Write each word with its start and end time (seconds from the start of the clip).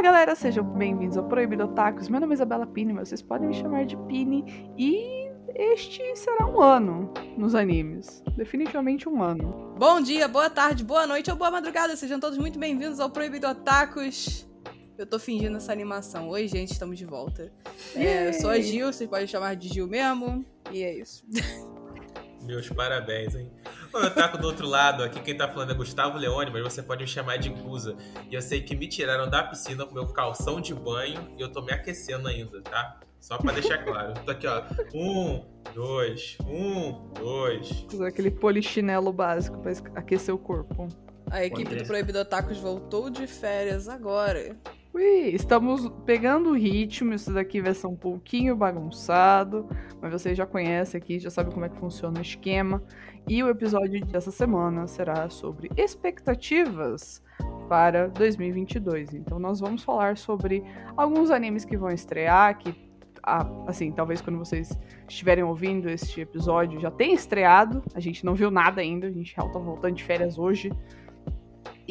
Fala 0.00 0.12
galera, 0.12 0.34
sejam 0.34 0.64
bem-vindos 0.64 1.18
ao 1.18 1.28
Proibido 1.28 1.64
Otakus. 1.64 2.08
Meu 2.08 2.18
nome 2.18 2.32
é 2.32 2.36
Isabela 2.36 2.66
Pini, 2.66 2.90
mas 2.90 3.10
vocês 3.10 3.20
podem 3.20 3.48
me 3.48 3.52
chamar 3.52 3.84
de 3.84 3.98
Pini. 4.08 4.72
E 4.78 5.30
este 5.54 6.16
será 6.16 6.46
um 6.46 6.58
ano 6.62 7.12
nos 7.36 7.54
animes. 7.54 8.22
Definitivamente 8.34 9.06
um 9.06 9.22
ano. 9.22 9.74
Bom 9.78 10.00
dia, 10.00 10.26
boa 10.26 10.48
tarde, 10.48 10.82
boa 10.82 11.06
noite 11.06 11.30
ou 11.30 11.36
boa 11.36 11.50
madrugada. 11.50 11.94
Sejam 11.96 12.18
todos 12.18 12.38
muito 12.38 12.58
bem-vindos 12.58 12.98
ao 12.98 13.10
Proibido 13.10 13.46
Otakus. 13.46 14.48
Eu 14.96 15.04
tô 15.04 15.18
fingindo 15.18 15.58
essa 15.58 15.70
animação. 15.70 16.30
Oi, 16.30 16.48
gente, 16.48 16.72
estamos 16.72 16.96
de 16.96 17.04
volta. 17.04 17.52
É, 17.94 18.28
eu 18.28 18.32
sou 18.32 18.48
a 18.48 18.58
Gil, 18.58 18.90
vocês 18.90 19.08
podem 19.08 19.26
chamar 19.26 19.54
de 19.54 19.68
Gil 19.68 19.86
mesmo. 19.86 20.46
E 20.72 20.82
é 20.82 20.96
isso. 20.96 21.26
Meus 22.42 22.70
parabéns, 22.70 23.34
hein? 23.34 23.52
Ô, 23.92 23.98
eu 23.98 24.14
taco 24.14 24.38
do 24.38 24.46
outro 24.46 24.68
lado, 24.68 25.02
aqui 25.02 25.20
quem 25.20 25.36
tá 25.36 25.48
falando 25.48 25.72
é 25.72 25.74
Gustavo 25.74 26.16
Leone, 26.16 26.50
mas 26.50 26.62
você 26.62 26.82
pode 26.82 27.02
me 27.02 27.08
chamar 27.08 27.38
de 27.38 27.48
Guza. 27.48 27.96
E 28.30 28.34
eu 28.34 28.40
sei 28.40 28.60
que 28.62 28.76
me 28.76 28.86
tiraram 28.86 29.28
da 29.28 29.42
piscina 29.42 29.84
com 29.84 29.94
meu 29.94 30.06
calção 30.06 30.60
de 30.60 30.72
banho 30.72 31.28
e 31.36 31.40
eu 31.40 31.50
tô 31.50 31.60
me 31.60 31.72
aquecendo 31.72 32.28
ainda, 32.28 32.60
tá? 32.62 33.00
Só 33.20 33.36
pra 33.36 33.52
deixar 33.52 33.78
claro. 33.84 34.14
Tô 34.24 34.30
aqui, 34.30 34.46
ó. 34.46 34.62
Um, 34.94 35.44
dois, 35.74 36.38
um, 36.46 37.12
dois. 37.14 37.84
Usar 37.92 38.08
aquele 38.08 38.30
polichinelo 38.30 39.12
básico 39.12 39.58
pra 39.58 39.72
aquecer 39.96 40.34
o 40.34 40.38
corpo. 40.38 40.88
A 41.30 41.44
equipe 41.44 41.74
do 41.74 41.84
Proibido 41.84 42.18
Otakus 42.20 42.58
voltou 42.58 43.10
de 43.10 43.26
férias 43.26 43.88
agora. 43.88 44.56
Ui, 44.92 45.28
estamos 45.28 45.88
pegando 46.04 46.50
o 46.50 46.56
ritmo, 46.56 47.14
isso 47.14 47.32
daqui 47.32 47.60
vai 47.60 47.72
ser 47.72 47.86
um 47.86 47.94
pouquinho 47.94 48.56
bagunçado, 48.56 49.68
mas 50.02 50.10
vocês 50.10 50.36
já 50.36 50.44
conhecem 50.44 50.98
aqui, 50.98 51.20
já 51.20 51.30
sabem 51.30 51.52
como 51.52 51.64
é 51.64 51.68
que 51.68 51.78
funciona 51.78 52.18
o 52.18 52.22
esquema. 52.22 52.82
E 53.28 53.40
o 53.40 53.48
episódio 53.48 54.04
dessa 54.04 54.32
semana 54.32 54.88
será 54.88 55.30
sobre 55.30 55.70
expectativas 55.76 57.22
para 57.68 58.08
2022. 58.08 59.14
Então 59.14 59.38
nós 59.38 59.60
vamos 59.60 59.84
falar 59.84 60.16
sobre 60.16 60.64
alguns 60.96 61.30
animes 61.30 61.64
que 61.64 61.76
vão 61.76 61.90
estrear, 61.90 62.58
que 62.58 62.74
assim, 63.22 63.92
talvez 63.92 64.20
quando 64.20 64.40
vocês 64.40 64.76
estiverem 65.08 65.44
ouvindo 65.44 65.88
este 65.88 66.20
episódio 66.20 66.80
já 66.80 66.90
tenha 66.90 67.14
estreado. 67.14 67.80
A 67.94 68.00
gente 68.00 68.24
não 68.24 68.34
viu 68.34 68.50
nada 68.50 68.80
ainda, 68.80 69.06
a 69.06 69.10
gente 69.12 69.36
já 69.36 69.42
tá 69.42 69.58
voltando 69.60 69.94
de 69.94 70.02
férias 70.02 70.36
hoje. 70.36 70.72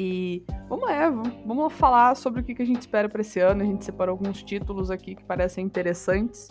E 0.02 0.46
vamos 0.70 0.90
é, 0.90 1.12
vamos 1.46 1.74
falar 1.74 2.16
sobre 2.16 2.40
o 2.40 2.44
que 2.44 2.62
a 2.62 2.66
gente 2.66 2.80
espera 2.80 3.10
para 3.10 3.20
esse 3.20 3.38
ano. 3.42 3.64
A 3.64 3.66
gente 3.66 3.84
separou 3.84 4.14
alguns 4.14 4.42
títulos 4.42 4.90
aqui 4.90 5.14
que 5.14 5.24
parecem 5.26 5.66
interessantes. 5.66 6.48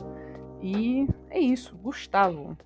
E 0.61 1.09
é 1.31 1.41
isso, 1.41 1.75
Gustavo. 1.79 2.59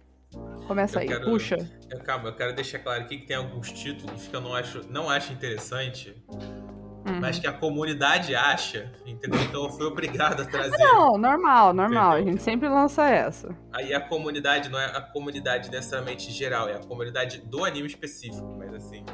Começa 0.66 0.96
eu 0.96 1.02
aí, 1.02 1.06
quero, 1.06 1.24
puxa. 1.26 1.56
Eu, 1.88 2.00
calma, 2.00 2.30
eu 2.30 2.34
quero 2.34 2.52
deixar 2.56 2.80
claro 2.80 3.02
aqui 3.02 3.18
que 3.18 3.26
tem 3.26 3.36
alguns 3.36 3.70
títulos 3.70 4.26
que 4.26 4.34
eu 4.34 4.40
não 4.40 4.56
acho, 4.56 4.80
não 4.90 5.08
acho 5.08 5.32
interessante, 5.32 6.20
uhum. 6.28 7.20
mas 7.20 7.38
que 7.38 7.46
a 7.46 7.52
comunidade 7.52 8.34
acha, 8.34 8.90
entendeu? 9.06 9.40
Então 9.40 9.62
eu 9.62 9.70
fui 9.70 9.86
obrigado 9.86 10.40
a 10.40 10.44
trazer. 10.44 10.78
Não, 10.78 11.16
normal, 11.16 11.72
normal. 11.72 12.14
Entendeu? 12.14 12.28
A 12.28 12.32
gente 12.32 12.42
sempre 12.42 12.68
lança 12.68 13.08
essa. 13.08 13.56
Aí 13.72 13.94
a 13.94 14.00
comunidade 14.00 14.68
não 14.68 14.80
é 14.80 14.86
a 14.86 15.00
comunidade 15.00 15.70
necessariamente 15.70 16.32
geral, 16.32 16.68
é 16.68 16.74
a 16.74 16.80
comunidade 16.80 17.38
do 17.42 17.64
anime 17.64 17.86
específico, 17.86 18.52
mas 18.58 18.74
assim, 18.74 19.04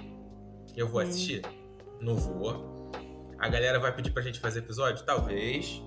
eu 0.75 0.89
vou 0.89 1.01
assistir. 1.01 1.43
Não 2.01 2.15
vou. 2.15 2.91
A 3.39 3.49
galera 3.49 3.79
vai 3.79 3.95
pedir 3.95 4.11
pra 4.11 4.23
gente 4.23 4.41
fazer 4.41 4.61
episódio? 4.61 5.05
Talvez. 5.05 5.83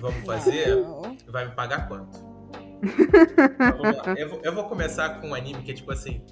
Vamos 0.00 0.24
fazer? 0.24 0.76
Não. 0.76 1.16
Vai 1.28 1.46
me 1.46 1.54
pagar 1.54 1.88
quanto? 1.88 2.18
eu, 4.16 4.28
vou, 4.28 4.40
eu 4.42 4.54
vou 4.54 4.64
começar 4.64 5.20
com 5.20 5.28
um 5.28 5.34
anime 5.34 5.62
que 5.62 5.70
é 5.70 5.74
tipo 5.74 5.90
assim. 5.92 6.24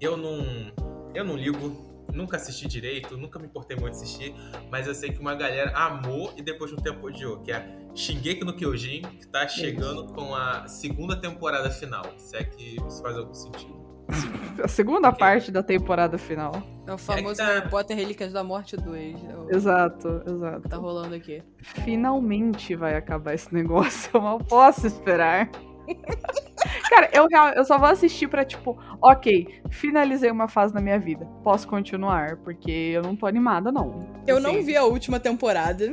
Eu 0.00 0.16
não. 0.16 0.72
Eu 1.14 1.24
não 1.24 1.36
ligo. 1.36 1.86
Nunca 2.12 2.38
assisti 2.38 2.66
direito, 2.66 3.18
nunca 3.18 3.38
me 3.38 3.46
importei 3.46 3.76
muito 3.76 3.94
assistir, 3.94 4.34
mas 4.70 4.86
eu 4.86 4.94
sei 4.94 5.12
que 5.12 5.20
uma 5.20 5.34
galera 5.34 5.76
amou 5.76 6.32
e 6.38 6.42
depois 6.42 6.70
de 6.70 6.76
um 6.78 6.80
tempo 6.80 7.06
odiou, 7.06 7.42
que 7.42 7.52
é 7.52 7.78
Shingeki 7.94 8.44
no 8.44 8.54
Kyojin, 8.54 9.02
que 9.02 9.28
tá 9.28 9.46
chegando 9.46 10.06
com 10.14 10.34
a 10.34 10.66
segunda 10.66 11.14
temporada 11.14 11.70
final, 11.70 12.14
se 12.16 12.34
é 12.34 12.44
que 12.44 12.76
isso 12.76 13.02
faz 13.02 13.14
algum 13.14 13.34
sentido. 13.34 13.77
A 14.62 14.68
segunda 14.68 15.12
parte 15.12 15.52
da 15.52 15.62
temporada 15.62 16.18
final. 16.18 16.62
É 16.86 16.92
o 16.92 16.98
famoso 16.98 17.40
é 17.40 17.44
tá... 17.44 17.52
Harry 17.52 17.70
Potter 17.70 17.96
Relíquias 17.96 18.32
da 18.32 18.42
Morte 18.42 18.76
2. 18.76 19.24
É 19.24 19.36
o... 19.36 19.50
Exato, 19.54 20.22
exato. 20.26 20.68
Tá 20.68 20.76
rolando 20.76 21.14
aqui. 21.14 21.42
Finalmente 21.58 22.74
vai 22.74 22.96
acabar 22.96 23.34
esse 23.34 23.52
negócio. 23.54 24.10
Eu 24.18 24.20
mal 24.20 24.38
posso 24.38 24.86
esperar. 24.86 25.50
Cara, 26.90 27.08
eu, 27.14 27.28
eu 27.54 27.64
só 27.64 27.78
vou 27.78 27.88
assistir 27.88 28.28
pra, 28.28 28.44
tipo, 28.44 28.76
ok, 29.00 29.62
finalizei 29.70 30.30
uma 30.30 30.48
fase 30.48 30.74
na 30.74 30.80
minha 30.80 30.98
vida. 30.98 31.24
Posso 31.42 31.68
continuar, 31.68 32.36
porque 32.38 32.70
eu 32.70 33.00
não 33.00 33.14
tô 33.14 33.26
animada, 33.26 33.70
não. 33.70 34.06
Eu 34.26 34.38
assim. 34.38 34.46
não 34.46 34.62
vi 34.62 34.76
a 34.76 34.84
última 34.84 35.20
temporada. 35.20 35.86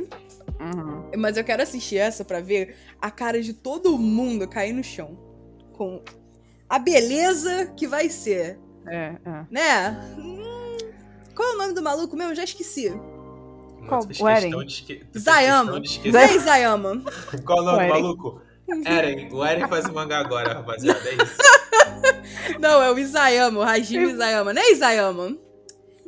Uhum. 0.60 1.10
Mas 1.16 1.36
eu 1.36 1.44
quero 1.44 1.62
assistir 1.62 1.98
essa 1.98 2.24
pra 2.24 2.40
ver 2.40 2.76
a 3.00 3.10
cara 3.10 3.40
de 3.40 3.54
todo 3.54 3.96
mundo 3.96 4.46
cair 4.48 4.72
no 4.72 4.82
chão. 4.82 5.16
Com 5.72 6.02
a 6.68 6.78
beleza 6.78 7.66
que 7.76 7.86
vai 7.86 8.08
ser. 8.08 8.58
É, 8.86 9.16
é. 9.24 9.44
Né? 9.50 10.16
Hum, 10.18 10.78
qual 11.34 11.50
é 11.50 11.54
o 11.54 11.58
nome 11.58 11.74
do 11.74 11.82
maluco 11.82 12.16
mesmo? 12.16 12.34
Já 12.34 12.44
esqueci. 12.44 12.92
Qual? 13.88 14.02
O 14.20 14.28
Eren. 14.28 14.52
Zayama. 15.16 15.82
Zay 16.10 16.38
Zayama. 16.38 17.02
Qual 17.44 17.60
o 17.60 17.62
nome 17.62 17.84
do 17.84 17.88
maluco? 17.88 18.42
Eren. 18.84 19.28
O 19.32 19.44
Eren 19.44 19.68
faz 19.68 19.86
o 19.86 19.92
mangá 19.92 20.18
agora, 20.18 20.54
rapaziada. 20.54 21.08
É 21.08 21.14
isso. 21.14 21.36
Não, 22.58 22.82
é 22.82 22.90
o 22.90 22.98
Isayama, 22.98 23.60
o 23.60 23.62
Hajime 23.62 24.12
Isayama. 24.12 24.52
Né, 24.52 24.70
Isayama? 24.70 25.36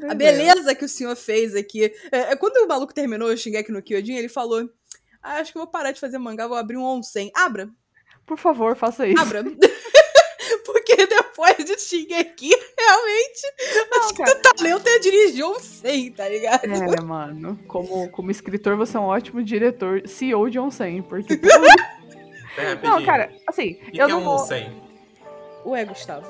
A 0.09 0.15
beleza 0.15 0.75
que 0.75 0.85
o 0.85 0.89
senhor 0.89 1.17
fez 1.17 1.55
aqui. 1.55 1.93
É, 2.13 2.33
é, 2.33 2.37
quando 2.37 2.57
o 2.65 2.69
maluco 2.69 2.95
terminou 2.95 3.29
o 3.29 3.37
Shingeki 3.37 3.73
no 3.73 3.83
Kyojin, 3.83 4.15
ele 4.15 4.29
falou: 4.29 4.69
ah, 5.23 5.35
Acho 5.35 5.53
que 5.53 5.59
eu 5.59 5.63
vou 5.63 5.71
parar 5.71 5.91
de 5.91 6.01
fazer 6.01 6.19
mangá, 6.19 6.47
vou 6.47 6.57
abrir 6.57 6.77
um 6.77 6.85
onsen. 6.85 7.31
Abra. 7.35 7.69
Por 8.27 8.39
favor, 8.39 8.77
faça 8.77 9.07
isso. 9.07 9.21
Abra. 9.21 9.45
Porque 10.65 11.07
depois 11.07 11.57
de 11.57 11.79
Shingeki, 11.79 12.51
realmente, 12.79 13.89
não, 13.91 14.01
acho 14.01 14.15
cara. 14.15 14.35
que 14.35 14.43
teu 14.43 14.55
talento 14.55 14.89
é 14.89 14.99
dirigir 14.99 15.45
um 15.45 15.59
100, 15.59 16.13
tá 16.13 16.29
ligado? 16.29 16.65
É, 16.65 17.01
mano. 17.03 17.59
Como, 17.67 18.09
como 18.11 18.31
escritor, 18.31 18.77
você 18.77 18.97
é 18.97 19.01
um 19.01 19.05
ótimo 19.05 19.43
diretor, 19.43 20.07
CEO 20.07 20.49
de 20.51 20.59
um 20.59 20.71
100, 20.71 21.03
porque... 21.03 21.35
é, 22.57 22.75
não, 22.83 23.05
cara, 23.05 23.31
assim, 23.47 23.75
que 23.75 24.01
eu 24.01 24.07
que 24.07 24.13
não 24.13 24.21
é 24.21 24.25
vou... 24.25 24.35
um 24.37 24.39
100? 24.39 24.83
Ué, 25.67 25.85
Gustavo. 25.85 26.27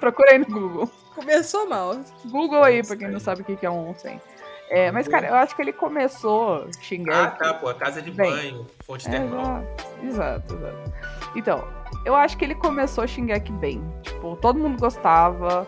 Procura 0.00 0.32
aí 0.32 0.38
no 0.38 0.46
Google. 0.46 0.90
Começou 1.14 1.68
mal. 1.68 1.98
Google 2.26 2.62
aí, 2.62 2.82
pra 2.82 2.96
quem 2.96 3.08
não 3.08 3.20
sabe 3.20 3.42
o 3.42 3.44
que 3.44 3.64
é 3.64 3.70
um 3.70 3.94
100. 3.94 4.20
É, 4.68 4.90
mas, 4.90 5.06
cara, 5.06 5.28
eu 5.28 5.34
acho 5.34 5.54
que 5.54 5.62
ele 5.62 5.72
começou 5.72 6.68
xingando. 6.80 7.18
Ah, 7.18 7.30
tá, 7.30 7.54
pô, 7.54 7.68
a 7.68 7.74
casa 7.74 8.02
de 8.02 8.10
Bem, 8.10 8.30
banho, 8.30 8.66
fonte 8.84 9.08
termal. 9.08 9.64
Exato, 10.02 10.54
exato. 10.54 10.92
Então, 11.36 11.64
eu 12.04 12.14
acho 12.14 12.36
que 12.36 12.44
ele 12.44 12.54
começou 12.54 13.06
Shingeki 13.06 13.52
bem. 13.52 13.82
Tipo, 14.02 14.36
todo 14.36 14.58
mundo 14.58 14.80
gostava. 14.80 15.66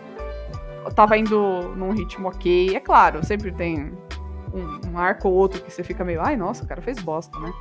Tava 0.95 1.17
indo 1.17 1.73
num 1.75 1.91
ritmo 1.91 2.27
ok. 2.27 2.75
É 2.75 2.79
claro, 2.79 3.23
sempre 3.25 3.51
tem 3.51 3.91
um, 4.53 4.91
um 4.91 4.97
arco 4.97 5.29
ou 5.29 5.35
outro 5.35 5.61
que 5.61 5.71
você 5.71 5.83
fica 5.83 6.03
meio, 6.03 6.21
ai, 6.21 6.35
nossa, 6.35 6.63
o 6.63 6.67
cara 6.67 6.81
fez 6.81 6.99
bosta, 6.99 7.37
né? 7.39 7.51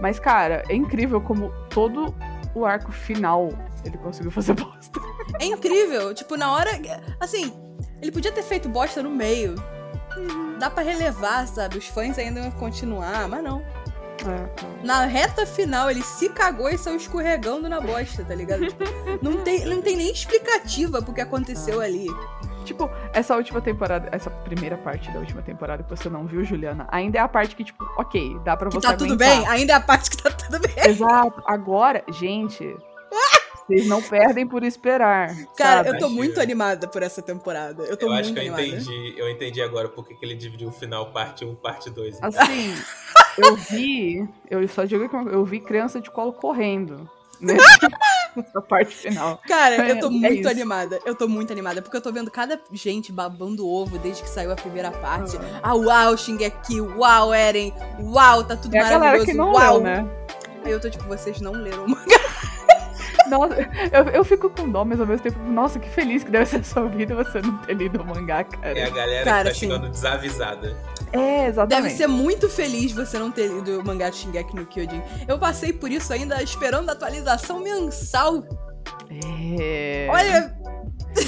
Mas, 0.00 0.20
cara, 0.20 0.62
é 0.68 0.74
incrível 0.74 1.20
como 1.20 1.52
todo 1.70 2.14
o 2.54 2.64
arco 2.64 2.92
final 2.92 3.50
ele 3.84 3.98
conseguiu 3.98 4.30
fazer 4.30 4.54
bosta. 4.54 5.00
É 5.40 5.44
incrível. 5.44 6.14
Tipo, 6.14 6.36
na 6.36 6.52
hora. 6.52 6.70
Assim, 7.20 7.52
ele 8.00 8.12
podia 8.12 8.32
ter 8.32 8.42
feito 8.42 8.68
bosta 8.68 9.02
no 9.02 9.10
meio. 9.10 9.54
Dá 10.58 10.70
para 10.70 10.82
relevar, 10.82 11.46
sabe? 11.46 11.78
Os 11.78 11.86
fãs 11.86 12.18
ainda 12.18 12.42
vão 12.42 12.50
continuar, 12.52 13.28
mas 13.28 13.42
não. 13.42 13.62
É, 14.26 14.84
na 14.84 15.04
reta 15.06 15.46
final, 15.46 15.90
ele 15.90 16.02
se 16.02 16.28
cagou 16.28 16.68
e 16.68 16.78
saiu 16.78 16.96
escorregando 16.96 17.68
na 17.68 17.80
bosta, 17.80 18.24
tá 18.24 18.34
ligado? 18.34 18.66
Tipo, 18.66 18.84
não, 19.22 19.38
tem, 19.42 19.64
não 19.64 19.80
tem 19.80 19.96
nem 19.96 20.10
explicativa 20.10 21.00
pro 21.02 21.14
que 21.14 21.20
aconteceu 21.20 21.80
ali. 21.80 22.06
Tipo, 22.64 22.90
essa 23.12 23.34
última 23.34 23.60
temporada, 23.60 24.08
essa 24.12 24.30
primeira 24.30 24.76
parte 24.76 25.10
da 25.10 25.18
última 25.20 25.40
temporada 25.40 25.82
que 25.82 25.88
você 25.88 26.10
não 26.10 26.26
viu, 26.26 26.44
Juliana, 26.44 26.86
ainda 26.90 27.18
é 27.18 27.22
a 27.22 27.28
parte 27.28 27.56
que, 27.56 27.64
tipo, 27.64 27.82
ok, 27.96 28.38
dá 28.44 28.56
pra 28.56 28.68
você. 28.68 28.76
Que 28.76 28.82
tá 28.82 28.92
aguentar. 28.92 29.08
tudo 29.08 29.16
bem? 29.16 29.46
Ainda 29.46 29.72
é 29.72 29.76
a 29.76 29.80
parte 29.80 30.10
que 30.10 30.22
tá 30.22 30.30
tudo 30.30 30.60
bem. 30.60 30.74
Exato. 30.84 31.42
Agora, 31.46 32.04
gente, 32.12 32.76
vocês 33.68 33.86
não 33.86 34.00
perdem 34.00 34.46
por 34.46 34.64
esperar. 34.64 35.28
Cara, 35.56 35.84
sabe? 35.84 35.88
eu 35.90 35.98
tô 35.98 36.08
muito 36.08 36.40
animada 36.40 36.88
por 36.88 37.02
essa 37.02 37.20
temporada. 37.20 37.84
Eu 37.84 37.96
tô 37.96 38.06
eu 38.06 38.12
muito 38.12 38.24
acho 38.24 38.32
que 38.32 38.38
eu 38.38 38.54
animada. 38.54 38.66
entendi. 38.66 39.14
Eu 39.18 39.28
entendi 39.30 39.60
agora 39.60 39.88
porque 39.90 40.14
que 40.14 40.24
ele 40.24 40.34
dividiu 40.34 40.68
o 40.68 40.72
final 40.72 41.12
parte 41.12 41.44
1, 41.44 41.54
parte 41.56 41.90
2. 41.90 42.16
Então. 42.16 42.28
Assim, 42.28 42.74
eu 43.38 43.56
vi. 43.56 44.28
Eu 44.50 44.66
só 44.68 44.84
digo 44.84 45.08
que 45.08 45.16
eu 45.16 45.44
vi 45.44 45.60
criança 45.60 46.00
de 46.00 46.10
colo 46.10 46.32
correndo. 46.32 47.08
Nessa 47.40 48.60
parte 48.60 48.94
final. 48.94 49.40
Cara, 49.46 49.88
eu 49.88 50.00
tô 50.00 50.08
é, 50.08 50.10
muito 50.10 50.48
é 50.48 50.50
animada. 50.50 50.98
Eu 51.04 51.14
tô 51.14 51.28
muito 51.28 51.52
animada, 51.52 51.80
porque 51.80 51.96
eu 51.96 52.00
tô 52.00 52.12
vendo 52.12 52.30
cada 52.30 52.60
gente 52.72 53.12
babando 53.12 53.66
ovo 53.66 53.98
desde 53.98 54.22
que 54.22 54.28
saiu 54.28 54.52
a 54.52 54.56
primeira 54.56 54.90
parte. 54.90 55.36
Ah, 55.36 55.70
ah 55.70 55.74
uau, 55.74 56.16
Shingeki, 56.16 56.80
uau, 56.80 57.32
Eren, 57.32 57.72
uau, 58.00 58.44
tá 58.44 58.56
tudo 58.56 58.76
é 58.76 58.82
maravilhoso, 58.82 59.26
que 59.26 59.34
não 59.34 59.52
uau. 59.52 59.74
Leu, 59.74 59.84
né? 59.84 60.06
Aí 60.64 60.72
eu 60.72 60.80
tô 60.80 60.90
tipo, 60.90 61.04
vocês 61.04 61.40
não 61.40 61.52
leram 61.52 61.84
o 61.84 61.88
mangá. 61.90 62.27
Nossa, 63.28 63.54
eu, 63.92 64.04
eu 64.12 64.24
fico 64.24 64.50
com 64.50 64.68
dó, 64.68 64.84
mas 64.84 65.00
ao 65.00 65.06
mesmo 65.06 65.22
tempo, 65.22 65.38
nossa, 65.40 65.78
que 65.78 65.88
feliz 65.88 66.24
que 66.24 66.30
deve 66.30 66.46
ser 66.46 66.56
a 66.56 66.64
sua 66.64 66.86
vida 66.86 67.14
você 67.14 67.40
não 67.40 67.56
ter 67.58 67.74
lido 67.74 68.00
o 68.00 68.06
mangá, 68.06 68.44
cara. 68.44 68.78
É 68.78 68.84
a 68.84 68.90
galera 68.90 69.24
cara, 69.24 69.38
que 69.38 69.44
tá 69.44 69.50
assim, 69.50 69.60
chegando 69.60 69.88
desavisada. 69.90 70.76
É, 71.12 71.46
exatamente. 71.46 71.82
Deve 71.82 71.96
ser 71.96 72.06
muito 72.06 72.48
feliz 72.48 72.92
você 72.92 73.18
não 73.18 73.30
ter 73.30 73.48
lido 73.48 73.80
o 73.80 73.84
mangá 73.84 74.10
de 74.10 74.16
Shingeki 74.16 74.54
no 74.54 74.66
Kyojin. 74.66 75.02
Eu 75.26 75.38
passei 75.38 75.72
por 75.72 75.90
isso 75.90 76.12
ainda 76.12 76.42
esperando 76.42 76.88
a 76.90 76.92
atualização 76.92 77.60
mensal. 77.60 78.44
É. 79.60 80.08
Olha, 80.10 80.58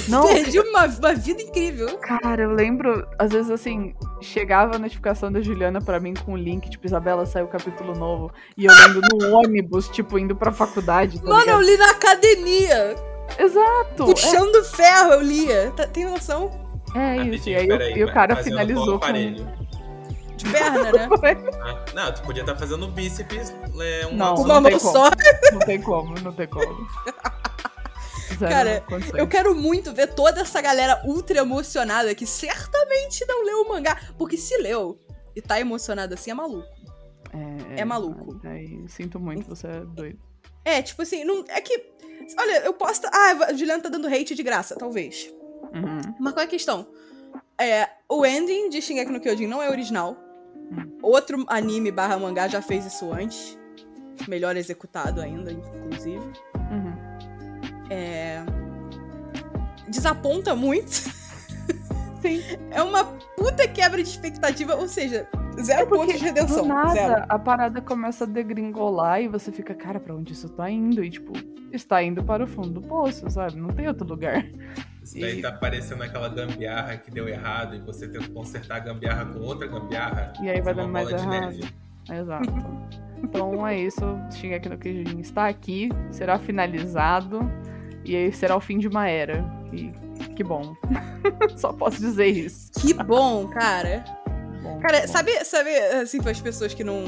não. 0.07 0.27
Perdi 0.33 0.59
uma, 0.59 0.85
uma 0.85 1.13
vida 1.13 1.41
incrível. 1.41 1.97
Cara, 1.97 2.43
eu 2.43 2.51
lembro, 2.51 3.07
às 3.17 3.31
vezes 3.31 3.51
assim, 3.51 3.93
chegava 4.21 4.75
a 4.75 4.79
notificação 4.79 5.31
da 5.31 5.41
Juliana 5.41 5.81
para 5.81 5.99
mim 5.99 6.13
com 6.13 6.33
o 6.33 6.37
link, 6.37 6.69
tipo, 6.69 6.85
Isabela 6.85 7.25
saiu 7.25 7.45
o 7.45 7.49
capítulo 7.49 7.95
novo. 7.95 8.31
E 8.57 8.65
eu 8.65 8.73
lembro 8.73 9.01
no 9.11 9.37
ônibus, 9.37 9.89
tipo, 9.89 10.17
indo 10.17 10.35
pra 10.35 10.51
faculdade. 10.51 11.19
Tá 11.19 11.27
Mano, 11.27 11.39
ligado? 11.41 11.61
eu 11.61 11.65
li 11.65 11.77
na 11.77 11.91
academia. 11.91 12.95
Exato. 13.37 14.05
Puxando 14.05 14.57
é. 14.57 14.63
ferro, 14.63 15.13
eu 15.13 15.21
lia. 15.21 15.71
Tá, 15.75 15.87
tem 15.87 16.05
noção? 16.05 16.51
É 16.95 17.17
isso. 17.17 17.49
E 17.49 17.55
aí, 17.55 17.71
aí, 17.71 17.93
e 17.97 18.03
o 18.03 18.13
cara 18.13 18.35
finalizou 18.37 18.99
com. 18.99 19.11
De 19.11 20.49
perna, 20.49 20.91
né? 20.91 21.07
ah, 21.61 21.85
não, 21.93 22.13
tu 22.13 22.21
podia 22.23 22.41
estar 22.41 22.53
tá 22.53 22.59
fazendo 22.59 22.87
bíceps 22.87 23.53
é, 23.79 24.07
um 24.07 24.15
não, 24.15 24.35
mão 24.43 24.79
só. 24.79 25.09
Não 25.53 25.59
tem 25.59 25.79
como, 25.79 26.15
não 26.21 26.31
tem 26.31 26.47
como. 26.47 26.87
Cara, 28.49 28.83
eu 29.13 29.27
quero 29.27 29.55
muito 29.55 29.93
ver 29.93 30.13
toda 30.13 30.41
essa 30.41 30.61
galera 30.61 31.01
ultra 31.05 31.39
emocionada 31.39 32.13
que 32.15 32.25
certamente 32.25 33.25
não 33.27 33.43
leu 33.45 33.61
o 33.61 33.69
mangá. 33.69 33.99
Porque 34.17 34.37
se 34.37 34.57
leu 34.57 34.99
e 35.35 35.41
tá 35.41 35.59
emocionado 35.59 36.13
assim, 36.13 36.31
é 36.31 36.33
maluco. 36.33 36.67
É, 37.33 37.75
é, 37.75 37.81
é 37.81 37.85
maluco. 37.85 38.39
Aí, 38.45 38.83
sinto 38.87 39.19
muito, 39.19 39.47
você 39.47 39.67
é 39.67 39.79
doido. 39.81 40.19
É, 40.63 40.81
tipo 40.81 41.01
assim, 41.01 41.23
não, 41.23 41.43
é 41.47 41.61
que. 41.61 41.91
Olha, 42.37 42.65
eu 42.65 42.73
posso. 42.73 43.01
Ah, 43.07 43.47
a 43.47 43.53
Juliana 43.53 43.83
tá 43.83 43.89
dando 43.89 44.07
hate 44.07 44.35
de 44.35 44.43
graça, 44.43 44.75
talvez. 44.75 45.33
Uhum. 45.73 46.15
Mas 46.19 46.33
qual 46.33 46.43
é 46.43 46.45
a 46.45 46.49
questão? 46.49 46.87
É, 47.59 47.89
o 48.09 48.25
ending 48.25 48.69
de 48.69 48.81
Shingeki 48.81 49.11
no 49.11 49.19
Kyojin 49.19 49.47
não 49.47 49.61
é 49.61 49.69
original. 49.69 50.17
Uhum. 50.55 50.97
Outro 51.01 51.43
anime 51.47 51.91
barra 51.91 52.17
mangá 52.17 52.47
já 52.47 52.61
fez 52.61 52.85
isso 52.85 53.11
antes. 53.11 53.57
Melhor 54.27 54.55
executado 54.55 55.21
ainda, 55.21 55.51
inclusive. 55.51 56.31
Uhum 56.55 57.10
é... 57.91 58.43
desaponta 59.87 60.55
muito. 60.55 60.91
Sim. 62.21 62.41
É 62.69 62.81
uma 62.83 63.03
puta 63.35 63.67
quebra 63.67 64.01
de 64.01 64.09
expectativa, 64.09 64.75
ou 64.75 64.87
seja, 64.87 65.27
zero 65.59 65.81
é 65.81 65.85
pontos 65.85 66.19
de 66.19 66.25
redenção. 66.25 66.61
Do 66.61 66.67
nada, 66.67 66.93
zero. 66.93 67.25
a 67.27 67.39
parada 67.39 67.81
começa 67.81 68.23
a 68.23 68.27
degringolar 68.27 69.21
e 69.21 69.27
você 69.27 69.51
fica, 69.51 69.73
cara, 69.73 69.99
pra 69.99 70.15
onde 70.15 70.33
isso 70.33 70.47
tá 70.49 70.69
indo? 70.69 71.03
E 71.03 71.09
tipo, 71.09 71.33
está 71.71 72.01
indo 72.03 72.23
para 72.23 72.43
o 72.43 72.47
fundo 72.47 72.69
do 72.69 72.81
poço, 72.81 73.29
sabe? 73.29 73.57
Não 73.57 73.69
tem 73.69 73.87
outro 73.87 74.07
lugar. 74.07 74.45
Isso 75.03 75.19
daí 75.19 75.39
e... 75.39 75.41
tá 75.41 75.51
parecendo 75.51 76.03
aquela 76.03 76.29
gambiarra 76.29 76.95
que 76.97 77.09
deu 77.09 77.27
errado 77.27 77.75
e 77.75 77.79
você 77.79 78.07
tenta 78.07 78.27
consertar 78.29 78.77
a 78.77 78.79
gambiarra 78.79 79.25
com 79.25 79.39
outra 79.39 79.67
gambiarra. 79.67 80.33
E 80.41 80.49
aí 80.49 80.61
vai 80.61 80.73
dando 80.73 80.91
mais 80.91 81.09
errado. 81.09 81.59
Exato. 82.09 82.53
então 83.17 83.65
é 83.67 83.79
isso. 83.79 84.01
Shingeki 84.31 84.69
no 84.69 84.77
Kyojin 84.77 85.19
está 85.19 85.47
aqui, 85.47 85.89
será 86.11 86.37
finalizado. 86.37 87.39
E 88.11 88.15
aí 88.17 88.33
será 88.33 88.57
o 88.57 88.59
fim 88.59 88.77
de 88.77 88.89
uma 88.89 89.07
era. 89.07 89.41
E 89.71 89.93
que 90.35 90.43
bom. 90.43 90.75
Só 91.55 91.71
posso 91.71 91.97
dizer 91.97 92.25
isso. 92.25 92.69
Que 92.73 92.93
bom, 92.93 93.47
cara. 93.47 94.03
Bom, 94.61 94.81
cara, 94.81 94.99
bom. 94.99 95.07
sabe, 95.07 95.45
sabe, 95.45 95.73
assim, 95.77 96.21
para 96.21 96.31
as 96.31 96.41
pessoas 96.41 96.73
que 96.73 96.83
não, 96.83 97.05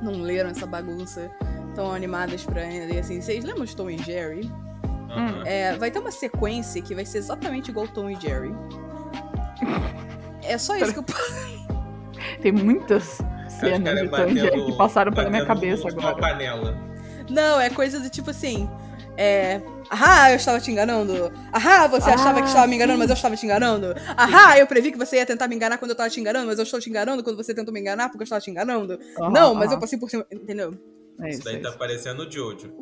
não 0.00 0.12
leram 0.12 0.50
essa 0.50 0.64
bagunça, 0.64 1.28
tão 1.74 1.90
animadas 1.92 2.44
pra 2.44 2.62
ler, 2.62 3.00
assim, 3.00 3.20
vocês 3.20 3.44
lembram 3.44 3.64
de 3.64 3.74
Tom 3.74 3.90
e 3.90 3.98
Jerry? 3.98 4.48
Uhum. 4.84 5.42
É, 5.44 5.76
vai 5.76 5.90
ter 5.90 5.98
uma 5.98 6.12
sequência 6.12 6.80
que 6.80 6.94
vai 6.94 7.04
ser 7.04 7.18
exatamente 7.18 7.72
igual 7.72 7.88
Tom 7.88 8.08
e 8.08 8.14
Jerry. 8.14 8.54
é 10.44 10.56
só 10.56 10.76
isso 10.76 10.92
que 10.92 11.00
eu 11.00 11.04
Tem 12.40 12.52
muitas 12.52 13.18
cenas 13.48 14.02
de 14.02 14.08
Tom 14.08 14.26
e 14.26 14.38
Jerry 14.38 14.66
que 14.66 14.76
passaram 14.76 15.12
pela 15.12 15.28
minha 15.28 15.44
cabeça 15.44 15.88
agora. 15.88 16.14
Panela. 16.14 16.78
Não, 17.28 17.60
é 17.60 17.68
coisa 17.70 17.98
do 17.98 18.08
tipo 18.08 18.30
assim. 18.30 18.70
É. 19.16 19.60
Ahá, 19.90 20.30
eu 20.30 20.36
estava 20.36 20.60
te 20.60 20.70
enganando. 20.70 21.32
Ahá, 21.52 21.88
você 21.88 22.10
ah, 22.10 22.14
achava 22.14 22.40
que 22.40 22.46
estava 22.46 22.66
me 22.68 22.76
enganando, 22.76 23.00
mas 23.00 23.10
eu 23.10 23.14
estava 23.14 23.36
te 23.36 23.44
enganando. 23.44 23.92
Ahá, 24.16 24.56
eu 24.56 24.66
previ 24.66 24.92
que 24.92 24.98
você 24.98 25.16
ia 25.16 25.26
tentar 25.26 25.48
me 25.48 25.56
enganar 25.56 25.78
quando 25.78 25.90
eu 25.90 25.94
estava 25.94 26.08
te 26.08 26.20
enganando, 26.20 26.46
mas 26.46 26.58
eu 26.58 26.62
estou 26.62 26.78
te 26.78 26.88
enganando 26.88 27.24
quando 27.24 27.36
você 27.36 27.52
tentou 27.52 27.74
me 27.74 27.80
enganar 27.80 28.08
porque 28.08 28.22
eu 28.22 28.24
estava 28.24 28.40
te 28.40 28.50
enganando. 28.52 29.00
Não, 29.32 29.52
mas 29.52 29.72
eu 29.72 29.80
passei 29.80 29.98
por 29.98 30.08
cima. 30.08 30.24
Entendeu? 30.30 30.78
É 31.20 31.28
isso, 31.28 31.38
isso 31.38 31.44
daí 31.44 31.56
é 31.56 31.58
tá 31.58 31.70
isso. 31.70 31.78
parecendo 31.78 32.22
o 32.22 32.30
Jojo. 32.30 32.72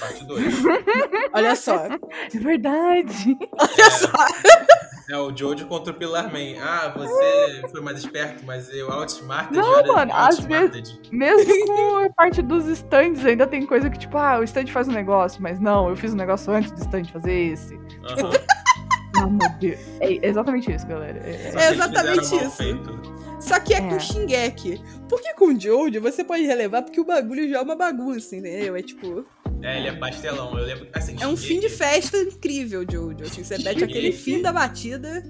Parte 0.00 0.24
2. 0.26 0.54
Olha 1.32 1.54
só. 1.54 1.86
É 2.34 2.38
verdade. 2.38 3.36
Olha 3.52 3.86
é. 3.86 3.90
só. 3.90 4.08
É 5.08 5.16
o 5.16 5.34
Jojo 5.34 5.66
contra 5.66 5.90
o 5.90 5.96
Pilar 5.96 6.30
Man. 6.30 6.60
Ah, 6.60 6.92
você 6.94 7.62
foi 7.70 7.80
mais 7.80 7.98
esperto, 7.98 8.44
mas 8.44 8.68
eu 8.74 8.92
outsmarted. 8.92 9.56
Não, 9.56 9.86
mano, 9.86 10.12
às 10.14 10.38
vezes, 10.40 11.00
mesmo 11.10 11.64
com 11.66 12.04
a 12.04 12.10
parte 12.10 12.42
dos 12.42 12.66
stands, 12.66 13.24
ainda 13.24 13.46
tem 13.46 13.64
coisa 13.64 13.88
que, 13.88 13.98
tipo, 13.98 14.18
ah, 14.18 14.38
o 14.38 14.44
stand 14.44 14.66
faz 14.66 14.86
um 14.86 14.92
negócio, 14.92 15.42
mas 15.42 15.58
não, 15.58 15.88
eu 15.88 15.96
fiz 15.96 16.12
um 16.12 16.16
negócio 16.16 16.52
antes 16.52 16.70
do 16.72 16.80
stand 16.80 17.04
fazer 17.06 17.32
esse. 17.32 17.74
Uhum. 17.74 18.30
ah, 19.16 19.26
meu 19.26 19.48
Deus. 19.58 19.80
É 20.00 20.26
exatamente 20.26 20.70
isso, 20.70 20.86
galera. 20.86 21.18
É, 21.24 21.52
é 21.54 21.72
exatamente 21.72 22.36
isso. 22.36 23.08
Só 23.40 23.58
que 23.60 23.72
é, 23.72 23.78
é, 23.78 23.88
com 23.88 23.98
Shingeki. 23.98 24.82
Porque 25.08 25.32
com 25.34 25.46
o 25.46 25.58
Jojo 25.58 26.00
você 26.02 26.22
pode 26.22 26.42
relevar 26.42 26.82
porque 26.82 27.00
o 27.00 27.04
bagulho 27.04 27.48
já 27.48 27.58
é 27.58 27.62
uma 27.62 27.76
bagunça, 27.76 28.36
entendeu? 28.36 28.76
É 28.76 28.82
tipo. 28.82 29.24
É, 29.62 29.78
ele 29.78 29.88
é 29.88 29.92
pastelão. 29.92 30.56
Eu 30.58 30.64
lembro. 30.64 30.88
Assim, 30.92 31.16
é 31.20 31.26
um 31.26 31.36
fim 31.36 31.60
de 31.60 31.68
festa 31.68 32.16
incrível, 32.16 32.84
Jojo. 32.88 33.24
Assim, 33.24 33.42
você 33.42 33.58
mete 33.58 33.82
aquele 33.82 34.12
fim 34.12 34.40
da 34.40 34.52
batida. 34.52 35.22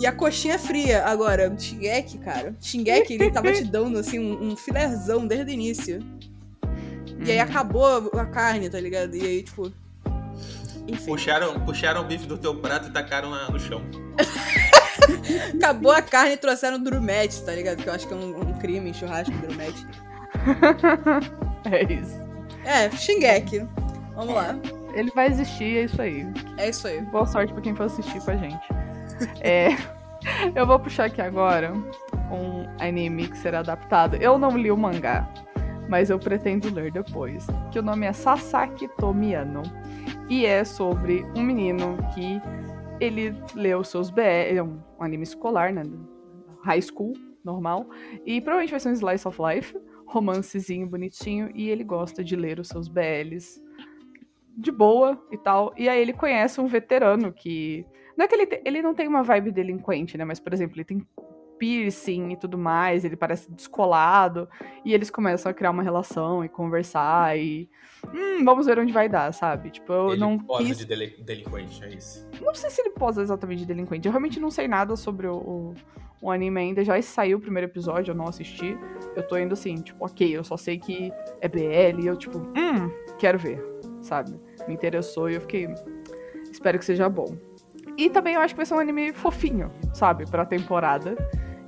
e 0.00 0.06
a 0.06 0.12
coxinha 0.12 0.54
é 0.54 0.58
fria. 0.58 1.04
Agora, 1.04 1.54
Shingeki, 1.56 2.18
cara. 2.18 2.54
Shingeki, 2.60 3.14
ele 3.14 3.30
tava 3.30 3.52
te 3.52 3.64
dando, 3.64 3.98
assim, 3.98 4.18
um, 4.18 4.52
um 4.52 4.56
filézão 4.56 5.26
desde 5.26 5.52
o 5.52 5.54
início. 5.54 5.98
E 7.24 7.30
aí 7.30 7.38
uhum. 7.38 7.44
acabou 7.44 8.10
a 8.14 8.26
carne, 8.26 8.68
tá 8.70 8.80
ligado? 8.80 9.14
E 9.14 9.22
aí, 9.22 9.42
tipo. 9.42 9.72
Enfim. 10.86 11.06
Puxaram, 11.06 11.60
puxaram 11.60 12.02
o 12.02 12.04
bife 12.04 12.26
do 12.26 12.36
teu 12.36 12.56
prato 12.56 12.88
e 12.88 12.92
tacaram 12.92 13.30
na, 13.30 13.50
no 13.50 13.58
chão. 13.58 13.82
Acabou 15.54 15.92
a 15.92 16.02
carne 16.02 16.34
e 16.34 16.36
trouxeram 16.36 16.82
drumete, 16.82 17.42
tá 17.42 17.52
ligado? 17.52 17.82
Que 17.82 17.88
eu 17.88 17.92
acho 17.92 18.06
que 18.06 18.12
é 18.12 18.16
um, 18.16 18.40
um 18.40 18.58
crime 18.58 18.90
em 18.90 18.94
churrasco, 18.94 19.32
drumete. 19.38 19.86
é 21.64 21.92
isso. 21.92 22.23
É, 22.64 22.90
Shingeki. 22.90 23.66
Vamos 24.14 24.34
lá. 24.34 24.56
Ele 24.94 25.10
vai 25.10 25.26
existir, 25.26 25.78
é 25.78 25.84
isso 25.84 26.00
aí. 26.00 26.26
É 26.56 26.68
isso 26.68 26.86
aí. 26.86 27.00
Boa 27.02 27.26
sorte 27.26 27.52
pra 27.52 27.62
quem 27.62 27.74
for 27.74 27.84
assistir 27.84 28.20
com 28.22 28.30
a 28.30 28.36
gente. 28.36 28.68
é, 29.40 29.68
eu 30.54 30.66
vou 30.66 30.78
puxar 30.78 31.06
aqui 31.06 31.20
agora 31.20 31.72
um 32.30 32.66
anime 32.80 33.28
que 33.28 33.36
será 33.36 33.60
adaptado. 33.60 34.16
Eu 34.16 34.38
não 34.38 34.56
li 34.56 34.70
o 34.70 34.76
mangá, 34.76 35.28
mas 35.88 36.10
eu 36.10 36.18
pretendo 36.18 36.72
ler 36.72 36.92
depois. 36.92 37.46
Que 37.70 37.78
o 37.78 37.82
nome 37.82 38.06
é 38.06 38.12
Sasaki 38.12 38.88
Tomiano. 38.96 39.62
E 40.28 40.46
é 40.46 40.64
sobre 40.64 41.24
um 41.36 41.42
menino 41.42 41.98
que 42.14 42.40
ele 43.00 43.34
os 43.78 43.88
seus 43.88 44.10
BL, 44.10 44.56
é 44.56 44.62
um 44.62 44.80
anime 45.00 45.24
escolar, 45.24 45.72
né? 45.72 45.82
High 46.64 46.82
school, 46.82 47.12
normal. 47.44 47.86
E 48.24 48.40
provavelmente 48.40 48.70
vai 48.70 48.80
ser 48.80 48.88
um 48.88 48.92
slice 48.92 49.28
of 49.28 49.38
life, 49.40 49.76
romancezinho 50.06 50.86
bonitinho, 50.86 51.50
e 51.54 51.68
ele 51.68 51.84
gosta 51.84 52.22
de 52.22 52.36
ler 52.36 52.58
os 52.60 52.68
seus 52.68 52.88
BLs 52.88 53.62
de 54.56 54.70
boa 54.70 55.20
e 55.30 55.38
tal. 55.38 55.72
E 55.76 55.88
aí 55.88 56.00
ele 56.00 56.12
conhece 56.12 56.60
um 56.60 56.66
veterano 56.66 57.32
que. 57.32 57.84
Não 58.16 58.24
é 58.24 58.28
que 58.28 58.34
ele, 58.34 58.46
te... 58.46 58.62
ele 58.64 58.82
não 58.82 58.94
tem 58.94 59.08
uma 59.08 59.22
vibe 59.22 59.50
delinquente, 59.50 60.16
né? 60.16 60.24
Mas, 60.24 60.38
por 60.38 60.52
exemplo, 60.52 60.76
ele 60.76 60.84
tem 60.84 61.06
piercing 61.58 62.30
e 62.30 62.36
tudo 62.36 62.58
mais, 62.58 63.04
ele 63.04 63.16
parece 63.16 63.50
descolado, 63.50 64.48
e 64.84 64.92
eles 64.92 65.10
começam 65.10 65.50
a 65.50 65.54
criar 65.54 65.70
uma 65.70 65.82
relação 65.82 66.44
e 66.44 66.48
conversar 66.48 67.38
e. 67.38 67.68
Hum, 68.14 68.44
vamos 68.44 68.66
ver 68.66 68.78
onde 68.78 68.92
vai 68.92 69.08
dar, 69.08 69.32
sabe? 69.32 69.70
Tipo, 69.70 69.92
eu 69.92 70.08
ele 70.10 70.20
não. 70.20 70.38
Posa 70.38 70.64
quis... 70.64 70.78
de 70.78 70.84
delinquente, 70.86 71.82
é 71.84 71.88
isso. 71.88 72.28
Não 72.40 72.54
sei 72.54 72.70
se 72.70 72.82
ele 72.82 72.90
posa 72.90 73.22
exatamente 73.22 73.60
de 73.60 73.66
delinquente. 73.66 74.06
Eu 74.06 74.12
realmente 74.12 74.38
não 74.38 74.50
sei 74.50 74.68
nada 74.68 74.94
sobre 74.94 75.26
o, 75.26 75.36
o, 75.36 75.74
o 76.20 76.30
anime 76.30 76.60
ainda. 76.60 76.84
Já 76.84 77.00
saiu 77.00 77.38
o 77.38 77.40
primeiro 77.40 77.68
episódio, 77.68 78.12
eu 78.12 78.14
não 78.14 78.26
assisti. 78.26 78.76
Eu 79.16 79.26
tô 79.26 79.38
indo 79.38 79.54
assim, 79.54 79.76
tipo, 79.76 80.04
ok, 80.04 80.36
eu 80.36 80.44
só 80.44 80.56
sei 80.56 80.78
que 80.78 81.10
é 81.40 81.48
BL 81.48 82.02
e 82.02 82.06
eu, 82.06 82.16
tipo, 82.16 82.38
hum, 82.38 82.90
quero 83.18 83.38
ver, 83.38 83.64
sabe? 84.02 84.38
Me 84.68 84.74
interessou 84.74 85.30
e 85.30 85.34
eu 85.34 85.40
fiquei. 85.40 85.68
Espero 86.50 86.78
que 86.78 86.84
seja 86.84 87.08
bom. 87.08 87.36
E 87.96 88.10
também 88.10 88.34
eu 88.34 88.40
acho 88.40 88.54
que 88.54 88.58
vai 88.58 88.66
ser 88.66 88.74
um 88.74 88.78
anime 88.78 89.12
fofinho, 89.12 89.70
sabe? 89.92 90.28
Pra 90.28 90.44
temporada. 90.44 91.16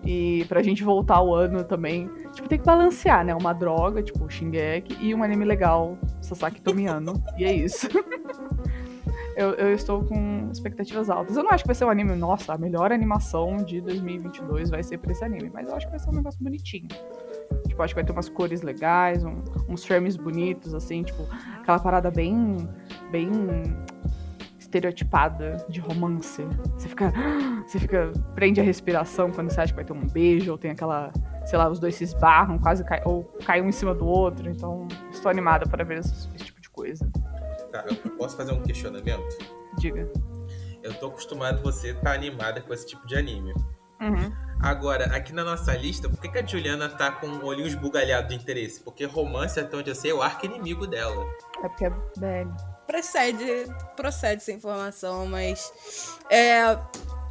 E 0.06 0.44
pra 0.44 0.62
gente 0.62 0.84
voltar 0.84 1.20
o 1.20 1.34
ano 1.34 1.64
também. 1.64 2.08
Tipo, 2.32 2.48
tem 2.48 2.58
que 2.58 2.64
balancear, 2.64 3.24
né? 3.24 3.34
Uma 3.34 3.52
droga, 3.52 4.02
tipo, 4.02 4.30
Shingeki, 4.30 4.96
e 5.00 5.14
um 5.14 5.22
anime 5.22 5.44
legal, 5.44 5.98
Sasaki 6.20 6.62
Tomiano. 6.62 7.20
e 7.36 7.44
é 7.44 7.52
isso. 7.52 7.88
eu, 9.36 9.50
eu, 9.54 9.72
estou 9.74 10.04
com 10.04 10.48
expectativas 10.52 11.10
altas. 11.10 11.36
Eu 11.36 11.42
não 11.42 11.50
acho 11.50 11.64
que 11.64 11.68
vai 11.68 11.74
ser 11.74 11.84
um 11.84 11.90
anime, 11.90 12.14
nossa, 12.14 12.54
a 12.54 12.58
melhor 12.58 12.92
animação 12.92 13.56
de 13.56 13.80
2022 13.80 14.70
vai 14.70 14.82
ser 14.82 14.98
pra 14.98 15.10
esse 15.10 15.24
anime. 15.24 15.50
Mas 15.52 15.68
eu 15.68 15.74
acho 15.74 15.86
que 15.86 15.90
vai 15.90 15.98
ser 15.98 16.08
um 16.08 16.14
negócio 16.14 16.42
bonitinho. 16.42 16.88
Tipo, 17.66 17.82
acho 17.82 17.92
que 17.92 18.00
vai 18.00 18.04
ter 18.04 18.12
umas 18.12 18.28
cores 18.28 18.62
legais, 18.62 19.24
um, 19.24 19.42
uns 19.68 19.84
frames 19.84 20.16
bonitos, 20.16 20.72
assim, 20.72 21.02
tipo, 21.02 21.26
aquela 21.58 21.78
parada 21.80 22.10
bem. 22.10 22.56
bem 23.10 23.30
estereotipada 24.76 25.56
de 25.68 25.80
romance. 25.80 26.42
Você 26.74 26.88
fica. 26.88 27.12
Você 27.66 27.80
fica. 27.80 28.12
prende 28.34 28.60
a 28.60 28.64
respiração 28.64 29.32
quando 29.32 29.50
você 29.50 29.60
acha 29.60 29.72
que 29.72 29.76
vai 29.76 29.84
ter 29.84 29.92
um 29.92 30.06
beijo, 30.06 30.52
ou 30.52 30.58
tem 30.58 30.70
aquela. 30.70 31.12
sei 31.44 31.58
lá, 31.58 31.68
os 31.68 31.80
dois 31.80 31.96
se 31.96 32.04
esbarram, 32.04 32.58
quase 32.58 32.84
cai, 32.84 33.02
ou 33.04 33.24
caem 33.44 33.62
um 33.62 33.68
em 33.68 33.72
cima 33.72 33.92
do 33.92 34.06
outro. 34.06 34.48
Então, 34.48 34.86
estou 35.10 35.30
animada 35.30 35.66
para 35.66 35.84
ver 35.84 35.98
esse, 35.98 36.28
esse 36.34 36.44
tipo 36.44 36.60
de 36.60 36.70
coisa. 36.70 37.10
Tá, 37.72 37.84
eu 37.88 37.96
posso 38.12 38.36
fazer 38.36 38.52
um 38.52 38.62
questionamento? 38.62 39.36
Diga. 39.78 40.08
Eu 40.80 40.94
tô 40.94 41.08
acostumado 41.08 41.60
você 41.60 41.88
estar 41.88 42.02
tá 42.02 42.12
animada 42.12 42.60
com 42.60 42.72
esse 42.72 42.86
tipo 42.86 43.04
de 43.04 43.16
anime. 43.16 43.52
Uhum. 44.00 44.32
Agora, 44.60 45.06
aqui 45.06 45.32
na 45.32 45.42
nossa 45.42 45.74
lista, 45.74 46.08
por 46.08 46.20
que, 46.20 46.28
que 46.28 46.38
a 46.38 46.46
Juliana 46.46 46.88
tá 46.88 47.10
com 47.10 47.26
um 47.26 47.44
olhinho 47.44 47.66
esbugalhado 47.66 48.28
de 48.28 48.36
interesse? 48.36 48.80
Porque 48.80 49.04
romance, 49.04 49.58
até 49.58 49.76
onde 49.76 49.90
eu 49.90 49.94
sei, 49.94 50.12
é 50.12 50.14
o 50.14 50.22
arco 50.22 50.46
inimigo 50.46 50.86
dela. 50.86 51.26
É 51.64 51.68
porque 51.68 51.86
é 51.86 51.92
velho. 52.16 52.54
Procede, 52.86 53.66
procede 53.96 54.42
essa 54.42 54.52
informação, 54.52 55.26
mas. 55.26 55.72
É. 56.30 56.78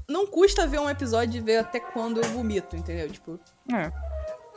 Não 0.07 0.27
custa 0.27 0.67
ver 0.67 0.79
um 0.79 0.89
episódio 0.89 1.39
e 1.39 1.41
ver 1.41 1.57
até 1.57 1.79
quando 1.79 2.21
eu 2.21 2.29
vomito, 2.29 2.75
entendeu? 2.75 3.09
Tipo. 3.09 3.39
É. 3.73 3.91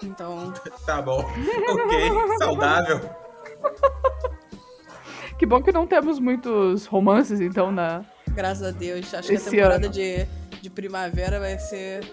Então. 0.02 0.52
tá 0.84 1.00
bom. 1.00 1.20
ok. 1.20 2.38
Saudável. 2.38 3.00
Que 5.38 5.46
bom 5.46 5.62
que 5.62 5.70
não 5.70 5.86
temos 5.86 6.18
muitos 6.18 6.86
romances, 6.86 7.40
então, 7.40 7.70
na. 7.70 8.04
Graças 8.30 8.66
a 8.66 8.70
Deus. 8.72 9.14
Acho 9.14 9.28
que 9.28 9.36
a 9.36 9.40
temporada 9.40 9.88
de, 9.88 10.26
de 10.60 10.68
primavera 10.68 11.38
vai 11.38 11.58
ser. 11.58 12.04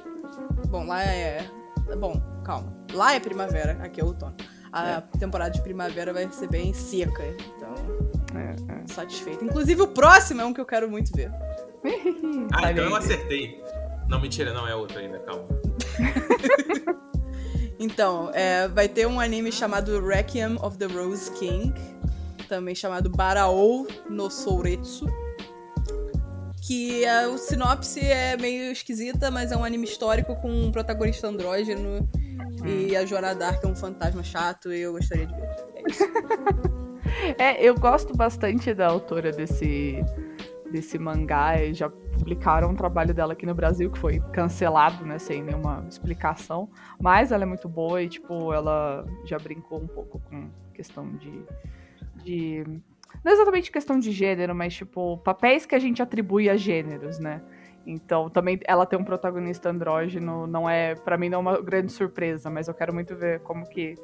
Bom, 0.67 0.85
lá 0.85 1.03
é. 1.03 1.49
Bom, 1.97 2.21
calma. 2.43 2.71
Lá 2.93 3.15
é 3.15 3.19
primavera, 3.19 3.79
aqui 3.81 3.99
é 3.99 4.03
outono. 4.03 4.35
A 4.71 4.89
é. 4.89 5.03
temporada 5.19 5.51
de 5.51 5.61
primavera 5.61 6.13
vai 6.13 6.29
ser 6.31 6.47
bem 6.47 6.73
seca. 6.73 7.23
Então. 7.25 8.24
É, 8.35 8.55
é. 8.73 8.87
Satisfeita. 8.87 9.43
Inclusive, 9.43 9.81
o 9.81 9.87
próximo 9.87 10.41
é 10.41 10.45
um 10.45 10.53
que 10.53 10.61
eu 10.61 10.65
quero 10.65 10.89
muito 10.89 11.11
ver. 11.15 11.31
ah, 12.53 12.71
então 12.71 12.85
eu 12.85 12.95
acertei. 12.95 13.63
Não, 14.07 14.19
mentira, 14.19 14.53
não 14.53 14.67
é 14.67 14.75
outro 14.75 14.99
ainda, 14.99 15.19
calma. 15.19 15.45
então, 17.79 18.29
é, 18.33 18.67
vai 18.67 18.87
ter 18.87 19.07
um 19.07 19.19
anime 19.19 19.51
chamado 19.51 20.05
Requiem 20.05 20.57
of 20.61 20.77
the 20.77 20.85
Rose 20.85 21.31
King 21.31 21.73
também 22.45 22.75
chamado 22.75 23.09
Baraou 23.09 23.87
no 24.09 24.29
Souretsu. 24.29 25.05
Que 26.61 27.05
a, 27.05 27.29
o 27.29 27.37
sinopse 27.37 27.99
é 27.99 28.35
meio 28.37 28.71
esquisita, 28.71 29.29
mas 29.29 29.51
é 29.51 29.57
um 29.57 29.63
anime 29.63 29.85
histórico 29.85 30.35
com 30.37 30.49
um 30.49 30.71
protagonista 30.71 31.27
andrógeno. 31.27 32.07
Hum. 32.61 32.67
E 32.67 32.95
a 32.95 33.05
Joana 33.05 33.35
Dark 33.35 33.63
é 33.63 33.67
um 33.67 33.75
fantasma 33.75 34.23
chato 34.23 34.73
e 34.73 34.79
eu 34.79 34.93
gostaria 34.93 35.27
de 35.27 35.33
ver. 35.33 35.49
É 35.75 35.83
isso. 35.89 36.75
é, 37.37 37.63
eu 37.63 37.75
gosto 37.75 38.15
bastante 38.15 38.73
da 38.73 38.87
autora 38.87 39.31
desse, 39.31 40.03
desse 40.71 40.97
mangá. 40.97 41.55
Já 41.73 41.89
publicaram 41.89 42.69
um 42.69 42.75
trabalho 42.75 43.13
dela 43.13 43.33
aqui 43.33 43.45
no 43.45 43.53
Brasil 43.53 43.91
que 43.91 43.99
foi 43.99 44.19
cancelado, 44.31 45.05
né, 45.05 45.19
sem 45.19 45.43
nenhuma 45.43 45.85
explicação. 45.89 46.69
Mas 46.99 47.31
ela 47.31 47.43
é 47.43 47.45
muito 47.45 47.67
boa 47.67 48.01
e, 48.01 48.09
tipo, 48.09 48.53
ela 48.53 49.05
já 49.25 49.37
brincou 49.37 49.79
um 49.79 49.87
pouco 49.87 50.19
com 50.19 50.49
questão 50.73 51.11
de 51.15 51.43
de. 52.25 52.63
Não 53.23 53.31
exatamente 53.31 53.71
questão 53.71 53.97
de 53.97 54.11
gênero, 54.11 54.53
mas, 54.53 54.73
tipo, 54.73 55.17
papéis 55.19 55.65
que 55.65 55.75
a 55.75 55.79
gente 55.79 56.01
atribui 56.01 56.49
a 56.49 56.57
gêneros, 56.57 57.19
né? 57.19 57.41
Então, 57.85 58.29
também 58.29 58.59
ela 58.65 58.85
ter 58.85 58.97
um 58.97 59.03
protagonista 59.03 59.69
andrógeno 59.69 60.47
não 60.47 60.69
é, 60.69 60.95
para 60.95 61.17
mim, 61.17 61.29
não 61.29 61.37
é 61.37 61.41
uma 61.41 61.61
grande 61.61 61.91
surpresa, 61.91 62.49
mas 62.49 62.67
eu 62.67 62.73
quero 62.73 62.93
muito 62.93 63.15
ver 63.15 63.39
como 63.41 63.67
que 63.69 63.95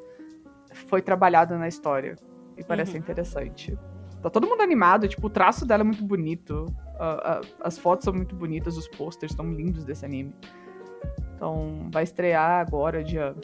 foi 0.87 1.01
trabalhado 1.01 1.57
na 1.57 1.67
história. 1.67 2.15
E 2.61 2.63
parece 2.63 2.93
uhum. 2.93 2.99
interessante. 2.99 3.77
Tá 4.21 4.29
todo 4.29 4.47
mundo 4.47 4.61
animado, 4.61 5.07
tipo, 5.07 5.25
o 5.25 5.29
traço 5.29 5.65
dela 5.65 5.81
é 5.81 5.83
muito 5.83 6.03
bonito. 6.03 6.65
Uh, 6.95 7.41
uh, 7.41 7.55
as 7.61 7.79
fotos 7.79 8.05
são 8.05 8.13
muito 8.13 8.35
bonitas, 8.35 8.77
os 8.77 8.87
posters 8.87 9.31
estão 9.31 9.51
lindos 9.51 9.83
desse 9.83 10.05
anime. 10.05 10.35
Então, 11.35 11.89
vai 11.91 12.03
estrear 12.03 12.61
agora, 12.61 13.03
dia 13.03 13.35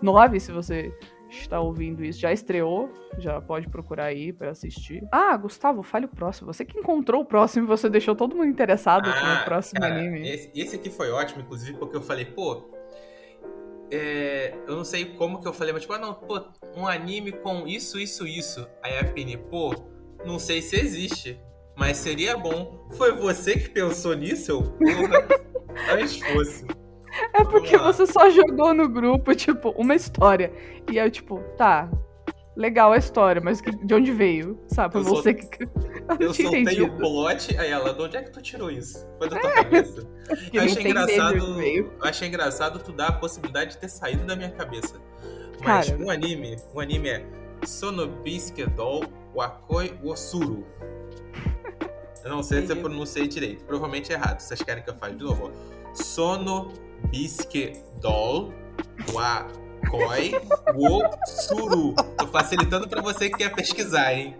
9, 0.00 0.38
se 0.38 0.52
você 0.52 0.96
está 1.28 1.58
ouvindo 1.60 2.04
isso, 2.04 2.20
já 2.20 2.32
estreou, 2.32 2.92
já 3.18 3.40
pode 3.40 3.68
procurar 3.68 4.04
aí 4.04 4.32
para 4.32 4.50
assistir. 4.50 5.02
Ah, 5.10 5.36
Gustavo, 5.36 5.82
fale 5.82 6.06
o 6.06 6.08
próximo. 6.08 6.52
Você 6.52 6.64
que 6.64 6.78
encontrou 6.78 7.22
o 7.22 7.24
próximo 7.24 7.66
e 7.66 7.68
você 7.68 7.88
deixou 7.88 8.14
todo 8.14 8.36
mundo 8.36 8.48
interessado 8.48 9.08
ah, 9.08 9.38
no 9.38 9.44
próximo 9.44 9.80
cara, 9.80 9.96
anime. 9.96 10.28
Esse, 10.28 10.50
esse, 10.54 10.76
aqui 10.76 10.90
foi 10.90 11.10
ótimo, 11.10 11.42
inclusive, 11.42 11.76
porque 11.76 11.96
eu 11.96 12.02
falei, 12.02 12.24
pô. 12.24 12.70
É, 13.90 14.54
eu 14.66 14.76
não 14.76 14.84
sei 14.84 15.04
como 15.04 15.40
que 15.40 15.48
eu 15.48 15.52
falei, 15.52 15.72
mas 15.72 15.82
tipo, 15.82 15.94
ah, 15.94 15.98
não, 15.98 16.14
pô, 16.14 16.40
um 16.76 16.86
anime 16.86 17.32
com 17.32 17.66
isso, 17.66 17.98
isso, 17.98 18.26
isso. 18.26 18.66
Aí 18.82 18.98
a 18.98 19.04
Pini, 19.04 19.36
pô, 19.36 19.74
não 20.24 20.38
sei 20.38 20.62
se 20.62 20.76
existe, 20.76 21.40
mas 21.76 21.96
seria 21.96 22.36
bom. 22.36 22.88
Foi 22.92 23.12
você 23.12 23.56
que 23.56 23.68
pensou 23.68 24.14
nisso, 24.14 24.74
antes 25.90 26.18
fosse. 26.32 26.64
É 27.34 27.44
porque 27.44 27.76
você 27.76 28.06
só 28.06 28.30
jogou 28.30 28.72
no 28.72 28.88
grupo, 28.88 29.34
tipo, 29.34 29.70
uma 29.70 29.94
história. 29.94 30.52
E 30.90 30.96
eu, 30.96 31.10
tipo, 31.10 31.40
tá, 31.56 31.90
legal 32.56 32.92
a 32.92 32.96
história, 32.96 33.40
mas 33.40 33.60
de 33.60 33.94
onde 33.94 34.12
veio? 34.12 34.58
Sabe? 34.68 34.92
Foi 34.92 35.02
você 35.02 35.38
só... 35.40 35.48
que. 35.48 35.68
Eu, 36.18 36.26
eu 36.28 36.34
soltei 36.34 36.82
o 36.82 36.96
plot, 36.96 37.56
aí 37.56 37.70
ela, 37.70 37.94
de 37.94 38.02
onde 38.02 38.16
é 38.16 38.22
que 38.22 38.30
tu 38.30 38.42
tirou 38.42 38.68
isso? 38.70 39.06
Foi 39.16 39.28
da 39.28 39.38
tua 39.38 39.50
é. 39.50 39.54
cabeça. 39.54 40.08
Eu 40.52 40.62
achei 40.62 40.82
engraçado. 40.82 41.62
Eu 41.62 41.92
achei 42.00 42.28
engraçado 42.28 42.78
tu 42.80 42.92
dar 42.92 43.08
a 43.08 43.12
possibilidade 43.12 43.72
de 43.72 43.78
ter 43.78 43.88
saído 43.88 44.24
da 44.24 44.34
minha 44.34 44.50
cabeça. 44.50 45.00
Mas 45.62 45.90
Cara, 45.90 46.02
um 46.02 46.10
anime, 46.10 46.56
um 46.74 46.80
anime 46.80 47.08
é 47.10 47.26
Sonobisuke 47.64 48.66
Doll 48.70 49.04
Wakoi 49.34 49.98
Osuru. 50.02 50.66
Eu 52.24 52.30
não 52.30 52.42
sei 52.42 52.66
se 52.66 52.72
eu 52.72 52.76
pronunciei 52.76 53.28
direito. 53.28 53.64
Provavelmente 53.64 54.12
é 54.12 54.16
errado. 54.16 54.40
Vocês 54.40 54.60
querem 54.62 54.82
que 54.82 54.90
eu 54.90 54.96
fale 54.96 55.14
de 55.14 55.24
novo? 55.24 55.52
Sono 55.94 56.72
Bisque 57.10 57.72
Doll 58.00 58.52
Wakoi 59.12 59.59
Wo 60.74 61.02
Suru. 61.26 61.94
Tô 62.16 62.26
facilitando 62.28 62.88
pra 62.88 63.00
você 63.02 63.30
que 63.30 63.38
quer 63.38 63.54
pesquisar, 63.54 64.14
hein? 64.14 64.36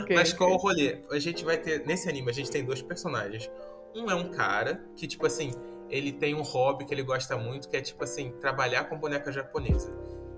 Okay, 0.00 0.16
Mas 0.16 0.32
qual 0.32 0.50
okay. 0.52 0.58
o 0.58 0.62
rolê? 0.62 0.98
A 1.10 1.18
gente 1.18 1.44
vai 1.44 1.58
ter. 1.58 1.86
Nesse 1.86 2.08
anime, 2.08 2.30
a 2.30 2.34
gente 2.34 2.50
tem 2.50 2.64
dois 2.64 2.80
personagens. 2.80 3.50
Um 3.94 4.10
é 4.10 4.14
um 4.14 4.30
cara 4.30 4.82
que, 4.96 5.06
tipo 5.06 5.26
assim, 5.26 5.52
ele 5.90 6.12
tem 6.12 6.34
um 6.34 6.42
hobby 6.42 6.84
que 6.84 6.94
ele 6.94 7.02
gosta 7.02 7.36
muito, 7.36 7.68
que 7.68 7.76
é, 7.76 7.80
tipo 7.80 8.02
assim, 8.02 8.30
trabalhar 8.40 8.84
com 8.84 8.98
boneca 8.98 9.30
japonesa. 9.30 9.92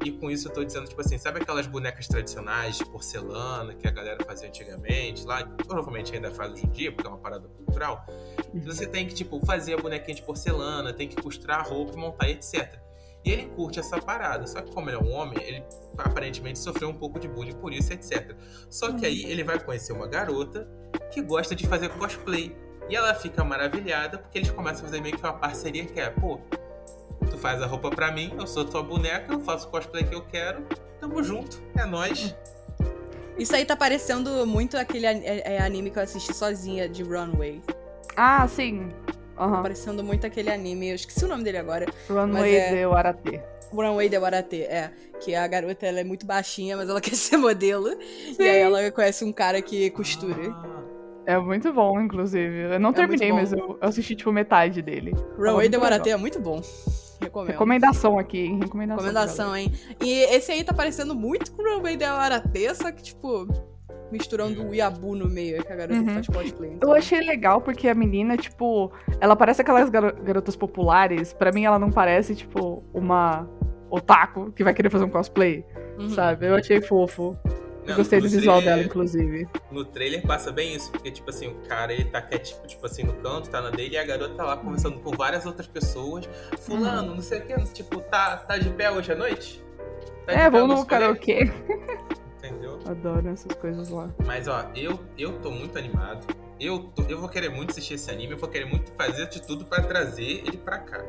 E 0.04 0.12
com 0.12 0.30
isso 0.30 0.48
eu 0.48 0.52
tô 0.52 0.64
dizendo, 0.64 0.86
tipo 0.86 1.00
assim, 1.00 1.18
sabe 1.18 1.40
aquelas 1.40 1.66
bonecas 1.66 2.06
tradicionais 2.06 2.78
de 2.78 2.84
porcelana 2.84 3.74
que 3.74 3.86
a 3.86 3.90
galera 3.90 4.24
fazia 4.24 4.48
antigamente, 4.48 5.24
lá, 5.24 5.44
provavelmente 5.44 6.14
ainda 6.14 6.30
faz 6.30 6.52
hoje 6.52 6.66
em 6.66 6.70
dia, 6.70 6.92
porque 6.92 7.06
é 7.06 7.10
uma 7.10 7.18
parada 7.18 7.48
cultural. 7.48 8.06
Então 8.54 8.72
você 8.72 8.86
tem 8.86 9.06
que, 9.06 9.14
tipo, 9.14 9.44
fazer 9.44 9.74
a 9.74 9.76
bonequinha 9.76 10.14
de 10.14 10.22
porcelana, 10.22 10.92
tem 10.92 11.08
que 11.08 11.20
costurar 11.20 11.60
a 11.60 11.62
roupa 11.62 11.94
e 11.94 11.96
montar, 11.96 12.28
etc. 12.28 12.78
E 13.24 13.32
ele 13.32 13.46
curte 13.46 13.78
essa 13.80 14.00
parada. 14.00 14.46
Só 14.46 14.60
que 14.62 14.72
como 14.72 14.88
ele 14.88 14.96
é 14.96 15.00
um 15.00 15.12
homem, 15.12 15.38
ele 15.42 15.64
aparentemente 15.96 16.58
sofreu 16.58 16.88
um 16.88 16.94
pouco 16.94 17.18
de 17.18 17.28
bullying 17.28 17.56
por 17.56 17.72
isso, 17.72 17.92
etc. 17.92 18.36
Só 18.70 18.92
que 18.92 19.04
aí 19.04 19.24
ele 19.24 19.44
vai 19.44 19.58
conhecer 19.58 19.92
uma 19.92 20.06
garota 20.06 20.68
que 21.10 21.20
gosta 21.20 21.54
de 21.54 21.66
fazer 21.66 21.88
cosplay. 21.90 22.56
E 22.88 22.96
ela 22.96 23.14
fica 23.14 23.44
maravilhada 23.44 24.18
porque 24.18 24.38
eles 24.38 24.50
começam 24.50 24.82
a 24.82 24.84
fazer 24.86 25.00
meio 25.02 25.16
que 25.16 25.22
uma 25.22 25.34
parceria 25.34 25.84
que 25.84 26.00
é, 26.00 26.08
pô, 26.08 26.40
Tu 27.30 27.36
faz 27.36 27.60
a 27.62 27.66
roupa 27.66 27.90
pra 27.90 28.10
mim, 28.10 28.32
eu 28.38 28.46
sou 28.46 28.64
tua 28.64 28.82
boneca, 28.82 29.32
eu 29.32 29.40
faço 29.40 29.68
o 29.68 29.70
cosplay 29.70 30.04
que 30.04 30.14
eu 30.14 30.22
quero. 30.22 30.64
Tamo 31.00 31.22
junto, 31.22 31.60
é 31.76 31.84
nóis. 31.84 32.34
Isso 33.38 33.54
aí 33.54 33.64
tá 33.64 33.76
parecendo 33.76 34.46
muito 34.46 34.76
aquele 34.76 35.06
é, 35.06 35.54
é 35.54 35.60
anime 35.60 35.90
que 35.90 35.98
eu 35.98 36.02
assisti 36.02 36.34
sozinha 36.34 36.88
de 36.88 37.02
Runway. 37.02 37.62
Ah, 38.16 38.48
sim. 38.48 38.88
Uhum. 39.38 39.52
Tá 39.52 39.62
parecendo 39.62 40.02
muito 40.02 40.26
aquele 40.26 40.50
anime, 40.50 40.90
eu 40.90 40.94
esqueci 40.94 41.24
o 41.24 41.28
nome 41.28 41.44
dele 41.44 41.58
agora. 41.58 41.86
Runway 42.08 42.54
é... 42.54 42.74
de 42.74 42.86
Warate. 42.86 43.40
Runway 43.72 44.08
de 44.08 44.18
Warate, 44.18 44.62
é. 44.62 44.90
Que 45.20 45.34
a 45.34 45.46
garota 45.46 45.86
ela 45.86 46.00
é 46.00 46.04
muito 46.04 46.26
baixinha, 46.26 46.76
mas 46.76 46.88
ela 46.88 47.00
quer 47.02 47.14
ser 47.14 47.36
modelo. 47.36 47.88
Sim. 47.90 48.36
E 48.42 48.48
aí 48.48 48.60
ela 48.60 48.90
conhece 48.90 49.24
um 49.24 49.32
cara 49.32 49.60
que 49.60 49.90
costura. 49.90 50.50
Ah. 50.50 50.78
É 51.26 51.38
muito 51.38 51.70
bom, 51.74 52.00
inclusive. 52.00 52.74
Eu 52.74 52.80
não 52.80 52.88
é 52.88 52.92
terminei, 52.94 53.30
mas 53.30 53.52
eu 53.52 53.76
assisti, 53.82 54.16
tipo, 54.16 54.32
metade 54.32 54.80
dele. 54.80 55.14
Runway 55.36 55.68
de 55.68 55.76
Warate 55.76 56.08
é 56.08 56.16
muito 56.16 56.40
bom. 56.40 56.62
Recomendo. 57.20 57.52
Recomendação 57.52 58.18
aqui, 58.18 58.38
hein? 58.38 58.60
Recomendação. 58.62 59.04
Recomendação, 59.04 59.56
hein? 59.56 59.72
E 60.00 60.20
esse 60.34 60.52
aí 60.52 60.62
tá 60.64 60.72
parecendo 60.72 61.14
muito 61.14 61.52
com 61.52 61.62
o 61.62 61.76
Runway 61.76 61.96
de 61.96 62.04
Arate, 62.04 62.74
só 62.74 62.90
que, 62.92 63.02
tipo, 63.02 63.46
misturando 64.10 64.66
o 64.66 64.74
Yabu 64.74 65.14
no 65.14 65.28
meio, 65.28 65.62
que 65.64 65.72
a 65.72 65.76
garota 65.76 66.00
uhum. 66.00 66.14
faz 66.14 66.26
cosplay. 66.26 66.72
Então. 66.72 66.90
Eu 66.90 66.96
achei 66.96 67.20
legal 67.20 67.60
porque 67.60 67.88
a 67.88 67.94
menina, 67.94 68.36
tipo, 68.36 68.92
ela 69.20 69.36
parece 69.36 69.62
aquelas 69.62 69.90
garotas 69.90 70.56
populares. 70.56 71.32
Para 71.32 71.52
mim, 71.52 71.64
ela 71.64 71.78
não 71.78 71.90
parece, 71.90 72.34
tipo, 72.34 72.82
uma 72.92 73.48
otaku 73.90 74.52
que 74.52 74.62
vai 74.62 74.74
querer 74.74 74.90
fazer 74.90 75.04
um 75.04 75.10
cosplay, 75.10 75.64
uhum. 75.98 76.10
sabe? 76.10 76.46
Eu 76.46 76.54
achei 76.54 76.80
fofo. 76.80 77.36
Não, 77.86 77.96
Gostei 77.96 78.20
do 78.20 78.28
visual 78.28 78.58
trailer, 78.58 78.76
dela, 78.76 78.86
inclusive. 78.86 79.48
No 79.70 79.82
trailer 79.82 80.20
passa 80.20 80.52
bem 80.52 80.74
isso, 80.74 80.92
porque, 80.92 81.10
tipo 81.10 81.30
assim, 81.30 81.48
o 81.48 81.54
cara, 81.66 81.90
ele 81.90 82.04
tá 82.04 82.20
quieto, 82.20 82.60
tipo 82.66 82.84
assim, 82.84 83.02
no 83.02 83.14
canto, 83.14 83.48
tá 83.48 83.62
na 83.62 83.70
dele, 83.70 83.94
e 83.94 83.98
a 83.98 84.04
garota 84.04 84.34
tá 84.34 84.44
lá 84.44 84.56
conversando 84.58 85.00
com 85.00 85.10
várias 85.12 85.46
outras 85.46 85.66
pessoas. 85.66 86.28
Fulano, 86.60 87.08
uhum. 87.08 87.14
não 87.16 87.22
sei 87.22 87.38
o 87.38 87.46
que, 87.46 87.54
tipo, 87.72 88.00
tá, 88.02 88.36
tá 88.36 88.58
de 88.58 88.68
pé 88.70 88.90
hoje 88.90 89.12
à 89.12 89.16
noite? 89.16 89.64
Tá 90.26 90.32
é, 90.34 90.50
vamos 90.50 90.80
no 90.80 90.86
karaokê. 90.86 91.50
Entendeu? 92.38 92.78
Adoro 92.86 93.28
essas 93.28 93.52
coisas 93.56 93.88
lá. 93.88 94.08
Mas 94.24 94.46
ó, 94.46 94.70
eu, 94.74 94.98
eu 95.18 95.38
tô 95.40 95.50
muito 95.50 95.76
animado. 95.76 96.24
Eu, 96.60 96.84
tô, 96.94 97.02
eu 97.02 97.18
vou 97.18 97.28
querer 97.28 97.48
muito 97.48 97.70
assistir 97.70 97.94
esse 97.94 98.10
anime, 98.10 98.32
eu 98.32 98.38
vou 98.38 98.48
querer 98.48 98.64
muito 98.64 98.92
fazer 98.92 99.28
de 99.28 99.40
tudo 99.42 99.64
para 99.64 99.82
trazer 99.82 100.44
ele 100.46 100.56
pra 100.56 100.78
cá. 100.78 101.04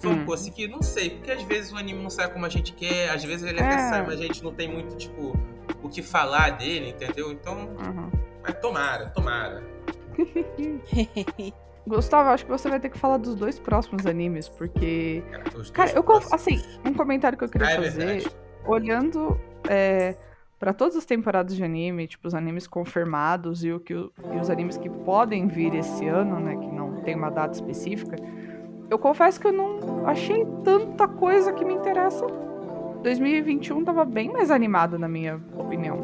Vamos 0.00 0.22
hum. 0.22 0.26
conseguir? 0.26 0.68
Não 0.68 0.82
sei, 0.82 1.10
porque 1.10 1.30
às 1.30 1.42
vezes 1.42 1.72
o 1.72 1.76
anime 1.76 2.02
não 2.02 2.10
sai 2.10 2.32
como 2.32 2.46
a 2.46 2.48
gente 2.48 2.72
quer, 2.72 3.10
às 3.10 3.22
vezes 3.22 3.44
ele 3.46 3.60
até 3.60 3.74
é. 3.74 3.88
sai, 3.88 4.06
mas 4.06 4.20
a 4.20 4.22
gente 4.22 4.42
não 4.42 4.52
tem 4.52 4.68
muito, 4.68 4.96
tipo, 4.96 5.36
o 5.82 5.88
que 5.88 6.02
falar 6.02 6.50
dele, 6.50 6.90
entendeu? 6.90 7.30
Então, 7.30 7.54
uhum. 7.54 8.10
mas 8.42 8.54
tomara, 8.60 9.10
tomara. 9.10 9.62
Gustavo, 11.86 12.30
acho 12.30 12.44
que 12.44 12.50
você 12.50 12.68
vai 12.68 12.78
ter 12.78 12.90
que 12.90 12.98
falar 12.98 13.16
dos 13.16 13.34
dois 13.34 13.58
próximos 13.58 14.06
animes, 14.06 14.48
porque. 14.48 15.22
Cara, 15.72 15.92
eu 15.92 16.04
assim, 16.32 16.62
um 16.84 16.94
comentário 16.94 17.36
que 17.36 17.44
eu 17.44 17.48
queria 17.48 17.66
ah, 17.66 17.72
é 17.72 17.76
fazer, 17.76 18.06
verdade. 18.06 18.36
olhando 18.64 19.40
é, 19.68 20.14
para 20.62 20.72
todas 20.72 20.96
as 20.96 21.04
temporadas 21.04 21.56
de 21.56 21.64
anime, 21.64 22.06
tipo, 22.06 22.28
os 22.28 22.36
animes 22.36 22.68
confirmados 22.68 23.64
e, 23.64 23.72
o 23.72 23.80
que, 23.80 23.94
e 23.94 24.38
os 24.40 24.48
animes 24.48 24.76
que 24.76 24.88
podem 24.88 25.48
vir 25.48 25.74
esse 25.74 26.06
ano, 26.06 26.38
né? 26.38 26.54
Que 26.54 26.70
não 26.70 27.00
tem 27.00 27.16
uma 27.16 27.30
data 27.30 27.52
específica. 27.52 28.14
Eu 28.88 28.96
confesso 28.96 29.40
que 29.40 29.48
eu 29.48 29.52
não 29.52 30.06
achei 30.06 30.46
tanta 30.62 31.08
coisa 31.08 31.52
que 31.52 31.64
me 31.64 31.74
interessa. 31.74 32.24
2021 33.02 33.82
tava 33.82 34.04
bem 34.04 34.32
mais 34.32 34.52
animado, 34.52 35.00
na 35.00 35.08
minha 35.08 35.40
opinião. 35.58 35.98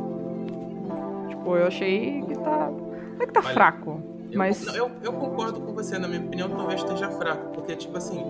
Tipo, 1.29 1.55
eu 1.55 1.69
achei 1.69 2.21
que 2.23 2.35
tá. 2.35 2.69
Não 2.69 3.23
é 3.23 3.27
que 3.27 3.33
tá 3.33 3.41
Olha, 3.45 3.55
fraco. 3.55 4.03
Eu, 4.29 4.39
mas... 4.39 4.75
eu, 4.75 4.91
eu 5.05 5.13
concordo 5.13 5.61
com 5.61 5.73
você, 5.73 6.01
na 6.01 6.09
minha 6.09 6.21
opinião, 6.21 6.51
talvez 6.51 6.81
esteja 6.81 7.09
fraco, 7.11 7.53
porque, 7.53 7.77
tipo 7.77 7.97
assim, 7.97 8.21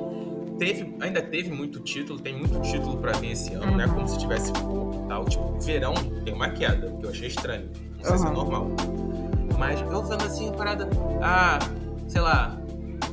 teve, 0.59 0.97
ainda 1.01 1.23
teve 1.23 1.51
muito 1.51 1.81
título, 1.81 2.19
tem 2.19 2.37
muito 2.37 2.61
título 2.61 2.99
para 2.99 3.13
vir 3.13 3.33
esse 3.33 3.55
ano, 3.55 3.77
né? 3.77 3.87
Como 3.87 4.07
se 4.07 4.19
tivesse 4.19 4.53
pouco 4.53 5.05
e 5.05 5.09
tal. 5.09 5.25
Tipo, 5.25 5.59
verão 5.61 5.95
tem 6.25 6.35
uma 6.35 6.51
queda, 6.51 6.95
que 6.99 7.07
eu 7.07 7.11
achei 7.11 7.29
estranho. 7.29 7.71
Não 7.97 8.05
sei 8.05 8.13
uhum. 8.13 8.19
se 8.19 8.27
é 8.27 8.31
normal. 8.31 8.71
Mas 9.59 9.81
eu 9.81 10.03
vendo 10.05 10.25
assim 10.25 10.49
a 10.51 10.53
parada. 10.53 10.89
Ah, 11.23 11.59
sei 12.07 12.21
lá, 12.21 12.59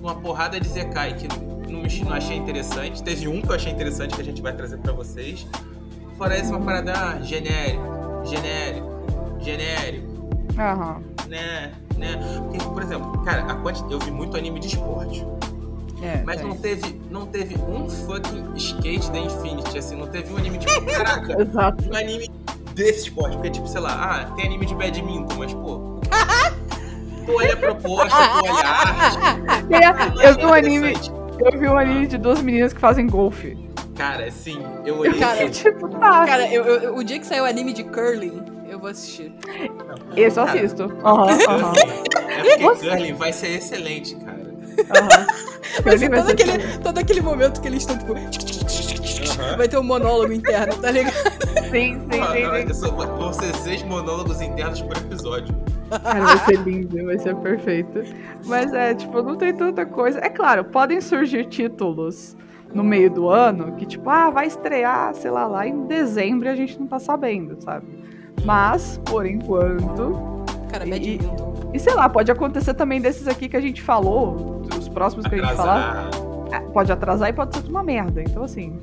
uma 0.01 0.15
porrada 0.15 0.59
de 0.59 0.67
Zekai 0.67 1.15
que 1.15 1.27
não, 1.71 1.83
não 1.83 2.13
achei 2.13 2.35
interessante. 2.35 3.01
Teve 3.03 3.27
um 3.27 3.41
que 3.41 3.49
eu 3.49 3.55
achei 3.55 3.71
interessante 3.71 4.15
que 4.15 4.21
a 4.21 4.25
gente 4.25 4.41
vai 4.41 4.53
trazer 4.55 4.77
para 4.77 4.93
vocês. 4.93 5.47
Fora 6.17 6.37
isso, 6.37 6.49
uma 6.49 6.61
parada 6.61 6.93
ah, 6.93 7.21
genérico, 7.21 7.83
genérico, 8.25 8.87
genérico. 9.39 10.29
Aham. 10.57 10.95
Uhum. 10.95 11.29
Né? 11.29 11.73
né? 11.97 12.19
Porque, 12.43 12.63
por 12.69 12.83
exemplo, 12.83 13.23
cara, 13.23 13.45
a 13.51 13.91
eu 13.91 13.99
vi 13.99 14.11
muito 14.11 14.37
anime 14.37 14.59
de 14.59 14.67
esporte. 14.67 15.25
É, 16.05 16.21
mas 16.24 16.39
é. 16.39 16.43
não 16.43 16.55
teve, 16.55 17.01
não 17.09 17.25
teve 17.25 17.55
um 17.55 17.89
fucking 17.89 18.53
skate 18.55 19.09
da 19.09 19.17
Infinity, 19.17 19.77
assim, 19.79 19.95
não 19.95 20.05
teve 20.05 20.31
um 20.31 20.38
anime 20.38 20.59
tipo, 20.59 20.85
caraca, 20.85 21.41
Exato. 21.41 21.89
um 21.89 21.95
anime 21.95 22.29
desse 22.75 23.07
esporte, 23.07 23.35
porque 23.38 23.50
tipo, 23.50 23.67
sei 23.67 23.81
lá, 23.81 23.93
ah, 23.93 24.35
tem 24.35 24.45
anime 24.45 24.67
de 24.67 24.75
badminton, 24.75 25.35
mas 25.35 25.51
pô, 25.51 26.00
tu 27.25 27.35
olha 27.35 27.53
a 27.53 27.57
proposta, 27.57 28.15
tu 28.15 28.53
olha 28.53 28.67
a 28.67 28.79
arte. 28.81 29.17
É, 29.65 30.29
eu 30.29 30.35
vi 30.35 30.45
um 30.45 30.53
anime, 30.53 30.93
eu 31.39 31.59
vi 31.59 31.67
um 31.67 31.77
anime 31.77 32.05
de 32.05 32.19
duas 32.19 32.39
meninas 32.39 32.71
que 32.71 32.79
fazem 32.79 33.07
golfe. 33.07 33.57
Cara, 33.95 34.29
sim, 34.29 34.63
eu 34.85 35.00
olhei 35.00 35.19
cara, 35.19 35.50
tipo, 35.50 35.89
tá. 35.89 36.25
Cara, 36.25 36.53
eu, 36.53 36.63
eu, 36.65 36.95
o 36.95 37.03
dia 37.03 37.17
que 37.17 37.25
saiu 37.25 37.45
o 37.45 37.47
anime 37.47 37.74
de 37.74 37.83
curling, 37.83 38.43
eu 38.69 38.77
vou 38.77 38.89
assistir. 38.89 39.33
Esse 40.15 40.38
eu 40.38 40.43
assisto. 40.43 40.83
Aham, 41.03 41.38
aham. 41.50 41.74
É 42.27 42.67
porque 42.67 42.88
Curly 42.89 43.13
vai 43.13 43.31
ser 43.31 43.55
excelente, 43.57 44.15
Vai 45.84 45.98
ser 46.00 46.10
todo 46.10 46.29
aquele, 46.29 46.77
todo 46.79 46.98
aquele 46.98 47.22
momento 47.22 47.62
que 47.62 47.67
eles 47.67 47.82
estão, 47.82 47.98
tipo... 47.98 48.13
Vai 49.58 49.67
ter 49.67 49.77
um 49.77 49.84
monólogo 49.84 50.32
interno, 50.32 50.75
tá 50.75 50.91
ligado? 50.91 51.13
Sim, 51.70 52.00
sim, 52.09 52.68
sim. 52.68 52.74
sim. 52.74 52.92
Vão 53.18 53.33
ser 53.33 53.53
seis 53.55 53.83
monólogos 53.83 54.42
internos 54.42 54.81
por 54.81 54.96
episódio. 54.96 55.53
Cara, 55.90 56.22
vai 56.22 56.38
ser 56.46 56.59
lindo, 56.61 57.05
vai 57.05 57.20
ser 57.20 57.35
perfeito. 57.35 58.03
Mas 58.46 58.74
é, 58.74 58.94
tipo, 58.94 59.22
não 59.22 59.35
tem 59.35 59.53
tanta 59.53 59.85
coisa. 59.85 60.20
É 60.20 60.29
claro, 60.29 60.66
podem 60.66 61.00
surgir 61.01 61.46
títulos 61.46 62.35
no 62.74 62.83
meio 62.83 63.09
do 63.09 63.29
ano 63.29 63.75
que, 63.75 63.85
tipo, 63.85 64.09
ah, 64.09 64.29
vai 64.29 64.48
estrear, 64.48 65.14
sei 65.16 65.31
lá, 65.31 65.48
lá 65.48 65.68
em 65.68 65.85
dezembro 65.85 66.48
e 66.48 66.50
a 66.50 66.55
gente 66.55 66.79
não 66.79 66.88
tá 66.88 67.00
sabendo, 67.00 67.61
sabe? 67.61 67.88
Mas, 68.44 69.00
por 69.05 69.25
enquanto. 69.25 70.35
Cara, 70.69 70.85
e, 70.87 71.19
e 71.73 71.79
sei 71.79 71.93
lá, 71.93 72.09
pode 72.09 72.31
acontecer 72.31 72.73
também 72.73 73.01
desses 73.01 73.27
aqui 73.27 73.47
que 73.47 73.57
a 73.57 73.61
gente 73.61 73.81
falou, 73.81 74.63
os 74.77 74.89
próximos 74.89 75.27
que 75.27 75.35
Atrasar. 75.35 75.67
a 75.67 76.03
gente 76.03 76.15
falar. 76.15 76.25
É, 76.51 76.59
pode 76.71 76.91
atrasar 76.91 77.29
e 77.29 77.33
pode 77.33 77.55
ser 77.55 77.67
uma 77.67 77.83
merda. 77.83 78.21
Então, 78.21 78.43
assim, 78.43 78.79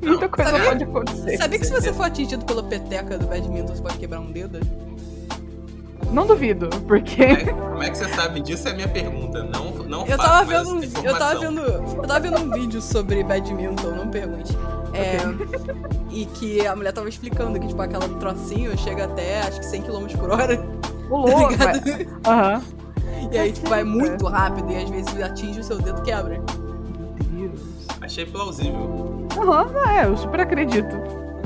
não, 0.00 0.10
muita 0.10 0.28
coisa 0.28 0.50
sabe, 0.50 0.64
pode 0.64 0.84
acontecer. 0.84 1.36
Sabia 1.36 1.58
que 1.58 1.66
se 1.66 1.72
você 1.72 1.92
for 1.92 2.04
atingido 2.04 2.44
pela 2.44 2.62
peteca 2.62 3.18
do 3.18 3.26
badminton, 3.26 3.74
você 3.74 3.82
pode 3.82 3.98
quebrar 3.98 4.20
um 4.20 4.30
dedo? 4.30 4.60
Não 6.12 6.26
duvido, 6.26 6.68
porque. 6.86 7.26
Como 7.26 7.50
é, 7.50 7.52
como 7.52 7.82
é, 7.82 7.90
que 7.90 7.98
você 7.98 8.08
sabe 8.08 8.40
disso? 8.40 8.68
É 8.68 8.70
a 8.70 8.74
minha 8.74 8.88
pergunta. 8.88 9.42
Não, 9.42 9.70
não 9.70 10.06
eu 10.06 10.16
tava 10.16 10.44
vendo, 10.44 10.84
eu 11.04 11.18
tava 11.18 11.40
vendo, 11.40 11.60
eu 11.60 12.02
tava 12.02 12.20
vendo 12.20 12.38
um 12.38 12.50
vídeo 12.50 12.80
sobre 12.80 13.22
badminton, 13.24 13.90
não 13.90 14.08
pergunte. 14.08 14.56
É, 14.92 15.18
okay. 15.26 15.74
e 16.10 16.26
que 16.26 16.66
a 16.66 16.74
mulher 16.74 16.92
tava 16.92 17.08
explicando 17.08 17.58
que, 17.60 17.66
tipo, 17.66 17.82
aquela 17.82 18.08
trocinho 18.08 18.76
chega 18.78 19.04
até 19.04 19.40
acho 19.40 19.60
que 19.60 19.66
100 19.66 19.82
km 19.82 20.06
por 20.16 20.30
hora. 20.30 20.64
O 21.10 21.16
louco, 21.18 21.54
tá 21.56 22.30
Aham. 22.30 22.62
E 23.32 23.38
aí, 23.38 23.52
tipo, 23.52 23.68
vai 23.68 23.82
muito 23.84 24.26
rápido 24.26 24.70
e 24.70 24.76
às 24.76 24.88
vezes 24.88 25.20
atinge 25.20 25.60
o 25.60 25.64
seu 25.64 25.78
dedo 25.78 26.02
quebra. 26.02 26.40
Meu 27.30 27.48
Deus. 27.48 27.86
Achei 28.00 28.26
plausível. 28.26 29.26
Aham, 29.36 29.66
uhum, 29.66 29.88
é, 29.88 30.06
eu 30.06 30.16
super 30.16 30.40
acredito. 30.40 30.96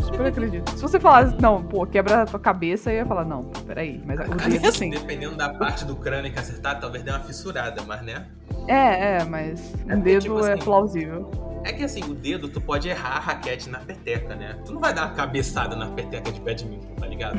Super 0.02 0.26
acredito. 0.26 0.70
Se 0.70 0.82
você 0.82 0.98
falasse, 0.98 1.36
não, 1.40 1.62
pô, 1.62 1.86
quebra 1.86 2.22
a 2.22 2.26
tua 2.26 2.40
cabeça, 2.40 2.90
eu 2.90 2.96
ia 2.96 3.06
falar, 3.06 3.24
não, 3.24 3.44
peraí. 3.66 4.02
Mas 4.04 4.18
o 4.20 4.34
dedo, 4.34 4.68
assim. 4.68 4.90
Dependendo 4.90 5.36
da 5.36 5.50
parte 5.50 5.84
do 5.84 5.94
crânio 5.96 6.32
que 6.32 6.38
acertar, 6.38 6.80
talvez 6.80 7.02
dê 7.02 7.10
uma 7.10 7.20
fissurada, 7.20 7.82
mas 7.86 8.02
né? 8.02 8.26
É, 8.66 9.18
é, 9.18 9.24
mas 9.24 9.74
é 9.88 9.94
um 9.94 10.00
dedo 10.00 10.22
tipo, 10.22 10.46
é 10.46 10.52
assim, 10.52 10.62
plausível. 10.62 11.49
É 11.64 11.72
que 11.72 11.82
assim, 11.82 12.02
o 12.04 12.14
dedo 12.14 12.48
tu 12.48 12.60
pode 12.60 12.88
errar 12.88 13.16
a 13.16 13.20
raquete 13.20 13.68
na 13.68 13.80
peteca, 13.80 14.34
né? 14.34 14.60
Tu 14.64 14.72
não 14.72 14.80
vai 14.80 14.94
dar 14.94 15.06
uma 15.06 15.14
cabeçada 15.14 15.76
na 15.76 15.90
peteca 15.90 16.32
de 16.32 16.40
badminton, 16.40 16.94
tá 16.94 17.06
ligado? 17.06 17.38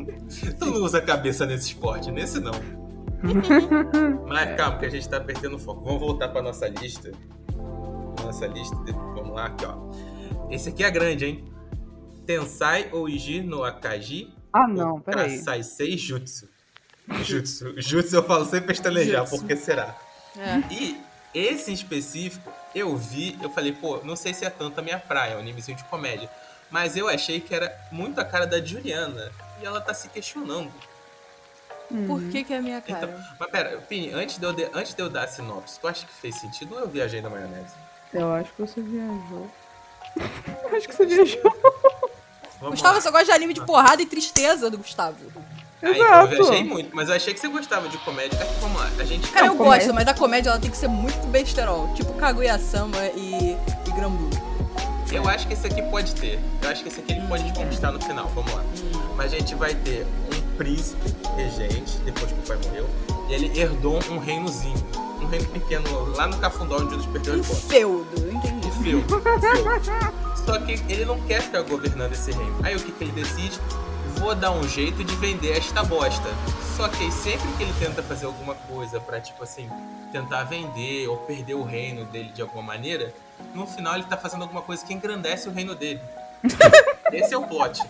tu 0.58 0.66
não 0.66 0.82
usa 0.82 1.00
cabeça 1.00 1.46
nesse 1.46 1.68
esporte, 1.68 2.10
nesse 2.10 2.40
não. 2.40 2.52
Mas 4.28 4.56
calma, 4.56 4.78
que 4.78 4.86
a 4.86 4.90
gente 4.90 5.08
tá 5.08 5.18
perdendo 5.18 5.56
o 5.56 5.58
foco. 5.58 5.82
Vamos 5.84 6.00
voltar 6.00 6.28
pra 6.28 6.42
nossa 6.42 6.68
lista. 6.68 7.10
Nossa 8.22 8.46
lista, 8.46 8.76
vamos 9.14 9.34
lá, 9.34 9.46
aqui, 9.46 9.64
ó. 9.64 9.76
Esse 10.50 10.68
aqui 10.68 10.84
é 10.84 10.90
grande, 10.90 11.26
hein? 11.26 11.44
Tensai 12.26 12.88
Oiji 12.92 13.42
no 13.42 13.64
Akaji. 13.64 14.32
Ah, 14.52 14.68
não, 14.68 15.00
peraí. 15.00 15.38
Sai 15.38 15.62
Jutsu. 15.96 16.48
Jutsu. 17.22 17.74
Jutsu 17.80 18.16
eu 18.16 18.22
falo 18.22 18.44
sem 18.44 18.60
pestanejar, 18.62 19.28
porque 19.28 19.56
será? 19.56 19.96
É. 20.36 20.58
E 20.72 21.00
esse 21.34 21.70
em 21.70 21.74
específico, 21.74 22.50
eu 22.74 22.96
vi, 22.96 23.38
eu 23.42 23.50
falei, 23.50 23.72
pô, 23.72 24.00
não 24.04 24.16
sei 24.16 24.34
se 24.34 24.44
é 24.44 24.50
tanto 24.50 24.80
a 24.80 24.82
minha 24.82 24.98
praia, 24.98 25.34
é 25.34 25.36
um 25.36 25.40
animezinho 25.40 25.76
de 25.76 25.84
comédia. 25.84 26.28
Mas 26.70 26.96
eu 26.96 27.08
achei 27.08 27.40
que 27.40 27.54
era 27.54 27.72
muito 27.92 28.20
a 28.20 28.24
cara 28.24 28.46
da 28.46 28.60
Juliana. 28.60 29.30
E 29.60 29.64
ela 29.64 29.80
tá 29.80 29.94
se 29.94 30.08
questionando. 30.08 30.72
Uhum. 31.90 32.06
Por 32.06 32.22
que, 32.30 32.42
que 32.42 32.52
é 32.52 32.58
a 32.58 32.62
minha 32.62 32.80
cara? 32.80 33.06
Então, 33.06 33.24
mas 33.38 33.50
pera, 33.50 33.76
Pini, 33.88 34.10
antes 34.12 34.38
de, 34.38 34.44
eu 34.44 34.52
de, 34.52 34.64
antes 34.72 34.94
de 34.94 35.02
eu 35.02 35.08
dar 35.08 35.24
a 35.24 35.28
sinopse, 35.28 35.78
tu 35.78 35.86
acha 35.86 36.06
que 36.06 36.12
fez 36.14 36.34
sentido 36.36 36.74
ou 36.74 36.80
eu 36.80 36.88
viajei 36.88 37.20
na 37.20 37.30
maionese? 37.30 37.74
Eu 38.12 38.32
acho 38.32 38.52
que 38.52 38.62
você 38.62 38.80
viajou. 38.80 39.50
eu 40.64 40.76
acho 40.76 40.88
que 40.88 40.94
você 40.94 41.06
viajou. 41.06 41.42
Vamos 42.60 42.80
Gustavo, 42.80 42.94
lá. 42.94 43.00
você 43.00 43.10
gosta 43.10 43.26
de 43.26 43.32
anime 43.32 43.54
de 43.54 43.64
porrada 43.64 44.00
e 44.02 44.06
tristeza 44.06 44.70
do 44.70 44.78
Gustavo. 44.78 45.18
Aí, 45.82 45.92
então, 46.00 46.20
eu 46.22 46.28
viajei 46.28 46.64
muito, 46.64 46.94
mas 46.96 47.08
eu 47.08 47.14
achei 47.14 47.34
que 47.34 47.40
você 47.40 47.48
gostava 47.48 47.88
de 47.88 47.98
comédia. 47.98 48.38
É 48.40 48.44
que, 48.44 48.60
vamos 48.60 48.80
lá, 48.80 48.90
a 48.98 49.04
gente... 49.04 49.28
Cara, 49.30 49.46
eu 49.46 49.56
comédia... 49.56 49.78
gosto, 49.78 49.94
mas 49.94 50.08
a 50.08 50.14
comédia 50.14 50.50
ela 50.50 50.58
tem 50.58 50.70
que 50.70 50.76
ser 50.76 50.88
muito 50.88 51.26
besterol. 51.28 51.92
Tipo 51.94 52.12
Kaguya-sama 52.14 52.96
e, 53.14 53.56
e 53.86 53.90
Granblue. 53.94 54.30
Eu 55.12 55.28
acho 55.28 55.46
que 55.46 55.54
esse 55.54 55.66
aqui 55.66 55.80
pode 55.82 56.14
ter. 56.14 56.40
Eu 56.62 56.70
acho 56.70 56.82
que 56.82 56.88
esse 56.88 57.00
aqui 57.00 57.12
ele 57.12 57.26
pode 57.28 57.44
te 57.44 57.52
conquistar 57.52 57.92
no 57.92 58.00
final. 58.00 58.28
Vamos 58.34 58.52
lá. 58.52 58.64
Mas 59.16 59.32
a 59.32 59.38
gente 59.38 59.54
vai 59.54 59.74
ter 59.74 60.04
um 60.04 60.56
príncipe 60.56 61.14
regente, 61.36 61.98
depois 61.98 62.32
que 62.32 62.38
o 62.38 62.42
pai 62.42 62.58
morreu, 62.64 62.88
e 63.28 63.34
ele 63.34 63.60
herdou 63.60 64.00
um 64.10 64.18
reinozinho. 64.18 64.74
Um 65.20 65.26
reino 65.26 65.46
pequeno 65.46 66.14
lá 66.16 66.26
no 66.26 66.36
Cafundó, 66.38 66.78
onde 66.78 66.94
eles 66.94 67.06
perderam 67.06 67.40
as 67.40 67.46
botas. 67.46 67.64
Feudo, 67.64 68.30
entendi. 68.30 68.70
Feudo. 68.82 69.20
Feudo. 69.20 70.24
Só 70.44 70.58
que 70.58 70.72
ele 70.92 71.04
não 71.04 71.18
quer 71.22 71.40
ficar 71.40 71.62
governando 71.62 72.12
esse 72.12 72.32
reino. 72.32 72.56
Aí 72.62 72.74
o 72.76 72.80
que, 72.80 72.92
que 72.92 73.04
ele 73.04 73.12
decide? 73.12 73.58
Vou 74.24 74.34
dar 74.34 74.52
um 74.52 74.66
jeito 74.66 75.04
de 75.04 75.14
vender 75.16 75.58
esta 75.58 75.84
bosta. 75.84 76.26
Só 76.78 76.88
que 76.88 77.12
sempre 77.12 77.46
que 77.58 77.62
ele 77.62 77.74
tenta 77.78 78.02
fazer 78.02 78.24
alguma 78.24 78.54
coisa 78.54 78.98
para 78.98 79.20
tipo 79.20 79.44
assim, 79.44 79.68
tentar 80.10 80.44
vender 80.44 81.06
ou 81.08 81.18
perder 81.18 81.52
o 81.52 81.62
reino 81.62 82.06
dele 82.06 82.30
de 82.30 82.40
alguma 82.40 82.62
maneira, 82.62 83.12
no 83.54 83.66
final 83.66 83.94
ele 83.96 84.04
tá 84.04 84.16
fazendo 84.16 84.40
alguma 84.40 84.62
coisa 84.62 84.84
que 84.84 84.94
engrandece 84.94 85.46
o 85.46 85.52
reino 85.52 85.74
dele. 85.74 86.00
Esse 87.12 87.34
é 87.34 87.36
o 87.36 87.46
plot. 87.46 87.82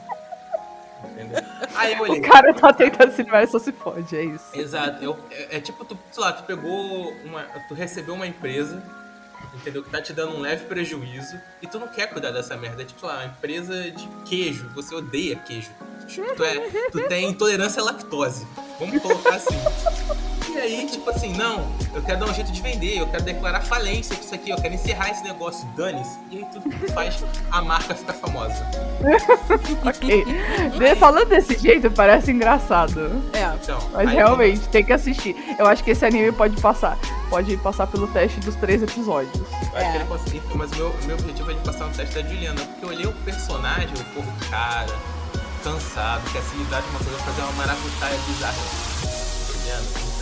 Entendeu? 1.04 1.40
Aí 1.72 1.92
eu 1.92 2.00
olhei. 2.00 2.18
O 2.18 2.22
cara 2.22 2.52
tá 2.52 2.72
tentando 2.72 3.12
se 3.12 3.22
livrar 3.22 3.46
só 3.46 3.60
se 3.60 3.70
pode, 3.70 4.16
é 4.16 4.24
isso. 4.24 4.46
Exato. 4.54 5.04
Eu, 5.04 5.16
é, 5.30 5.58
é, 5.58 5.60
tipo, 5.60 5.84
tu, 5.84 5.96
sei 6.10 6.22
lá, 6.24 6.32
tu 6.32 6.42
pegou 6.42 7.12
uma. 7.24 7.42
Tu 7.68 7.74
recebeu 7.74 8.14
uma 8.14 8.26
empresa 8.26 8.82
entendeu? 9.54 9.82
Que 9.82 9.90
tá 9.90 10.00
te 10.00 10.12
dando 10.12 10.36
um 10.36 10.40
leve 10.40 10.66
prejuízo 10.66 11.38
e 11.62 11.66
tu 11.66 11.78
não 11.78 11.88
quer 11.88 12.08
cuidar 12.08 12.30
dessa 12.30 12.56
merda. 12.56 12.82
É 12.82 12.84
tipo 12.84 13.06
lá, 13.06 13.18
uma 13.18 13.26
empresa 13.26 13.90
de 13.90 14.08
queijo, 14.24 14.68
você 14.74 14.94
odeia 14.94 15.36
queijo. 15.36 15.70
Tipo, 16.06 16.34
tu, 16.34 16.44
é, 16.44 16.60
tu 16.90 17.08
tem 17.08 17.30
intolerância 17.30 17.82
à 17.82 17.84
lactose. 17.84 18.46
Vamos 18.78 19.00
colocar 19.02 19.36
assim. 19.36 19.54
E 20.54 20.58
aí, 20.58 20.86
tipo 20.86 21.10
assim, 21.10 21.32
não, 21.32 21.66
eu 21.92 22.00
quero 22.00 22.20
dar 22.20 22.26
um 22.26 22.34
jeito 22.34 22.52
de 22.52 22.62
vender, 22.62 23.00
eu 23.00 23.08
quero 23.08 23.24
declarar 23.24 23.60
falência 23.60 24.14
com 24.14 24.22
isso 24.22 24.34
aqui, 24.36 24.50
eu 24.50 24.56
quero 24.56 24.72
encerrar 24.72 25.10
esse 25.10 25.24
negócio, 25.24 25.66
dane-se. 25.76 26.16
E 26.30 26.38
aí 26.38 26.46
tudo 26.52 26.70
que 26.70 26.86
tu 26.86 26.92
faz, 26.92 27.24
a 27.50 27.60
marca 27.60 27.92
fica 27.92 28.12
famosa. 28.12 28.64
ok. 29.84 30.24
Falando 30.96 31.28
desse 31.28 31.58
jeito, 31.58 31.90
parece 31.90 32.30
engraçado. 32.30 33.20
É. 33.32 33.52
Então, 33.60 33.78
Mas 33.92 34.08
realmente, 34.10 34.68
tem 34.68 34.84
que 34.84 34.92
assistir. 34.92 35.34
Eu 35.58 35.66
acho 35.66 35.82
que 35.82 35.90
esse 35.90 36.04
anime 36.06 36.30
pode 36.30 36.60
passar. 36.60 36.96
Pode 37.28 37.56
passar 37.56 37.88
pelo 37.88 38.06
teste 38.06 38.38
dos 38.38 38.54
três 38.54 38.80
episódios. 38.80 39.34
Eu 39.34 39.78
acho 39.78 39.86
é. 39.86 39.90
que 39.90 39.96
ele 39.96 40.04
consegue, 40.04 40.42
mas 40.54 40.70
o 40.70 40.76
meu, 40.76 40.94
meu 41.06 41.16
objetivo 41.16 41.50
é 41.50 41.54
de 41.54 41.60
passar 41.60 41.86
no 41.86 41.94
teste 41.94 42.14
da 42.14 42.28
Juliana, 42.28 42.60
porque 42.60 42.84
eu 42.84 42.88
olhei 42.90 43.06
o 43.06 43.12
personagem, 43.24 43.94
o 43.94 44.14
povo 44.14 44.32
cara, 44.48 44.94
cansado, 45.64 46.30
quer 46.30 46.42
se 46.42 46.56
livrar 46.56 46.82
de 46.82 46.88
uma 46.90 46.98
coisa, 47.00 47.18
fazer 47.18 47.42
uma 47.42 47.52
maracutaia 47.52 48.16
bizarra 48.28 48.94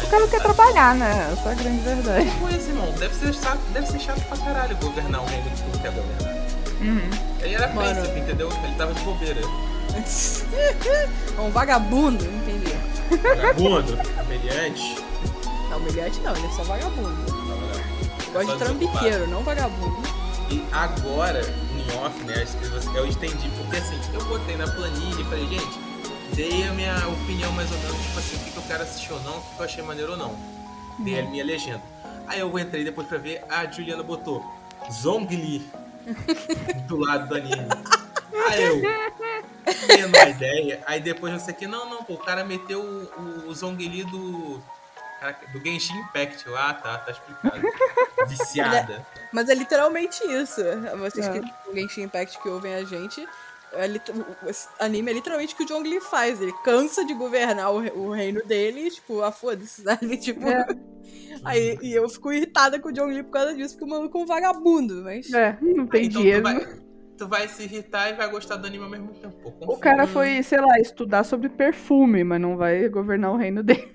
o 0.02 0.07
cara 0.09 0.28
quer 0.28 0.40
trabalhar, 0.40 0.94
né? 0.94 1.31
Essa 1.33 1.48
é 1.48 1.52
a 1.52 1.55
grande 1.55 1.81
verdade. 1.83 2.33
Pois, 2.40 2.68
irmão, 2.68 2.92
deve 2.92 3.14
ser 3.14 3.35
chato, 3.35 3.61
deve 3.72 3.87
ser 3.87 4.00
chato 4.00 4.20
pra 4.28 4.37
caralho 4.38 4.76
governar 4.76 5.22
um 5.22 5.26
reino 5.26 5.50
que 5.50 5.62
tu 5.62 5.78
quer 5.81 5.92
governar. 5.92 6.33
Uhum. 6.81 7.11
Ele 7.40 7.55
era 7.55 7.68
Mano. 7.72 7.94
príncipe, 7.94 8.20
entendeu? 8.20 8.48
Ele 8.64 8.74
tava 8.74 8.94
de 8.94 9.00
bobeira. 9.02 9.40
um 11.38 11.50
vagabundo, 11.50 12.24
entendi. 12.24 12.74
Vagabundo? 13.22 13.98
Humilhante? 14.24 15.05
Não, 15.70 15.78
humilhante 15.78 16.20
não, 16.20 16.37
ele 16.37 16.46
é 16.46 16.50
só 16.50 16.62
vagabundo. 16.64 17.33
Gosta 18.33 18.52
de 18.52 18.59
trambiqueiro, 18.59 19.26
não 19.28 19.42
vagabundo. 19.42 20.02
E 20.50 20.64
agora, 20.72 21.42
em 21.82 21.96
off, 21.98 22.22
né, 22.24 22.46
eu 22.94 23.06
estendi, 23.06 23.50
porque 23.56 23.76
assim, 23.76 23.98
eu 24.14 24.24
botei 24.24 24.56
na 24.56 24.66
planilha 24.66 25.20
e 25.20 25.24
falei, 25.24 25.46
gente, 25.48 25.78
dei 26.34 26.64
a 26.64 26.72
minha 26.72 26.96
opinião 27.08 27.52
mais 27.52 27.70
ou 27.70 27.78
menos, 27.78 27.96
tipo 28.06 28.18
assim, 28.18 28.36
o 28.36 28.38
que, 28.40 28.50
que 28.50 28.56
eu 28.56 28.62
quero 28.62 28.82
assistir 28.82 29.12
ou 29.12 29.20
não, 29.22 29.38
o 29.38 29.42
que, 29.42 29.54
que 29.54 29.60
eu 29.60 29.64
achei 29.64 29.84
maneiro 29.84 30.12
ou 30.12 30.18
não. 30.18 30.36
Dei 30.98 31.20
a 31.20 31.22
uhum. 31.22 31.30
minha 31.30 31.44
legenda. 31.44 31.82
Aí 32.26 32.40
eu 32.40 32.58
entrei 32.58 32.84
depois 32.84 33.06
pra 33.06 33.18
ver, 33.18 33.44
a 33.48 33.64
Juliana 33.70 34.02
botou 34.02 34.44
Zongli 34.90 35.66
do 36.86 36.96
lado 36.96 37.28
do 37.28 37.34
anime. 37.34 37.66
Aí 38.48 38.62
eu, 38.62 38.82
tendo 39.86 40.16
a 40.16 40.28
ideia, 40.28 40.82
aí 40.86 41.00
depois 41.00 41.32
não 41.32 41.38
sei 41.38 41.54
que, 41.54 41.66
não, 41.66 41.88
não, 41.88 42.02
pô, 42.02 42.14
o 42.14 42.18
cara 42.18 42.44
meteu 42.44 42.80
o, 42.80 43.48
o 43.48 43.54
Zongli 43.54 44.04
do. 44.04 44.60
Do 45.52 45.64
Genshin 45.64 45.98
Impact. 45.98 46.44
Ah, 46.56 46.74
tá, 46.74 46.98
tá 46.98 47.12
explicado. 47.12 47.62
Viciada. 48.28 49.06
Mas 49.06 49.18
é, 49.18 49.28
mas 49.32 49.48
é 49.48 49.54
literalmente 49.54 50.24
isso. 50.24 50.61
Vocês 50.98 51.26
é. 51.26 51.40
que 51.40 51.52
o 51.70 51.74
Genshin 51.74 52.02
Impact 52.02 52.40
que 52.40 52.48
ouvem 52.48 52.74
a 52.74 52.85
gente, 52.85 53.26
é, 53.72 53.87
esse 54.48 54.68
anime 54.78 55.11
é 55.11 55.14
literalmente 55.14 55.54
o 55.54 55.56
que 55.56 55.64
o 55.64 55.66
Jong 55.66 55.88
Lee 55.88 56.00
faz. 56.00 56.40
Ele 56.40 56.52
cansa 56.64 57.04
de 57.04 57.14
governar 57.14 57.72
o, 57.72 57.78
o 57.98 58.11
reino 58.11 58.44
dele, 58.44 58.90
tipo, 58.90 59.22
ah, 59.22 59.32
foda-se, 59.32 59.82
sabe? 59.82 60.16
Tipo. 60.16 60.48
É. 60.48 60.66
Aí, 61.44 61.78
e 61.82 61.92
eu 61.92 62.08
fico 62.08 62.32
irritada 62.32 62.78
com 62.78 62.88
o 62.90 62.92
Jong 62.92 63.12
Lee 63.12 63.22
por 63.22 63.32
causa 63.32 63.54
disso, 63.54 63.74
porque 63.74 63.85
o 63.85 63.88
maluco 63.88 64.18
é 64.18 64.22
um 64.22 64.26
vagabundo, 64.26 65.02
mas. 65.02 65.32
É, 65.32 65.58
não 65.61 65.87
tem 65.87 66.06
então, 66.06 66.20
dinheiro. 66.20 66.42
Tu 66.42 66.52
vai, 66.52 66.66
tu 67.18 67.28
vai, 67.28 67.48
se 67.48 67.62
irritar 67.64 68.11
e 68.11 68.14
vai 68.14 68.30
gostar 68.30 68.56
do 68.56 68.66
anime 68.66 68.85
ao 68.85 68.90
mesmo 68.90 69.14
tempo. 69.14 69.54
O 69.61 69.78
cara 69.78 70.06
foi, 70.06 70.42
sei 70.42 70.61
lá, 70.61 70.78
estudar 70.78 71.24
sobre 71.24 71.48
perfume, 71.48 72.22
mas 72.22 72.40
não 72.40 72.56
vai 72.56 72.88
governar 72.88 73.32
o 73.32 73.37
reino 73.37 73.62
dele. 73.62 73.90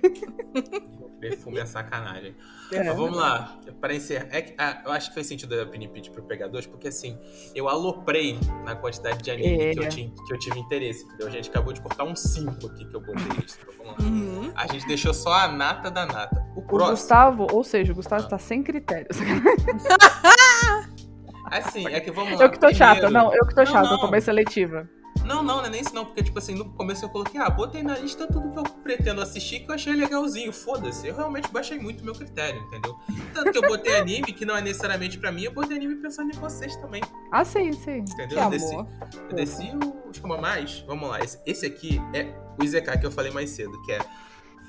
Perfume 1.19 1.59
é 1.59 1.65
sacanagem. 1.65 2.35
É. 2.71 2.83
Mas 2.83 2.95
vamos 2.95 3.17
lá, 3.17 3.57
para 3.79 3.95
encerrar. 3.95 4.27
É, 4.31 4.53
ah, 4.57 4.81
eu 4.85 4.91
acho 4.91 5.09
que 5.09 5.15
fez 5.15 5.27
sentido 5.27 5.59
a 5.59 5.65
Pitch 5.65 6.09
pro 6.09 6.23
Pegadores, 6.23 6.67
porque 6.67 6.89
assim, 6.89 7.17
eu 7.55 7.67
aloprei 7.67 8.39
na 8.63 8.75
quantidade 8.75 9.23
de 9.23 9.31
anime 9.31 9.63
é. 9.63 9.73
que, 9.73 9.79
eu 9.79 9.89
tinha, 9.89 10.09
que 10.09 10.33
eu 10.33 10.39
tive 10.39 10.59
interesse, 10.59 11.05
entendeu? 11.05 11.27
A 11.27 11.31
gente 11.31 11.49
acabou 11.49 11.73
de 11.73 11.81
cortar 11.81 12.03
um 12.03 12.15
5 12.15 12.67
aqui 12.67 12.85
que 12.85 12.95
eu 12.95 13.01
botei 13.01 13.45
isso. 13.45 13.57
Uhum. 13.99 14.51
A 14.55 14.67
gente 14.67 14.85
deixou 14.87 15.13
só 15.13 15.33
a 15.33 15.47
nata 15.47 15.89
da 15.89 16.05
nata. 16.05 16.45
O, 16.55 16.61
próximo... 16.61 16.91
Gustavo, 16.91 17.47
ou 17.51 17.63
seja, 17.63 17.93
o 17.93 17.95
Gustavo 17.95 18.23
está 18.23 18.37
sem 18.37 18.61
critérios. 18.61 19.17
assim, 21.45 21.87
é 21.87 21.99
que 21.99 22.11
vamos 22.11 22.37
lá. 22.37 22.45
Eu 22.45 22.51
que 22.51 22.59
tô 22.59 22.67
Primeiro... 22.67 22.77
chata, 22.77 23.09
não, 23.09 23.33
eu 23.33 23.47
que 23.47 23.55
tô 23.55 23.65
chata, 23.65 23.93
eu 23.93 23.99
tô 23.99 24.07
bem 24.07 24.21
seletiva. 24.21 24.87
Não, 25.27 25.43
não, 25.43 25.57
não 25.57 25.65
é 25.65 25.69
nem 25.69 25.81
isso 25.81 25.93
não, 25.93 26.05
porque, 26.05 26.23
tipo 26.23 26.39
assim, 26.39 26.55
no 26.55 26.65
começo 26.69 27.03
eu 27.03 27.09
coloquei, 27.09 27.39
ah, 27.41 27.49
botei 27.49 27.83
na 27.83 27.97
lista 27.97 28.25
tudo 28.25 28.49
que 28.49 28.59
eu 28.59 28.63
pretendo 28.63 29.19
assistir 29.19 29.59
que 29.59 29.69
eu 29.69 29.75
achei 29.75 29.93
legalzinho, 29.93 30.53
foda-se. 30.53 31.05
Eu 31.05 31.15
realmente 31.15 31.51
baixei 31.51 31.77
muito 31.77 32.03
meu 32.03 32.15
critério, 32.15 32.61
entendeu? 32.61 32.97
Tanto 33.33 33.51
que 33.51 33.57
eu 33.57 33.67
botei 33.67 33.95
anime, 33.99 34.31
que 34.31 34.45
não 34.45 34.55
é 34.55 34.61
necessariamente 34.61 35.17
pra 35.17 35.29
mim, 35.29 35.43
eu 35.43 35.51
botei 35.51 35.75
anime 35.75 35.95
pensando 35.95 36.33
em 36.33 36.39
vocês 36.39 36.77
também. 36.77 37.01
Ah, 37.29 37.43
sim, 37.43 37.73
sim. 37.73 37.99
Entendeu? 37.99 38.39
eu 38.39 38.49
desci, 38.49 38.75
eu 38.75 39.35
desci 39.35 39.71
o 39.75 40.09
escama 40.09 40.37
mais. 40.37 40.79
Vamos 40.87 41.09
lá, 41.09 41.19
esse, 41.19 41.37
esse 41.45 41.65
aqui 41.65 42.01
é 42.13 42.33
o 42.57 42.63
Izekai 42.63 42.97
que 42.97 43.05
eu 43.05 43.11
falei 43.11 43.31
mais 43.31 43.49
cedo, 43.49 43.81
que 43.81 43.91
é 43.91 43.99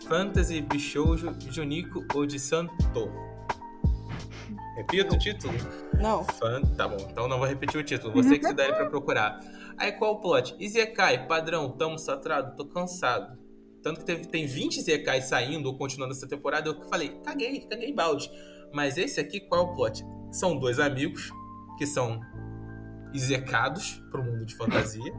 Fantasy 0.09 0.61
Bishoujo 0.61 1.37
Juniko 1.51 2.05
Odisanto. 2.15 3.13
Repita 4.77 5.15
o 5.15 5.19
título? 5.19 5.55
Não. 6.01 6.25
Fan... 6.25 6.63
Tá 6.77 6.87
bom, 6.87 7.09
então 7.11 7.27
não 7.27 7.39
vou 7.39 7.47
repetir 7.47 7.81
o 7.81 7.85
título. 7.85 8.13
Você 8.13 8.39
que 8.39 8.47
se 8.47 8.55
dá 8.55 8.73
pra 8.73 8.87
procurar. 8.87 9.41
Aí 9.79 9.93
qual 9.93 10.15
o 10.15 10.21
plot? 10.21 10.57
Izekai, 10.59 11.27
padrão, 11.27 11.71
tamo 11.71 11.99
saturado, 11.99 12.57
tô 12.57 12.67
cansado. 12.67 13.39
Tanto 13.83 14.01
que 14.01 14.07
teve, 14.07 14.27
tem 14.27 14.47
20 14.47 14.79
Izekai 14.79 15.23
saindo 15.23 15.67
ou 15.67 15.79
continuando 15.79 16.15
essa 16.15 16.27
temporada. 16.27 16.69
Eu 16.69 16.89
falei, 16.89 17.21
caguei, 17.25 17.61
caguei 17.61 17.93
balde. 17.93 18.31
Mas 18.73 18.99
esse 18.99 19.21
aqui, 19.21 19.41
qual 19.41 19.61
é 19.61 19.65
o 19.65 19.75
plot? 19.75 20.05
São 20.31 20.59
dois 20.59 20.79
amigos 20.79 21.31
que 21.79 21.87
são 21.87 22.21
Izekados 23.15 24.03
pro 24.11 24.23
mundo 24.23 24.45
de 24.45 24.55
fantasia. 24.57 25.13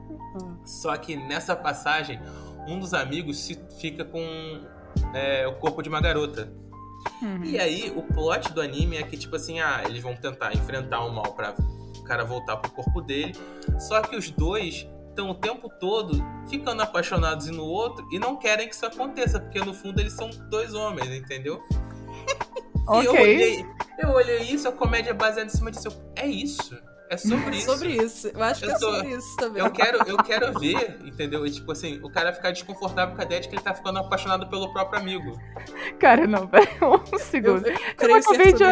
Só 0.64 0.96
que 0.96 1.16
nessa 1.16 1.56
passagem, 1.56 2.20
um 2.68 2.78
dos 2.78 2.94
amigos 2.94 3.38
se 3.38 3.58
fica 3.80 4.04
com 4.04 4.20
é, 5.14 5.46
o 5.46 5.54
corpo 5.56 5.82
de 5.82 5.88
uma 5.88 6.00
garota. 6.00 6.52
Uhum. 7.20 7.44
E 7.44 7.58
aí, 7.58 7.92
o 7.94 8.02
plot 8.02 8.52
do 8.52 8.60
anime 8.60 8.96
é 8.96 9.02
que, 9.02 9.16
tipo 9.16 9.36
assim, 9.36 9.60
ah, 9.60 9.82
eles 9.86 10.02
vão 10.02 10.14
tentar 10.14 10.54
enfrentar 10.54 11.04
o 11.04 11.12
mal 11.12 11.34
pra 11.34 11.54
cara 12.04 12.24
voltar 12.24 12.56
pro 12.58 12.70
corpo 12.70 13.00
dele. 13.00 13.32
Só 13.78 14.00
que 14.02 14.16
os 14.16 14.30
dois 14.30 14.86
estão 15.08 15.30
o 15.30 15.34
tempo 15.34 15.68
todo 15.80 16.24
ficando 16.48 16.82
apaixonados 16.82 17.48
um 17.48 17.52
no 17.52 17.64
outro 17.64 18.06
e 18.12 18.18
não 18.18 18.36
querem 18.36 18.68
que 18.68 18.74
isso 18.74 18.84
aconteça, 18.84 19.40
porque 19.40 19.60
no 19.60 19.72
fundo 19.72 20.00
eles 20.00 20.12
são 20.12 20.28
dois 20.50 20.74
homens, 20.74 21.08
entendeu? 21.10 21.62
ok. 22.86 22.94
E 23.00 23.06
eu 23.06 23.12
olhei, 23.12 23.66
eu 23.98 24.08
olhei 24.10 24.42
isso, 24.42 24.68
a 24.68 24.72
comédia 24.72 25.10
é 25.10 25.14
baseada 25.14 25.46
em 25.46 25.54
cima 25.54 25.70
disso. 25.70 25.88
É 26.16 26.26
isso. 26.26 26.76
É 27.10 27.16
sobre 27.16 27.56
isso. 27.56 27.70
sobre 27.70 27.88
isso. 27.92 28.28
Eu 28.28 28.42
acho 28.42 28.64
eu 28.64 28.68
que 28.68 28.74
é 28.74 28.78
sobre 28.78 29.08
isso 29.08 29.36
também. 29.36 29.62
Eu 29.62 29.70
quero, 29.70 30.08
eu 30.08 30.16
quero 30.18 30.58
ver, 30.58 30.98
entendeu? 31.04 31.46
E, 31.46 31.50
tipo 31.50 31.70
assim, 31.72 32.00
o 32.02 32.10
cara 32.10 32.32
ficar 32.32 32.50
desconfortável 32.50 33.14
com 33.14 33.22
a 33.22 33.24
ideia 33.24 33.40
de 33.40 33.48
que 33.48 33.54
ele 33.54 33.62
tá 33.62 33.74
ficando 33.74 33.98
apaixonado 33.98 34.48
pelo 34.48 34.72
próprio 34.72 35.00
amigo. 35.00 35.38
Cara, 35.98 36.26
não, 36.26 36.46
pera 36.46 36.68
um 36.82 37.18
segundo. 37.18 37.66
Eu, 37.66 37.74
eu, 38.00 38.08
eu 38.08 38.16
acabei 38.16 38.52
de... 38.52 38.64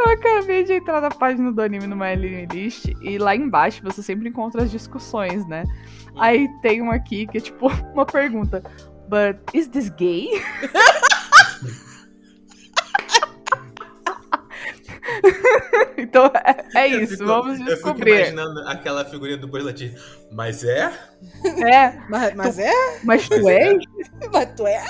Eu 0.00 0.12
acabei 0.12 0.64
de 0.64 0.72
entrar 0.72 1.00
na 1.00 1.10
página 1.10 1.52
do 1.52 1.60
anime 1.60 1.86
no 1.86 1.94
My 1.94 2.14
List 2.14 2.86
e 3.02 3.18
lá 3.18 3.36
embaixo 3.36 3.82
você 3.82 4.02
sempre 4.02 4.30
encontra 4.30 4.62
as 4.62 4.70
discussões, 4.70 5.46
né? 5.46 5.64
Hum. 6.14 6.20
Aí 6.20 6.48
tem 6.62 6.80
uma 6.80 6.94
aqui 6.94 7.26
que 7.26 7.36
é 7.36 7.40
tipo 7.40 7.68
uma 7.92 8.06
pergunta: 8.06 8.62
But 9.08 9.36
is 9.52 9.68
this 9.68 9.90
gay? 9.90 10.28
então 15.98 16.30
é, 16.34 16.64
é 16.74 16.86
isso, 16.88 17.18
fico, 17.18 17.26
vamos 17.26 17.58
descobrir. 17.58 18.10
Eu 18.10 18.16
fico 18.16 18.34
imaginando 18.38 18.60
aquela 18.68 19.04
figurinha 19.04 19.36
do 19.36 19.46
Buzz 19.48 19.64
Lightyear. 19.64 19.94
Mas 20.32 20.64
é? 20.64 20.92
É. 21.44 21.92
Mas, 22.08 22.34
mas 22.34 22.56
tu, 22.56 22.60
é? 22.62 23.00
Mas 23.04 23.28
tu 23.28 23.48
é? 23.48 23.78
Mas 24.32 24.54
tu 24.56 24.66
é? 24.66 24.82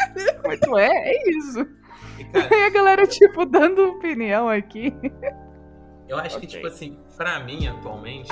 Mas 0.47 0.61
tu 0.61 0.79
é? 0.79 0.89
É 0.89 1.31
isso. 1.31 1.80
E, 2.21 2.25
cara, 2.25 2.55
e 2.55 2.65
a 2.65 2.71
galera, 2.71 3.07
tipo, 3.07 3.47
dando 3.47 3.89
opinião 3.89 4.49
aqui. 4.49 4.93
Eu 6.09 6.19
acho 6.19 6.37
okay. 6.37 6.49
que, 6.49 6.55
tipo 6.55 6.67
assim, 6.67 6.99
pra 7.17 7.41
mim, 7.41 7.67
atualmente, 7.67 8.31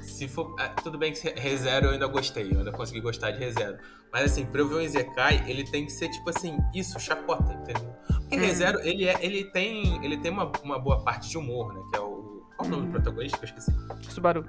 se 0.00 0.28
for. 0.28 0.54
Ah, 0.58 0.68
tudo 0.68 0.96
bem 0.96 1.12
que 1.12 1.28
ReZero 1.28 1.86
eu 1.86 1.92
ainda 1.92 2.06
gostei, 2.06 2.52
eu 2.52 2.58
ainda 2.58 2.72
consegui 2.72 3.00
gostar 3.00 3.32
de 3.32 3.38
ReZero. 3.38 3.76
Mas 4.12 4.32
assim, 4.32 4.46
pra 4.46 4.60
eu 4.60 4.68
ver 4.68 4.74
o 4.76 4.80
Izekai, 4.80 5.44
ele 5.46 5.64
tem 5.64 5.84
que 5.84 5.92
ser, 5.92 6.08
tipo 6.08 6.30
assim, 6.30 6.56
isso, 6.74 6.98
chacota, 6.98 7.52
entendeu? 7.52 7.92
Porque 8.06 8.36
hum. 8.36 8.40
ReZero, 8.40 8.80
ele, 8.80 9.06
é, 9.06 9.18
ele 9.20 9.44
tem, 9.44 10.02
ele 10.04 10.16
tem 10.16 10.30
uma, 10.30 10.50
uma 10.62 10.78
boa 10.78 11.02
parte 11.04 11.28
de 11.28 11.36
humor, 11.36 11.74
né? 11.74 11.80
Que 11.90 11.98
é 11.98 12.00
o. 12.00 12.46
Qual 12.56 12.66
o 12.66 12.70
nome 12.70 12.86
do 12.86 12.92
protagonista 12.92 13.36
que 13.38 13.44
eu 13.44 13.48
esqueci? 13.48 13.72
Subaru. 14.10 14.44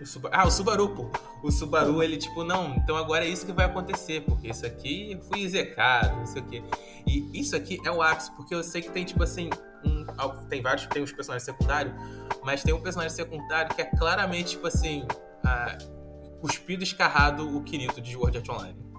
O 0.00 0.06
Subaru. 0.06 0.34
Ah, 0.34 0.46
o 0.46 0.50
Subaru, 0.50 0.88
pô. 0.88 1.10
O 1.42 1.50
Subaru, 1.50 2.02
ele, 2.02 2.16
tipo, 2.16 2.42
não, 2.42 2.74
então 2.76 2.96
agora 2.96 3.24
é 3.24 3.28
isso 3.28 3.44
que 3.44 3.52
vai 3.52 3.66
acontecer, 3.66 4.22
porque 4.22 4.48
isso 4.48 4.64
aqui 4.64 5.12
eu 5.12 5.20
fui 5.20 5.42
execado, 5.42 6.16
não 6.16 6.26
sei 6.26 6.42
o 6.42 6.46
quê. 6.46 6.62
E 7.06 7.38
isso 7.38 7.54
aqui 7.54 7.78
é 7.84 7.90
o 7.90 8.00
ápice, 8.00 8.30
porque 8.32 8.54
eu 8.54 8.62
sei 8.62 8.80
que 8.80 8.90
tem, 8.90 9.04
tipo 9.04 9.22
assim, 9.22 9.50
um, 9.84 10.04
tem 10.48 10.62
vários, 10.62 10.86
tem 10.86 11.02
uns 11.02 11.12
personagens 11.12 11.44
secundários, 11.44 11.94
mas 12.42 12.62
tem 12.62 12.72
um 12.72 12.80
personagem 12.80 13.14
secundário 13.14 13.74
que 13.74 13.82
é 13.82 13.84
claramente, 13.84 14.50
tipo 14.50 14.66
assim, 14.66 15.02
uh, 15.02 16.38
cuspido 16.40 16.82
escarrado 16.82 17.56
o 17.56 17.62
Kirito 17.62 18.00
de 18.00 18.16
World 18.16 18.38
Art 18.38 18.48
Online. 18.48 18.90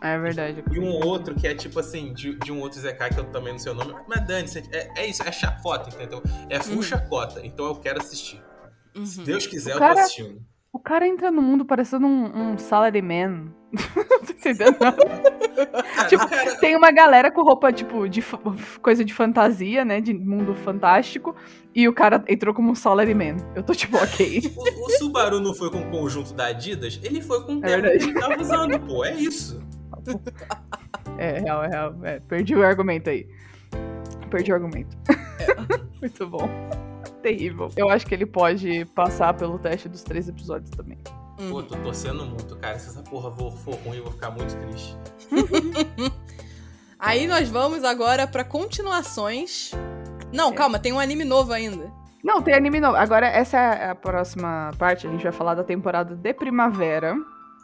É 0.00 0.18
verdade. 0.18 0.62
E 0.70 0.78
um 0.78 1.06
outro 1.06 1.34
que 1.34 1.46
é 1.46 1.54
tipo 1.54 1.80
assim, 1.80 2.12
de, 2.12 2.34
de 2.40 2.52
um 2.52 2.60
outro 2.60 2.78
Zekai 2.78 3.08
que 3.08 3.18
eu 3.18 3.24
também 3.24 3.54
não 3.54 3.58
sei 3.58 3.72
o 3.72 3.74
nome. 3.74 3.94
Mas 4.06 4.26
Dani, 4.26 4.46
é, 4.70 5.00
é 5.00 5.06
isso, 5.06 5.22
é 5.22 5.32
chacota, 5.32 5.88
entendeu? 5.88 6.22
É 6.50 6.60
full 6.60 6.76
uhum. 6.76 6.82
chacota. 6.82 7.40
Então 7.42 7.64
eu 7.64 7.76
quero 7.76 8.00
assistir. 8.00 8.38
Uhum. 8.96 9.06
Se 9.06 9.22
Deus 9.22 9.46
quiser, 9.46 9.78
cara, 9.78 9.92
eu 9.92 9.94
tô 9.94 10.00
assistindo. 10.00 10.42
O 10.72 10.78
cara 10.80 11.06
entra 11.06 11.30
no 11.30 11.40
mundo 11.40 11.64
parecendo 11.64 12.04
um, 12.04 12.52
um 12.52 12.58
salaryman. 12.58 13.52
Entendeu? 14.28 14.72
tipo, 16.08 16.24
tem 16.60 16.76
uma 16.76 16.90
galera 16.90 17.30
com 17.30 17.42
roupa, 17.42 17.72
tipo, 17.72 18.08
de 18.08 18.22
coisa 18.82 19.04
de 19.04 19.14
fantasia, 19.14 19.84
né? 19.84 20.00
De 20.00 20.12
mundo 20.12 20.52
fantástico. 20.52 21.34
E 21.72 21.88
o 21.88 21.92
cara 21.92 22.24
entrou 22.26 22.52
como 22.52 22.72
um 22.72 22.74
salaryman. 22.74 23.36
Eu 23.54 23.62
tô 23.62 23.72
tipo, 23.72 23.96
ok. 23.98 24.52
o, 24.56 24.86
o 24.86 24.90
Subaru 24.98 25.38
não 25.38 25.54
foi 25.54 25.70
com 25.70 25.78
o 25.78 25.90
conjunto 25.90 26.34
da 26.34 26.46
Adidas? 26.46 27.00
Ele 27.04 27.22
foi 27.22 27.44
com 27.44 27.56
o 27.56 27.64
é 27.64 27.80
que 27.80 28.04
ele 28.04 28.14
tava 28.14 28.40
usando, 28.40 28.80
pô. 28.80 29.04
É 29.04 29.14
isso. 29.14 29.60
É, 31.18 31.38
real, 31.38 31.62
é 31.62 31.68
real. 31.68 31.94
É, 32.02 32.20
perdi 32.20 32.56
o 32.56 32.64
argumento 32.64 33.10
aí. 33.10 33.28
Perdi 34.28 34.50
o 34.50 34.54
argumento. 34.56 34.96
É. 35.08 35.54
Muito 36.02 36.26
bom 36.26 36.48
terrível. 37.24 37.70
Eu 37.74 37.88
acho 37.88 38.06
que 38.06 38.14
ele 38.14 38.26
pode 38.26 38.84
passar 38.94 39.32
pelo 39.32 39.58
teste 39.58 39.88
dos 39.88 40.02
três 40.02 40.28
episódios 40.28 40.70
também. 40.70 40.98
Uhum. 41.40 41.50
Pô, 41.50 41.62
tô 41.62 41.74
torcendo 41.76 42.24
muito, 42.26 42.54
cara. 42.56 42.78
Se 42.78 42.90
essa 42.90 43.02
porra 43.02 43.30
for 43.32 43.74
ruim, 43.76 43.96
eu 43.96 44.04
vou 44.04 44.12
ficar 44.12 44.30
muito 44.30 44.54
triste. 44.54 44.96
Aí 46.98 47.26
nós 47.26 47.48
vamos 47.48 47.82
agora 47.82 48.26
para 48.26 48.44
continuações. 48.44 49.72
Não, 50.32 50.50
é. 50.50 50.52
calma, 50.52 50.78
tem 50.78 50.92
um 50.92 51.00
anime 51.00 51.24
novo 51.24 51.52
ainda. 51.52 51.90
Não, 52.22 52.42
tem 52.42 52.54
anime 52.54 52.78
novo. 52.78 52.96
Agora, 52.96 53.26
essa 53.26 53.58
é 53.58 53.90
a 53.90 53.94
próxima 53.94 54.70
parte. 54.78 55.06
A 55.06 55.10
gente 55.10 55.22
vai 55.22 55.32
falar 55.32 55.54
da 55.54 55.64
temporada 55.64 56.14
de 56.14 56.34
primavera. 56.34 57.16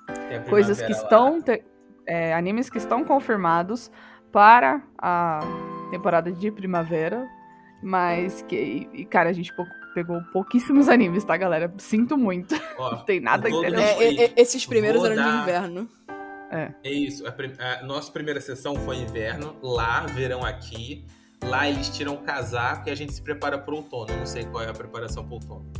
primavera 0.06 0.44
coisas 0.44 0.80
que 0.80 0.92
lá. 0.92 0.98
estão. 0.98 1.42
Te, 1.42 1.62
é, 2.06 2.34
animes 2.34 2.68
que 2.68 2.78
estão 2.78 3.04
confirmados 3.04 3.90
para 4.32 4.82
a 4.98 5.40
temporada 5.90 6.32
de 6.32 6.50
primavera. 6.50 7.28
Mas 7.82 8.42
que. 8.42 8.88
E, 8.92 9.04
cara, 9.04 9.30
a 9.30 9.32
gente 9.32 9.52
pegou 9.94 10.20
pouquíssimos 10.32 10.88
animes, 10.90 11.24
tá, 11.24 11.36
galera? 11.36 11.72
Sinto 11.78 12.16
muito. 12.16 12.54
Ó, 12.78 12.96
não 12.96 13.04
tem 13.04 13.20
nada 13.20 13.48
interessante. 13.48 14.20
É, 14.20 14.24
é, 14.24 14.32
esses 14.36 14.66
primeiros 14.66 15.04
eram 15.04 15.16
dar... 15.16 15.30
de 15.30 15.42
inverno. 15.42 15.88
É. 16.50 16.72
É 16.82 16.92
isso. 16.92 17.24
A, 17.26 17.30
a, 17.30 17.82
nossa 17.84 18.10
primeira 18.10 18.40
sessão 18.40 18.74
foi 18.76 18.96
inverno. 18.96 19.56
Lá, 19.62 20.00
verão 20.06 20.44
aqui. 20.44 21.04
Lá 21.42 21.68
eles 21.68 21.88
tiram 21.88 22.14
o 22.14 22.18
casaco 22.18 22.88
e 22.88 22.92
a 22.92 22.94
gente 22.94 23.14
se 23.14 23.22
prepara 23.22 23.56
pro 23.56 23.76
outono. 23.76 24.12
Eu 24.12 24.18
não 24.18 24.26
sei 24.26 24.44
qual 24.44 24.62
é 24.62 24.68
a 24.68 24.74
preparação 24.74 25.24
pro 25.24 25.34
outono. 25.34 25.72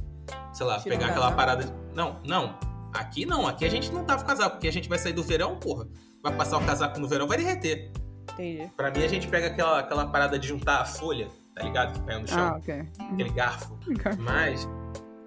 Sei 0.53 0.65
lá, 0.65 0.79
Tira 0.79 0.97
pegar 0.97 1.11
aquela 1.11 1.33
parada. 1.33 1.65
De... 1.65 1.73
Não, 1.95 2.19
não. 2.25 2.59
Aqui 2.95 3.27
não. 3.27 3.47
Aqui 3.47 3.65
a 3.65 3.69
gente 3.69 3.93
não 3.93 4.05
tava 4.05 4.23
com 4.23 4.29
casaco, 4.29 4.53
porque 4.53 4.69
a 4.69 4.73
gente 4.73 4.89
vai 4.89 4.99
sair 4.99 5.13
do 5.13 5.23
verão, 5.23 5.57
porra. 5.57 5.87
Vai 6.23 6.35
passar 6.35 6.59
o 6.59 6.65
casaco 6.65 6.99
no 6.99 7.09
verão, 7.09 7.27
vai 7.27 7.37
derreter. 7.37 7.91
Entendi. 8.33 8.71
Pra 8.77 8.91
mim, 8.91 9.03
a 9.03 9.09
gente 9.09 9.27
pega 9.27 9.49
aquela, 9.49 9.81
aquela 9.81 10.07
parada 10.07 10.39
de 10.39 10.47
juntar 10.47 10.81
a 10.81 10.85
folha 10.85 11.29
tá 11.61 11.67
ligado? 11.67 11.93
Que 11.93 12.07
caiu 12.07 12.21
no 12.21 12.29
chão. 12.29 12.39
Ah, 12.39 12.57
ok. 12.57 12.89
Aquele 13.13 13.31
garfo. 13.35 13.79
Mas 14.19 14.69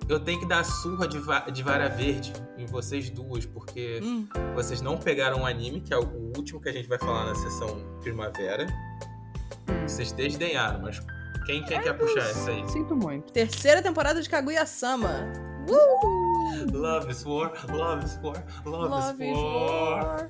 eu 0.10 0.20
tenho 0.20 0.40
que 0.40 0.48
dar 0.48 0.66
surra 0.66 1.08
de, 1.08 1.20
va 1.20 1.40
de 1.42 1.62
vara 1.62 1.88
verde 1.88 2.34
em 2.58 2.66
vocês 2.66 3.10
duas, 3.10 3.46
porque 3.46 4.00
hum. 4.04 4.28
vocês 4.56 4.82
não 4.82 4.98
pegaram 4.98 5.42
o 5.42 5.46
anime, 5.46 5.82
que 5.82 5.94
é 5.94 5.98
o 5.98 6.34
último 6.36 6.60
que 6.60 6.70
a 6.70 6.74
gente 6.74 6.90
vai 6.90 6.98
falar 6.98 7.26
na 7.26 7.36
sessão 7.36 8.00
primavera. 8.02 8.66
Hum. 9.70 9.88
Vocês 9.88 10.12
desdenharam, 10.12 10.82
mas 10.82 11.00
quem, 11.46 11.64
quem 11.64 11.82
quer 11.82 11.94
puxar 11.94 12.22
essa 12.22 12.50
aí? 12.50 12.68
Sinto 12.70 12.96
muito. 12.96 13.32
Terceira 13.32 13.82
temporada 13.82 14.22
de 14.22 14.30
Kaguya-sama. 14.30 15.32
Uh! 15.70 16.24
Love 16.72 17.10
is 17.10 17.26
war, 17.26 17.52
love 17.72 18.06
is 18.06 18.20
war, 18.22 18.44
love, 18.66 18.90
love 18.90 19.24
is 19.24 19.38
war. 19.38 20.30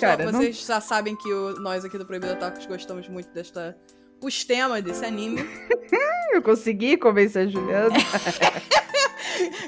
Cara, 0.00 0.30
vocês 0.30 0.60
não... 0.60 0.66
já 0.66 0.80
sabem 0.80 1.16
que 1.16 1.32
o, 1.32 1.54
nós 1.60 1.84
aqui 1.84 1.96
do 1.96 2.04
Proibido 2.04 2.36
Tacos 2.36 2.66
gostamos 2.66 3.08
muito 3.08 3.30
desta 3.32 3.76
os 4.26 4.44
temas 4.44 4.82
desse 4.82 5.04
anime. 5.04 5.44
eu 6.32 6.42
consegui 6.42 6.96
convencer 6.96 7.46
a 7.46 7.50
Juliana. 7.50 7.94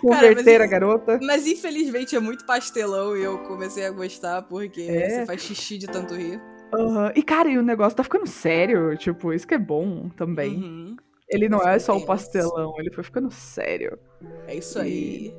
Converter 0.01 0.45
Cara, 0.45 0.59
mas, 0.59 0.61
a 0.61 0.66
garota. 0.66 1.21
Mas 1.23 1.47
infelizmente 1.47 2.16
é 2.16 2.21
muito 2.21 2.45
pastelão 2.45 3.16
e 3.16 3.23
eu 3.23 3.38
comecei 3.38 3.87
a 3.87 3.90
gostar 3.90 4.42
porque 4.42 4.83
é. 4.83 5.11
você 5.11 5.27
faz 5.27 5.40
xixi 5.42 5.79
de 5.79 5.87
tanto 5.87 6.14
rir. 6.14 6.40
Uhum. 6.75 7.11
E, 7.14 7.23
cara, 7.23 7.49
e 7.49 7.59
o 7.59 7.62
negócio 7.62 7.97
tá 7.97 8.03
ficando 8.03 8.27
sério. 8.27 8.97
Tipo, 8.97 9.33
isso 9.33 9.47
que 9.47 9.55
é 9.55 9.59
bom 9.59 10.09
também. 10.11 10.57
Uhum. 10.57 10.97
Ele 11.29 11.49
não 11.49 11.61
é 11.61 11.79
só 11.79 11.97
o 11.97 12.05
pastelão, 12.05 12.75
ele 12.79 12.92
foi 12.92 13.03
ficando 13.03 13.31
sério. 13.33 13.99
É 14.47 14.55
isso 14.55 14.79
aí. 14.79 15.35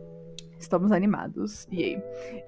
estamos 0.59 0.91
animados. 0.91 1.65
E 1.71 1.97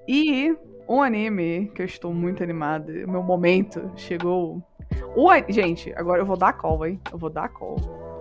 E 0.06 0.54
um 0.88 1.02
anime 1.02 1.70
que 1.74 1.80
eu 1.80 1.86
estou 1.86 2.12
muito 2.12 2.42
animado, 2.42 2.92
meu 3.08 3.22
momento 3.22 3.90
chegou 3.96 4.62
o, 5.16 5.30
gente, 5.48 5.92
agora 5.96 6.20
eu 6.20 6.26
vou 6.26 6.36
dar 6.36 6.52
call, 6.52 6.86
hein? 6.86 7.00
Eu 7.12 7.18
vou 7.18 7.30
dar 7.30 7.48
call. 7.48 7.76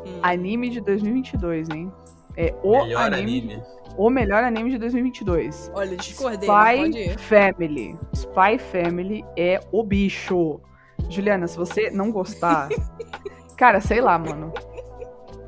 Hum. 0.05 0.19
Anime 0.21 0.69
de 0.69 0.81
2022, 0.81 1.69
hein? 1.69 1.91
É 2.37 2.53
o 2.63 2.83
melhor 2.83 3.13
anime, 3.13 3.53
anime. 3.53 3.63
O 3.97 4.09
melhor 4.09 4.43
anime 4.43 4.71
de 4.71 4.77
2022. 4.77 5.71
Olha, 5.73 5.97
discordei, 5.97 6.47
Spy 6.47 7.17
Family. 7.17 7.99
Spy 8.13 8.57
Family 8.71 9.25
é 9.35 9.59
o 9.71 9.83
bicho. 9.83 10.61
Juliana, 11.09 11.47
se 11.47 11.57
você 11.57 11.89
não 11.89 12.11
gostar. 12.11 12.69
cara, 13.57 13.81
sei 13.81 13.99
lá, 13.99 14.17
mano. 14.17 14.53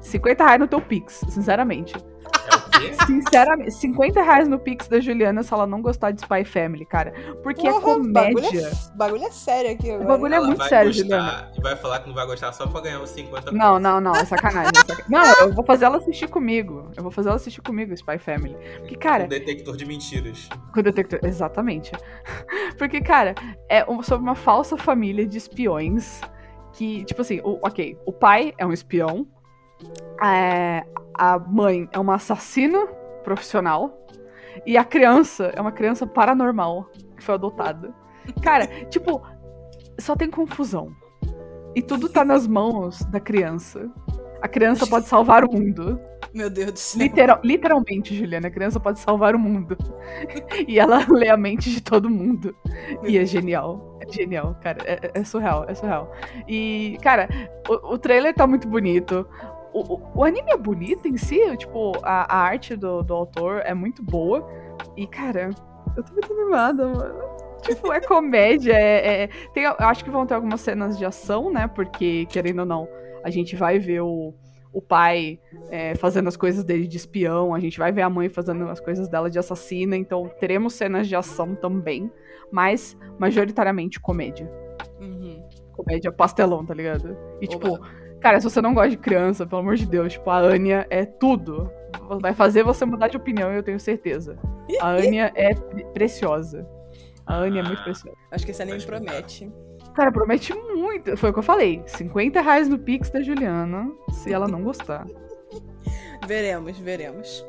50 0.02 0.44
reais 0.44 0.60
no 0.60 0.68
teu 0.68 0.82
Pix, 0.82 1.22
sinceramente. 1.30 1.94
Sinceramente, 3.06 3.72
50 3.72 4.22
reais 4.22 4.48
no 4.48 4.60
Pix 4.60 4.88
da 4.88 5.00
Juliana 5.00 5.44
se 5.44 5.54
ela 5.54 5.68
não 5.68 5.82
gostar 5.82 6.12
de 6.12 6.22
Spy 6.22 6.44
Family, 6.46 6.86
cara. 6.86 7.14
Porque 7.44 7.68
é 7.68 7.80
comédia. 7.80 8.34
Bagulho 8.34 8.66
é, 8.66 8.72
bagulho 8.96 9.26
é 9.26 9.32
sério 9.32 9.72
aqui 9.72 9.92
agora. 9.92 10.04
O 10.04 10.08
bagulho 10.08 10.34
é 10.34 10.38
ela 10.38 10.48
muito 10.48 10.64
sério, 10.64 10.88
gostar, 10.88 11.04
Juliana. 11.04 11.52
E 11.58 11.62
vai 11.62 11.76
falar 11.76 12.00
que 12.00 12.08
não 12.08 12.16
vai 12.16 12.26
gostar 12.26 12.52
só 12.54 12.68
pra 12.68 12.82
ganhar 12.82 13.02
os 13.02 13.10
50 13.10 13.52
Não, 13.52 13.80
não, 13.80 14.00
não, 14.00 14.16
é 14.16 14.26
sacanagem, 14.26 14.72
é 14.76 14.80
sacanagem. 14.80 15.06
Não, 15.10 15.48
eu 15.48 15.54
vou 15.54 15.66
fazer 15.66 15.86
ela 15.86 15.98
assistir 15.98 16.28
comigo. 16.28 16.92
Eu 16.96 17.04
vou 17.04 17.12
fazer 17.12 17.30
ela 17.30 17.36
assistir 17.38 17.62
comigo, 17.62 17.94
Spy 17.94 18.18
Family. 18.18 18.56
Porque, 18.80 18.96
cara. 18.96 19.24
Com 19.24 19.30
detector 19.30 19.76
de 19.76 19.86
mentiras. 19.86 20.50
Com 20.74 20.82
detector. 20.82 21.20
Exatamente. 21.24 21.92
Porque, 22.78 23.02
cara, 23.02 23.36
é 23.70 23.86
sobre 24.04 24.24
uma 24.24 24.36
falsa 24.36 24.78
família 24.78 25.26
de 25.26 25.38
espiões. 25.38 26.22
Que, 26.74 27.04
tipo 27.04 27.22
assim, 27.22 27.42
o, 27.44 27.60
ok, 27.62 27.98
o 28.06 28.14
pai 28.14 28.54
é 28.58 28.66
um 28.66 28.72
espião, 28.72 29.28
é, 30.24 30.86
a 31.14 31.40
mãe 31.40 31.88
é 31.92 32.00
uma 32.00 32.16
assassina 32.16 32.86
profissional 33.24 33.98
e 34.66 34.78
a 34.78 34.84
criança 34.84 35.52
é 35.56 35.62
uma 35.62 35.72
criança 35.72 36.06
paranormal 36.06 36.90
que 37.16 37.24
foi 37.24 37.36
adotada. 37.36 37.94
Cara, 38.42 38.68
tipo, 38.86 39.22
só 40.00 40.16
tem 40.16 40.30
confusão. 40.30 40.92
E 41.76 41.82
tudo 41.82 42.10
tá 42.10 42.26
nas 42.26 42.48
mãos 42.48 43.00
da 43.06 43.20
criança. 43.20 43.90
A 44.42 44.48
criança 44.48 44.86
pode 44.86 45.08
salvar 45.08 45.44
o 45.46 45.52
mundo. 45.52 46.00
Meu 46.34 46.50
Deus 46.50 46.72
do 46.72 46.80
céu. 46.80 47.02
Literal, 47.02 47.40
literalmente, 47.44 48.16
Juliana, 48.16 48.48
a 48.48 48.52
criança 48.52 48.80
pode 48.80 49.00
salvar 49.00 49.36
o 49.36 49.40
mundo. 49.40 49.78
e 50.68 50.80
ela 50.80 51.06
lê 51.10 51.30
a 51.30 51.38
mente 51.38 51.70
de 51.70 51.82
todo 51.82 52.10
mundo. 52.10 52.56
Meu 53.02 53.12
e 53.12 53.18
é 53.18 53.26
genial. 53.26 54.00
É 54.02 54.12
genial, 54.12 54.58
cara. 54.62 54.80
É, 54.86 55.12
é, 55.14 55.24
surreal, 55.24 55.66
é 55.68 55.76
surreal. 55.76 56.12
E, 56.48 56.98
cara, 57.02 57.30
o, 57.70 57.94
o 57.94 57.98
trailer 57.98 58.34
tá 58.34 58.48
muito 58.48 58.68
bonito 58.68 59.28
o, 59.74 60.02
o, 60.16 60.24
anime 60.24 60.52
é 60.52 60.58
bonito 60.58 61.08
em 61.08 61.18
si, 61.18 61.40
tipo, 61.58 61.94
a, 62.04 62.34
a 62.34 62.40
arte 62.40 62.76
do, 62.76 63.02
do 63.04 63.14
autor 63.14 63.62
é 63.64 63.74
muito 63.74 64.04
boa. 64.04 64.48
E, 64.98 65.08
cara, 65.08 65.50
eu 65.96 66.04
tô 66.04 66.14
muito 66.14 66.34
animada, 66.34 66.88
mano. 66.88 67.32
Tipo, 67.62 67.94
é 67.94 68.02
comédia, 68.02 68.74
é, 68.74 69.24
é, 69.24 69.28
tem, 69.54 69.64
eu 69.64 69.76
acho 69.80 70.04
que 70.04 70.10
vão 70.10 70.26
ter 70.26 70.34
algumas 70.34 70.62
cenas 70.62 70.98
de 70.98 71.06
ação, 71.06 71.52
né? 71.52 71.68
Porque, 71.68 72.26
querendo 72.26 72.60
ou 72.60 72.66
não, 72.66 72.88
a 73.24 73.30
gente 73.30 73.56
vai 73.56 73.78
ver 73.78 74.02
o, 74.02 74.34
o 74.74 74.82
pai 74.82 75.40
é, 75.70 75.96
fazendo 75.96 76.28
as 76.28 76.36
coisas 76.36 76.64
dele 76.64 76.88
de 76.88 76.98
espião, 76.98 77.54
a 77.54 77.60
gente 77.60 77.78
vai 77.78 77.92
ver 77.92 78.02
a 78.02 78.10
mãe 78.10 78.30
fazendo 78.30 78.68
as 78.68 78.80
coisas 78.80 79.08
dela 79.08 79.30
de 79.30 79.38
assassina, 79.38 79.96
então 79.96 80.30
teremos 80.40 80.74
cenas 80.74 81.08
de 81.08 81.16
ação 81.16 81.54
também, 81.54 82.12
mas 82.52 82.98
majoritariamente 83.20 84.00
comédia. 84.00 84.52
Uhum. 85.00 85.44
Comédia 85.74 86.12
pastelão, 86.12 86.66
tá 86.66 86.74
ligado? 86.74 87.16
E, 87.40 87.46
Oba. 87.46 87.48
tipo, 87.48 87.80
Cara, 88.22 88.40
se 88.40 88.48
você 88.48 88.62
não 88.62 88.74
gosta 88.74 88.92
de 88.92 88.98
criança, 88.98 89.48
pelo 89.48 89.62
amor 89.62 89.76
de 89.76 89.86
Deus, 89.86 90.14
tipo, 90.14 90.30
a 90.30 90.38
Anya 90.38 90.86
é 90.92 91.06
tudo. 91.06 91.72
Vai 92.22 92.34
fazer 92.34 92.64
você 92.64 92.86
mudar 92.86 93.08
de 93.08 93.18
opinião, 93.18 93.52
eu 93.52 93.64
tenho 93.64 93.80
certeza. 93.80 94.38
A 94.80 94.90
Anya 94.92 95.32
é 95.36 95.56
preciosa. 95.94 96.68
A 97.26 97.38
Anya 97.38 97.62
é 97.62 97.64
muito 97.64 97.84
preciosa. 97.84 98.16
Acho 98.30 98.46
que 98.46 98.52
esse 98.52 98.62
anime 98.62 98.82
promete. 98.84 99.52
Cara, 99.96 100.12
promete 100.12 100.54
muito. 100.54 101.18
Foi 101.18 101.32
o 101.32 101.34
que 101.34 101.40
eu 101.40 101.44
falei. 101.44 101.82
50 101.88 102.42
reais 102.42 102.70
no 102.70 102.78
Pix 102.78 103.10
da 103.10 103.22
Juliana, 103.22 103.92
se 104.12 104.32
ela 104.32 104.48
não 104.48 104.62
gostar. 104.62 105.06
veremos, 106.28 106.78
veremos. 106.78 107.44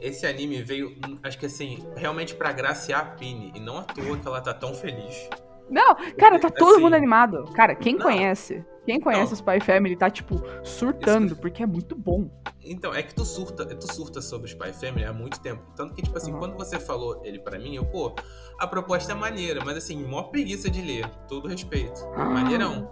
Esse 0.00 0.26
anime 0.26 0.62
veio, 0.62 0.96
acho 1.22 1.38
que 1.38 1.46
assim, 1.46 1.86
realmente 1.94 2.34
para 2.34 2.52
graciar 2.52 3.00
a 3.00 3.04
Pini. 3.04 3.52
E 3.54 3.60
não 3.60 3.78
à 3.78 3.82
toa 3.82 4.16
que 4.16 4.26
ela 4.26 4.40
tá 4.40 4.54
tão 4.54 4.74
feliz. 4.74 5.28
Não, 5.68 5.94
cara, 6.16 6.38
tá 6.38 6.50
todo 6.50 6.72
assim, 6.72 6.82
mundo 6.82 6.94
animado. 6.94 7.44
Cara, 7.54 7.74
quem 7.74 7.94
não, 7.94 8.02
conhece, 8.02 8.64
quem 8.84 9.00
conhece 9.00 9.32
não. 9.32 9.36
Spy 9.36 9.60
Family 9.60 9.96
tá, 9.96 10.08
tipo, 10.08 10.42
surtando, 10.62 11.32
Isso... 11.32 11.40
porque 11.40 11.62
é 11.62 11.66
muito 11.66 11.96
bom. 11.96 12.30
Então, 12.62 12.94
é 12.94 13.02
que 13.02 13.14
tu 13.14 13.24
surta, 13.24 13.66
tu 13.66 13.92
surta 13.92 14.20
sobre 14.20 14.48
Spy 14.48 14.72
Family 14.72 15.04
há 15.04 15.12
muito 15.12 15.40
tempo. 15.40 15.62
Tanto 15.74 15.94
que, 15.94 16.02
tipo 16.02 16.16
assim, 16.16 16.32
uhum. 16.32 16.38
quando 16.38 16.56
você 16.56 16.78
falou 16.78 17.20
ele 17.24 17.38
para 17.38 17.58
mim, 17.58 17.74
eu, 17.74 17.84
pô, 17.84 18.14
a 18.58 18.66
proposta 18.66 19.12
é 19.12 19.14
maneira, 19.14 19.64
mas 19.64 19.76
assim, 19.76 20.02
mó 20.04 20.22
preguiça 20.24 20.70
de 20.70 20.80
ler, 20.80 21.08
todo 21.28 21.48
respeito. 21.48 22.00
Ah. 22.14 22.24
Maneirão. 22.24 22.90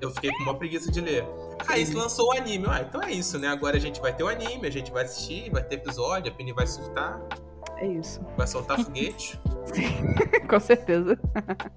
Eu 0.00 0.10
fiquei 0.10 0.30
com 0.30 0.44
uma 0.44 0.56
preguiça 0.56 0.90
de 0.90 1.00
ler. 1.00 1.24
Aí 1.66 1.84
se 1.84 1.94
lançou 1.94 2.28
o 2.28 2.32
anime. 2.32 2.66
Ah, 2.68 2.84
então 2.88 3.02
é 3.02 3.10
isso, 3.12 3.38
né? 3.38 3.48
Agora 3.48 3.76
a 3.76 3.80
gente 3.80 4.00
vai 4.00 4.14
ter 4.14 4.22
o 4.22 4.28
anime, 4.28 4.66
a 4.66 4.70
gente 4.70 4.90
vai 4.92 5.04
assistir, 5.04 5.50
vai 5.50 5.62
ter 5.62 5.76
episódio, 5.76 6.32
a 6.32 6.34
Penny 6.34 6.52
vai 6.52 6.66
surtar. 6.66 7.20
É 7.76 7.86
isso. 7.86 8.20
Vai 8.36 8.46
soltar 8.46 8.78
foguete. 8.82 9.40
Sim, 9.66 10.14
com 10.48 10.60
certeza. 10.60 11.18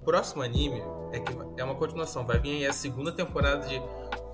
O 0.00 0.04
próximo 0.04 0.42
anime 0.42 0.82
é 1.12 1.20
que 1.20 1.36
é 1.56 1.64
uma 1.64 1.74
continuação. 1.74 2.26
Vai 2.26 2.38
vir 2.38 2.56
aí 2.56 2.66
a 2.66 2.72
segunda 2.72 3.10
temporada 3.10 3.66
de 3.66 3.80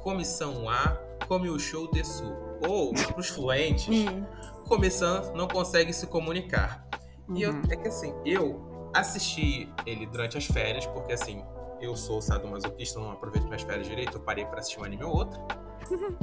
Comissão 0.03 0.69
A, 0.69 0.99
Come 1.27 1.49
o 1.49 1.59
Show 1.59 1.91
de 1.91 2.05
Sul. 2.05 2.35
Ou, 2.67 2.93
pros 2.93 3.29
fluentes, 3.29 4.07
hum. 4.09 4.25
Comissão 4.67 5.33
não 5.35 5.47
consegue 5.47 5.93
se 5.93 6.07
comunicar. 6.07 6.87
Uhum. 7.29 7.37
E 7.37 7.43
eu, 7.43 7.53
uhum. 7.53 7.63
é 7.71 7.77
que 7.77 7.89
assim, 7.89 8.15
eu 8.25 8.91
assisti 8.95 9.73
ele 9.87 10.07
durante 10.07 10.39
as 10.39 10.47
férias, 10.47 10.87
porque 10.87 11.13
assim, 11.13 11.43
eu 11.81 11.97
sou 11.97 12.21
sadomasoquista, 12.23 12.99
não 12.99 13.13
aproveito 13.13 13.45
minhas 13.45 13.63
férias 13.63 13.87
direito, 13.87 14.17
eu 14.17 14.21
parei 14.21 14.45
pra 14.47 14.61
assistir 14.61 14.81
um 14.81 14.85
anime 14.85 15.05
ou 15.05 15.15
outro. 15.15 15.41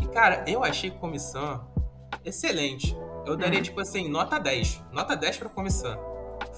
E, 0.01 0.07
cara, 0.07 0.43
eu 0.47 0.63
achei 0.63 0.89
Comissão 0.89 1.67
excelente. 2.25 2.95
Eu 3.25 3.35
daria, 3.35 3.59
uhum. 3.59 3.63
tipo 3.63 3.81
assim, 3.81 4.09
nota 4.09 4.39
10. 4.39 4.83
Nota 4.91 5.15
10 5.15 5.37
pra 5.37 5.49
Comissão. 5.49 5.97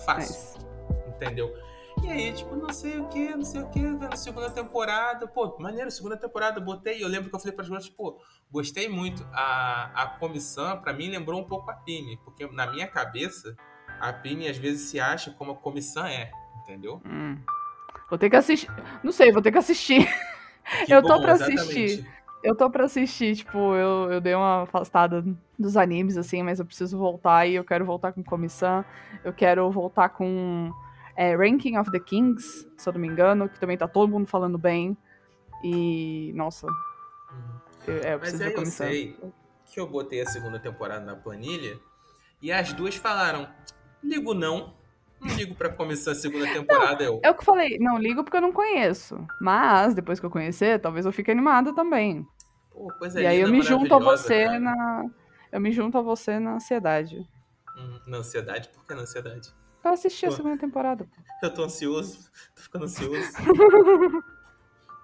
Fácil. 0.06 0.62
É 1.08 1.10
Entendeu? 1.10 1.54
E 2.02 2.10
aí, 2.10 2.34
tipo, 2.34 2.56
não 2.56 2.74
sei 2.74 2.98
o 2.98 3.08
que, 3.08 3.36
não 3.36 3.46
sei 3.46 3.62
o 3.62 3.70
que, 3.70 3.80
vendo 3.80 4.16
segunda 4.18 4.50
temporada. 4.50 5.28
Pô, 5.28 5.56
maneiro, 5.60 5.92
segunda 5.92 6.18
temporada, 6.18 6.60
botei. 6.60 7.04
Eu 7.04 7.08
lembro 7.08 7.30
que 7.30 7.36
eu 7.36 7.40
falei 7.40 7.56
para 7.56 7.64
as 7.64 7.70
pessoas, 7.70 7.90
pô, 7.90 8.20
gostei 8.52 8.90
muito. 8.90 9.26
A, 9.32 9.92
a 9.94 10.08
comissão, 10.20 10.82
para 10.82 10.92
mim, 10.92 11.10
lembrou 11.10 11.40
um 11.40 11.46
pouco 11.46 11.70
a 11.70 11.74
Pini. 11.74 12.18
Porque 12.18 12.48
na 12.48 12.68
minha 12.68 12.88
cabeça, 12.88 13.56
a 14.00 14.12
Pini 14.12 14.48
às 14.48 14.58
vezes 14.58 14.90
se 14.90 15.00
acha 15.00 15.32
como 15.32 15.52
a 15.52 15.56
comissão 15.56 16.06
é, 16.06 16.32
entendeu? 16.64 17.02
Hum. 17.06 17.38
Vou 18.10 18.18
ter 18.18 18.30
que 18.30 18.36
assistir. 18.36 18.70
Não 19.04 19.12
sei, 19.12 19.32
vou 19.32 19.42
ter 19.42 19.52
que 19.52 19.58
assistir. 19.58 20.08
Que 20.86 20.94
eu 20.94 21.02
bom, 21.02 21.08
tô 21.08 21.22
pra 21.22 21.34
exatamente. 21.34 21.62
assistir. 21.62 22.23
Eu 22.44 22.56
tô 22.56 22.70
pra 22.70 22.84
assistir, 22.84 23.38
tipo, 23.38 23.58
eu, 23.74 24.12
eu 24.12 24.22
dei 24.22 24.36
uma 24.36 24.64
afastada 24.64 25.24
dos 25.58 25.78
animes, 25.78 26.18
assim, 26.18 26.44
mas 26.44 26.60
eu 26.60 26.66
preciso 26.66 26.98
voltar 26.98 27.48
e 27.48 27.56
eu 27.56 27.64
quero 27.64 27.86
voltar 27.86 28.12
com 28.12 28.22
comissão. 28.22 28.84
Eu 29.24 29.32
quero 29.32 29.72
voltar 29.72 30.10
com 30.10 30.70
é, 31.16 31.36
Ranking 31.36 31.78
of 31.78 31.90
the 31.90 32.00
Kings, 32.00 32.68
se 32.78 32.90
eu 32.90 32.94
não 32.94 33.00
me 33.00 33.08
engano, 33.08 33.48
que 33.48 33.60
também 33.60 33.78
tá 33.78 33.88
todo 33.88 34.12
mundo 34.12 34.28
falando 34.28 34.58
bem. 34.58 34.98
E, 35.64 36.34
nossa. 36.36 36.68
Eu, 37.88 37.98
é, 38.04 38.14
eu 38.16 38.20
mas 38.20 38.42
aí 38.42 38.54
eu 38.54 38.66
sei 38.66 39.18
que 39.66 39.80
eu 39.80 39.88
botei 39.88 40.22
a 40.22 40.26
segunda 40.26 40.60
temporada 40.60 41.06
na 41.06 41.16
planilha 41.16 41.80
e 42.42 42.52
as 42.52 42.74
duas 42.74 42.96
falaram: 42.96 43.48
ligo 44.04 44.34
não. 44.34 44.74
Não 45.22 45.34
ligo 45.38 45.56
pra 45.56 45.70
começar 45.70 46.12
a 46.12 46.16
segunda 46.16 46.46
temporada. 46.52 47.06
Não, 47.06 47.14
eu... 47.14 47.20
É 47.24 47.32
o 47.32 47.34
que 47.34 47.40
eu 47.40 47.46
falei, 47.46 47.80
não 47.80 47.98
ligo 47.98 48.26
porque 48.26 48.36
eu 48.36 48.42
não 48.42 48.52
conheço. 48.52 49.26
Mas, 49.40 49.94
depois 49.94 50.20
que 50.20 50.26
eu 50.26 50.30
conhecer, 50.30 50.82
talvez 50.82 51.06
eu 51.06 51.14
fique 51.14 51.32
animada 51.32 51.74
também. 51.74 52.28
Pô, 52.74 52.92
coisa 52.98 53.22
e 53.22 53.26
aí 53.26 53.40
eu 53.40 53.50
me 53.50 53.62
junto 53.62 53.94
a 53.94 54.00
você 54.00 54.46
cara. 54.46 54.60
na. 54.60 55.06
Eu 55.52 55.62
me 55.62 55.72
junto 55.72 55.98
a 55.98 56.02
você 56.02 56.40
na 56.40 56.56
ansiedade. 56.56 57.30
Hum, 57.78 58.00
na 58.08 58.18
ansiedade? 58.18 58.70
Por 58.70 58.86
que 58.86 58.94
na 58.94 59.02
ansiedade? 59.02 59.54
Eu 59.84 59.92
assisti 59.92 60.26
Pô, 60.26 60.34
a 60.34 60.36
segunda 60.36 60.58
temporada. 60.58 61.08
Eu 61.42 61.54
tô 61.54 61.64
ansioso. 61.64 62.32
Tô 62.56 62.62
ficando 62.62 62.86
ansioso. 62.86 63.32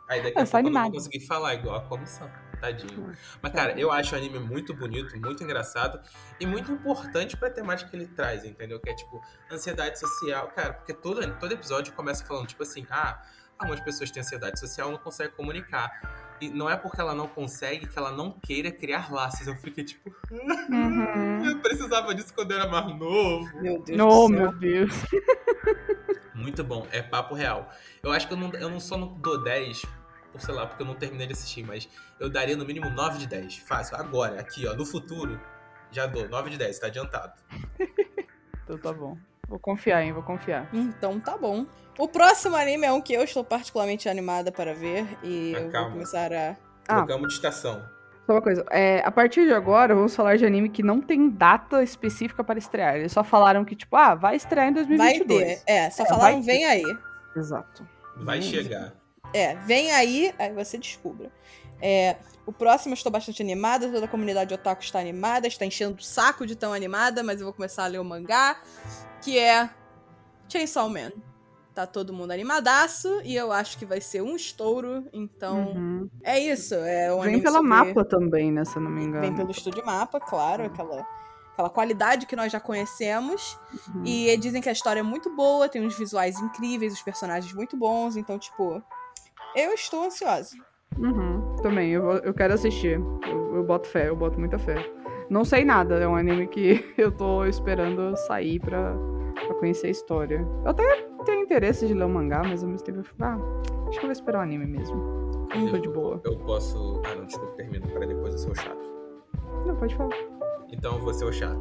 Aí 0.09 0.23
daqui 0.23 0.39
a 0.39 0.43
pouco 0.43 0.57
eu 0.57 0.71
não 0.71 0.83
vou 0.83 0.91
conseguir 0.93 1.19
falar 1.19 1.53
igual 1.53 1.75
a 1.75 1.81
comissão. 1.81 2.29
Tadinho. 2.59 3.15
Mas, 3.41 3.53
cara, 3.53 3.79
eu 3.79 3.91
acho 3.91 4.15
o 4.15 4.17
anime 4.17 4.39
muito 4.39 4.73
bonito, 4.73 5.15
muito 5.19 5.43
engraçado 5.43 6.01
e 6.39 6.47
muito 6.47 6.71
importante 6.71 7.37
pra 7.37 7.49
temática 7.49 7.89
que 7.89 7.95
ele 7.95 8.07
traz, 8.07 8.43
entendeu? 8.43 8.79
Que 8.79 8.89
é 8.89 8.95
tipo, 8.95 9.21
ansiedade 9.51 9.99
social. 9.99 10.47
Cara, 10.49 10.73
porque 10.73 10.93
todo, 10.93 11.21
todo 11.37 11.51
episódio 11.51 11.93
começa 11.93 12.25
falando, 12.25 12.47
tipo 12.47 12.63
assim, 12.63 12.85
ah, 12.89 13.21
algumas 13.57 13.79
pessoas 13.79 14.09
têm 14.09 14.21
ansiedade 14.21 14.59
social 14.59 14.89
e 14.89 14.91
não 14.93 14.99
conseguem 14.99 15.33
comunicar. 15.35 15.89
E 16.41 16.49
não 16.49 16.69
é 16.69 16.75
porque 16.75 16.99
ela 16.99 17.13
não 17.13 17.27
consegue 17.27 17.87
que 17.87 17.97
ela 17.97 18.11
não 18.11 18.31
queira 18.31 18.71
criar 18.71 19.11
laços. 19.11 19.45
Eu 19.47 19.55
fiquei 19.55 19.83
tipo. 19.83 20.13
Uhum. 20.31 21.45
eu 21.45 21.59
precisava 21.59 22.13
disso 22.15 22.33
quando 22.33 22.51
eu 22.51 22.59
era 22.59 22.69
mais 22.69 22.87
novo. 22.97 23.61
Meu 23.61 23.81
Deus. 23.81 23.99
Oh, 24.01 24.27
meu 24.29 24.51
Deus. 24.53 24.93
Muito 26.33 26.63
bom. 26.63 26.87
É 26.91 27.01
papo 27.01 27.35
real. 27.35 27.69
Eu 28.01 28.11
acho 28.11 28.27
que 28.27 28.33
eu 28.33 28.37
não, 28.37 28.51
eu 28.53 28.69
não 28.69 28.79
só 28.79 28.97
não 28.97 29.07
dou 29.15 29.43
10 29.43 29.85
por 30.31 30.41
sei 30.41 30.53
lá, 30.53 30.65
porque 30.65 30.81
eu 30.81 30.87
não 30.87 30.95
terminei 30.95 31.27
de 31.27 31.33
assistir, 31.33 31.63
mas 31.63 31.89
eu 32.19 32.29
daria 32.29 32.55
no 32.55 32.65
mínimo 32.65 32.89
9 32.89 33.19
de 33.19 33.27
10. 33.27 33.57
Fácil. 33.57 33.97
Agora, 33.97 34.39
aqui, 34.39 34.67
ó, 34.67 34.73
no 34.73 34.85
futuro, 34.85 35.39
já 35.91 36.05
dou 36.05 36.27
9 36.27 36.51
de 36.51 36.57
10, 36.57 36.79
tá 36.79 36.87
adiantado. 36.87 37.33
então 38.63 38.77
tá 38.77 38.93
bom. 38.93 39.17
Vou 39.47 39.59
confiar, 39.59 40.03
hein? 40.03 40.13
Vou 40.13 40.21
confiar. 40.21 40.69
Então 40.71 41.19
tá 41.19 41.35
bom. 41.35 41.65
O 41.99 42.07
próximo 42.07 42.55
anime 42.55 42.87
é 42.87 42.91
um 42.93 43.01
que 43.01 43.11
eu 43.11 43.21
estou 43.25 43.43
particularmente 43.43 44.07
animada 44.07 44.53
para 44.53 44.73
ver 44.73 45.05
e 45.21 45.53
ah, 45.53 45.59
eu 45.59 45.69
calma. 45.69 45.87
vou 45.87 45.97
começar 45.97 46.31
a. 46.31 46.55
Ah. 46.87 46.95
Trocamos 46.95 47.27
de 47.27 47.33
estação. 47.33 47.83
Só 48.25 48.33
uma 48.35 48.41
coisa, 48.41 48.65
é, 48.71 49.01
a 49.03 49.11
partir 49.11 49.45
de 49.45 49.51
agora 49.51 49.93
vamos 49.93 50.15
falar 50.15 50.37
de 50.37 50.45
anime 50.45 50.69
que 50.69 50.81
não 50.81 51.01
tem 51.01 51.29
data 51.29 51.83
específica 51.83 52.41
para 52.41 52.57
estrear. 52.57 52.95
Eles 52.95 53.11
só 53.11 53.21
falaram 53.21 53.65
que, 53.65 53.75
tipo, 53.75 53.97
ah, 53.97 54.15
vai 54.15 54.37
estrear 54.37 54.69
em 54.69 54.73
2022. 54.73 55.45
Vai 55.45 55.55
ter, 55.57 55.61
é, 55.65 55.89
só 55.89 56.03
é, 56.03 56.07
falaram 56.07 56.41
vem 56.41 56.63
aí. 56.63 56.83
Exato. 57.35 57.85
Vai 58.15 58.41
chegar. 58.41 58.93
É, 59.33 59.55
vem 59.55 59.91
aí, 59.91 60.33
aí 60.39 60.53
você 60.53 60.77
descubra. 60.77 61.29
É, 61.81 62.15
o 62.45 62.53
próximo 62.53 62.93
eu 62.93 62.95
estou 62.95 63.11
bastante 63.11 63.41
animada, 63.41 63.89
toda 63.89 64.05
a 64.05 64.07
comunidade 64.07 64.53
otaku 64.53 64.83
está 64.83 64.99
animada, 64.99 65.47
está 65.47 65.65
enchendo 65.65 65.97
o 65.97 66.01
saco 66.01 66.45
de 66.45 66.55
tão 66.55 66.71
animada, 66.71 67.23
mas 67.23 67.41
eu 67.41 67.45
vou 67.45 67.53
começar 67.53 67.83
a 67.83 67.87
ler 67.87 67.99
o 67.99 68.05
mangá, 68.05 68.61
que 69.21 69.37
é 69.37 69.69
Chainsaw 70.47 70.89
Man. 70.89 71.11
Tá 71.79 71.87
todo 71.87 72.11
mundo 72.11 72.31
animadaço 72.31 73.21
e 73.23 73.33
eu 73.33 73.53
acho 73.53 73.77
que 73.77 73.85
vai 73.85 74.01
ser 74.01 74.21
um 74.21 74.35
estouro, 74.35 75.05
então 75.13 75.69
uhum. 75.69 76.09
é 76.21 76.37
isso. 76.37 76.75
É 76.75 77.13
um 77.13 77.21
Vem 77.21 77.39
pela 77.39 77.53
sobre... 77.53 77.69
mapa 77.69 78.03
também, 78.03 78.51
né, 78.51 78.65
se 78.65 78.75
eu 78.75 78.81
não 78.81 78.91
me 78.91 79.05
engano. 79.05 79.21
Vem 79.21 79.33
pelo 79.33 79.49
estúdio 79.49 79.85
mapa, 79.85 80.19
claro, 80.19 80.63
uhum. 80.63 80.67
aquela 80.67 81.07
aquela 81.53 81.69
qualidade 81.69 82.25
que 82.25 82.35
nós 82.35 82.51
já 82.51 82.59
conhecemos. 82.59 83.57
Uhum. 83.95 84.03
E 84.05 84.35
dizem 84.35 84.61
que 84.61 84.67
a 84.67 84.73
história 84.73 84.99
é 84.99 85.03
muito 85.03 85.33
boa, 85.33 85.69
tem 85.69 85.81
uns 85.81 85.97
visuais 85.97 86.37
incríveis, 86.41 86.91
os 86.91 87.01
personagens 87.01 87.53
muito 87.53 87.77
bons. 87.77 88.17
Então, 88.17 88.37
tipo, 88.37 88.83
eu 89.55 89.71
estou 89.71 90.03
ansiosa. 90.03 90.57
Uhum, 90.97 91.55
também, 91.61 91.91
eu, 91.91 92.11
eu 92.11 92.33
quero 92.33 92.55
assistir. 92.55 92.99
Eu, 93.25 93.55
eu 93.55 93.63
boto 93.63 93.87
fé, 93.87 94.09
eu 94.09 94.17
boto 94.17 94.37
muita 94.37 94.59
fé. 94.59 94.75
Não 95.29 95.45
sei 95.45 95.63
nada, 95.63 95.95
é 95.95 96.05
um 96.05 96.17
anime 96.17 96.45
que 96.45 96.83
eu 96.97 97.09
tô 97.09 97.45
esperando 97.45 98.17
sair 98.27 98.59
pra, 98.59 98.93
pra 99.33 99.55
conhecer 99.55 99.87
a 99.87 99.91
história. 99.91 100.45
Eu 100.65 100.71
até 100.71 101.08
tenho 101.25 101.41
interesse 101.43 101.87
de 101.87 101.93
ler 101.93 102.05
o 102.05 102.09
mangá, 102.09 102.41
mas 102.43 102.63
ao 102.63 102.69
mesmo 102.69 102.85
tempo 102.85 102.99
eu 102.99 103.03
fico, 103.03 103.23
ah, 103.23 103.37
acho 103.87 103.91
que 103.91 104.05
eu 104.05 104.09
vou 104.09 104.11
esperar 104.11 104.39
o 104.39 104.41
anime 104.41 104.65
mesmo. 104.65 104.95
Não 105.55 105.69
tô 105.69 105.77
de 105.77 105.89
boa. 105.89 106.21
Eu 106.23 106.37
posso. 106.39 107.01
Ah, 107.05 107.15
não, 107.15 107.25
desculpa, 107.25 107.53
termino 107.53 107.87
para 107.87 108.05
depois 108.05 108.33
eu 108.33 108.39
ser 108.39 108.51
o 108.51 108.55
chato. 108.55 108.89
Não, 109.65 109.75
pode 109.75 109.95
falar. 109.95 110.15
Então 110.71 110.95
eu 110.95 111.01
vou 111.01 111.13
ser 111.13 111.25
o 111.25 111.33
chato. 111.33 111.59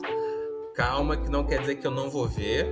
Calma, 0.74 1.16
que 1.16 1.30
não 1.30 1.44
quer 1.44 1.60
dizer 1.60 1.76
que 1.76 1.86
eu 1.86 1.90
não 1.90 2.08
vou 2.08 2.26
ver, 2.26 2.66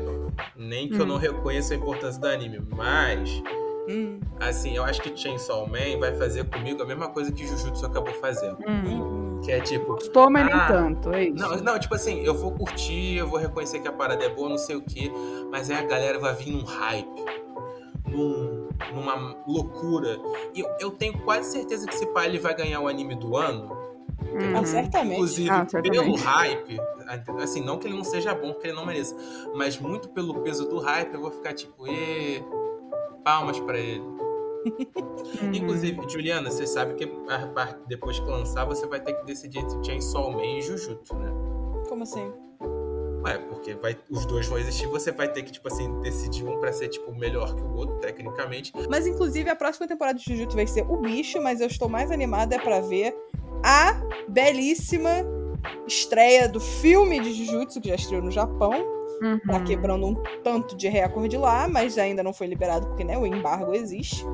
nem 0.55 0.89
que 0.89 0.97
hum. 0.97 1.01
eu 1.01 1.07
não 1.07 1.17
reconheça 1.17 1.75
a 1.75 1.77
importância 1.77 2.21
do 2.21 2.27
anime, 2.29 2.63
mas 2.71 3.43
Hum. 3.89 4.21
Assim, 4.41 4.77
eu 4.77 4.85
acho 4.85 5.01
que 5.01 5.17
Chainsaw 5.17 5.67
Man 5.67 5.99
vai 6.01 6.15
fazer 6.15 6.45
comigo 6.45 6.83
a 6.83 6.87
mesma 6.87 7.09
coisa 7.09 7.31
que 7.31 7.47
Jujutsu 7.47 7.87
acabou 7.87 8.13
fazendo. 8.15 8.59
Hum. 8.67 9.41
Que 9.45 9.53
é 9.53 9.61
tipo. 9.61 9.95
Gostou, 9.95 10.31
mas 10.31 10.49
ah, 10.51 10.57
nem 10.57 10.67
tanto, 10.67 11.13
é 11.13 11.25
isso. 11.25 11.37
Não, 11.37 11.57
não, 11.59 11.79
tipo 11.79 11.95
assim, 11.95 12.23
eu 12.25 12.35
vou 12.35 12.53
curtir, 12.53 13.17
eu 13.17 13.29
vou 13.29 13.39
reconhecer 13.39 13.81
que 13.81 13.89
a 13.89 13.93
parada 13.93 14.25
é 14.25 14.29
boa, 14.29 14.49
não 14.49 14.59
sei 14.59 14.77
o 14.77 14.83
quê, 14.83 15.11
mas 15.51 15.71
aí 15.71 15.77
a 15.77 15.83
galera 15.83 16.19
vai 16.19 16.35
vir 16.35 16.51
num 16.51 16.65
hype, 16.65 17.25
num, 18.09 18.69
numa 18.95 19.37
loucura. 19.47 20.19
E 20.55 20.61
eu, 20.61 20.69
eu 20.81 20.91
tenho 20.91 21.19
quase 21.21 21.53
certeza 21.53 21.87
que 21.87 21.95
esse 21.95 22.07
pai 22.07 22.27
ele 22.27 22.39
vai 22.39 22.55
ganhar 22.55 22.81
o 22.81 22.89
anime 22.89 23.15
do 23.15 23.37
ano. 23.37 23.87
Uhum. 24.33 24.59
Ah, 24.59 24.65
certamente. 24.65 25.15
Inclusive, 25.15 25.51
ah, 25.51 25.67
certamente. 25.69 25.93
pelo 25.93 26.17
hype, 26.17 26.81
assim, 27.41 27.63
não 27.63 27.79
que 27.79 27.87
ele 27.87 27.97
não 27.97 28.05
seja 28.05 28.35
bom, 28.35 28.53
porque 28.53 28.69
ele 28.69 28.77
não 28.77 28.85
mereça, 28.85 29.17
mas 29.55 29.79
muito 29.79 30.09
pelo 30.09 30.41
peso 30.41 30.69
do 30.69 30.79
hype, 30.79 31.15
eu 31.15 31.21
vou 31.21 31.31
ficar 31.31 31.55
tipo, 31.55 31.87
e 31.87 32.43
palmas 33.27 33.59
para 33.59 33.77
ele. 33.77 34.05
Inclusive, 35.53 36.01
Juliana, 36.09 36.49
você 36.49 36.65
sabe 36.65 36.95
que 36.95 37.11
depois 37.89 38.21
que 38.21 38.27
lançar, 38.27 38.65
você 38.65 38.87
vai 38.87 39.01
ter 39.01 39.15
que 39.15 39.27
decidir 39.27 39.59
entre 39.59 39.85
Chainsaw 39.85 40.31
Man 40.31 40.45
e 40.45 40.63
Jujutsu, 40.63 41.17
né? 41.17 41.33
Como 41.89 42.05
assim? 42.05 42.33
Ué, 43.25 43.39
porque 43.39 43.75
vai, 43.75 43.99
os 44.09 44.25
dois 44.27 44.47
vão 44.47 44.59
existir, 44.59 44.87
você 44.87 45.11
vai 45.11 45.31
ter 45.31 45.43
que, 45.43 45.51
tipo 45.51 45.67
assim, 45.67 46.01
decidir 46.01 46.45
um 46.45 46.61
pra 46.61 46.73
ser, 46.73 46.87
tipo, 46.87 47.13
melhor 47.13 47.53
que 47.57 47.63
o 47.63 47.75
outro, 47.75 47.97
tecnicamente. 47.97 48.73
Mas, 48.89 49.09
inclusive, 49.09 49.51
a 49.51 49.57
próxima 49.57 49.89
temporada 49.89 50.17
de 50.17 50.25
Jujutsu 50.25 50.55
vai 50.55 50.67
ser 50.69 50.83
o 50.89 50.97
bicho, 50.99 51.43
mas 51.43 51.61
eu 51.61 51.67
estou 51.67 51.89
mais 51.89 52.13
animada 52.13 52.55
é 52.55 52.59
pra 52.61 52.79
ver 52.81 53.13
a 53.65 54.01
belíssima 54.29 55.11
estreia 55.85 56.49
do 56.49 56.61
filme 56.61 57.19
de 57.19 57.33
Jujutsu, 57.33 57.81
que 57.81 57.89
já 57.89 57.97
estreou 57.97 58.23
no 58.23 58.31
Japão, 58.31 58.96
Uhum. 59.23 59.39
Tá 59.39 59.61
quebrando 59.61 60.07
um 60.07 60.15
tanto 60.43 60.77
de 60.77 60.89
recorde 60.89 61.37
lá, 61.37 61.69
mas 61.69 61.97
ainda 61.99 62.23
não 62.23 62.33
foi 62.33 62.47
liberado 62.47 62.87
porque 62.89 63.05
né, 63.05 63.17
o 63.17 63.27
embargo 63.27 63.75
existe. 63.75 64.25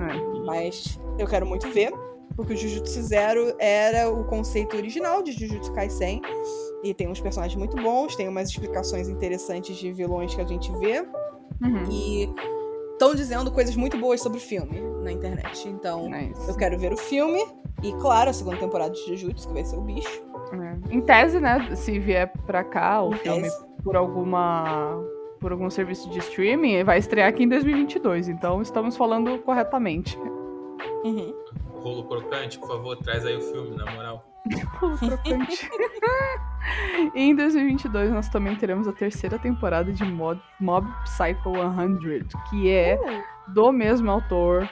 É. 0.00 0.40
Mas 0.44 0.98
eu 1.18 1.26
quero 1.26 1.46
muito 1.46 1.68
ver, 1.70 1.92
porque 2.34 2.54
o 2.54 2.56
Jujutsu 2.56 3.02
Zero 3.02 3.54
era 3.58 4.10
o 4.10 4.24
conceito 4.24 4.76
original 4.76 5.22
de 5.22 5.32
Jujutsu 5.32 5.72
Kaisen. 5.72 6.22
E 6.82 6.94
tem 6.94 7.08
uns 7.08 7.20
personagens 7.20 7.56
muito 7.56 7.76
bons, 7.76 8.16
tem 8.16 8.26
umas 8.26 8.48
explicações 8.48 9.08
interessantes 9.08 9.76
de 9.76 9.92
vilões 9.92 10.34
que 10.34 10.40
a 10.40 10.46
gente 10.46 10.72
vê. 10.78 11.00
Uhum. 11.62 11.84
E 11.90 12.32
estão 12.92 13.14
dizendo 13.14 13.50
coisas 13.50 13.76
muito 13.76 13.98
boas 13.98 14.22
sobre 14.22 14.38
o 14.38 14.40
filme 14.40 14.80
na 15.02 15.12
internet. 15.12 15.68
Então, 15.68 16.08
nice. 16.08 16.48
eu 16.48 16.56
quero 16.56 16.78
ver 16.78 16.92
o 16.92 16.96
filme. 16.96 17.44
E, 17.82 17.92
claro, 17.94 18.30
a 18.30 18.32
segunda 18.32 18.58
temporada 18.58 18.92
de 18.92 19.00
Jujutsu, 19.06 19.48
que 19.48 19.54
vai 19.54 19.64
ser 19.64 19.76
o 19.76 19.82
bicho. 19.82 20.22
É. 20.52 20.94
Em 20.94 21.00
tese, 21.00 21.40
né? 21.40 21.74
Se 21.76 21.98
vier 21.98 22.32
pra 22.46 22.64
cá 22.64 23.02
o 23.02 23.14
em 23.14 23.18
filme 23.18 23.42
tese. 23.42 23.69
Por 23.82 23.96
alguma. 23.96 24.98
Por 25.40 25.52
algum 25.52 25.70
serviço 25.70 26.10
de 26.10 26.18
streaming, 26.18 26.84
vai 26.84 26.98
estrear 26.98 27.28
aqui 27.28 27.44
em 27.44 27.48
2022. 27.48 28.28
Então, 28.28 28.60
estamos 28.60 28.94
falando 28.94 29.38
corretamente. 29.38 30.18
Uhum. 31.02 31.34
Rolo 31.72 32.04
crocante, 32.04 32.58
por 32.58 32.68
favor, 32.68 32.96
traz 32.98 33.24
aí 33.24 33.36
o 33.36 33.40
filme, 33.40 33.74
na 33.74 33.90
moral. 33.90 34.22
Rolo 34.78 34.98
crocante. 34.98 35.70
em 37.14 37.34
2022, 37.34 38.10
nós 38.10 38.28
também 38.28 38.54
teremos 38.56 38.86
a 38.86 38.92
terceira 38.92 39.38
temporada 39.38 39.90
de 39.90 40.04
Mob, 40.04 40.38
Mob 40.60 40.86
Psycho 41.04 41.54
100, 41.54 42.26
que 42.50 42.70
é 42.70 43.00
uh. 43.00 43.52
do 43.54 43.72
mesmo 43.72 44.10
autor 44.10 44.68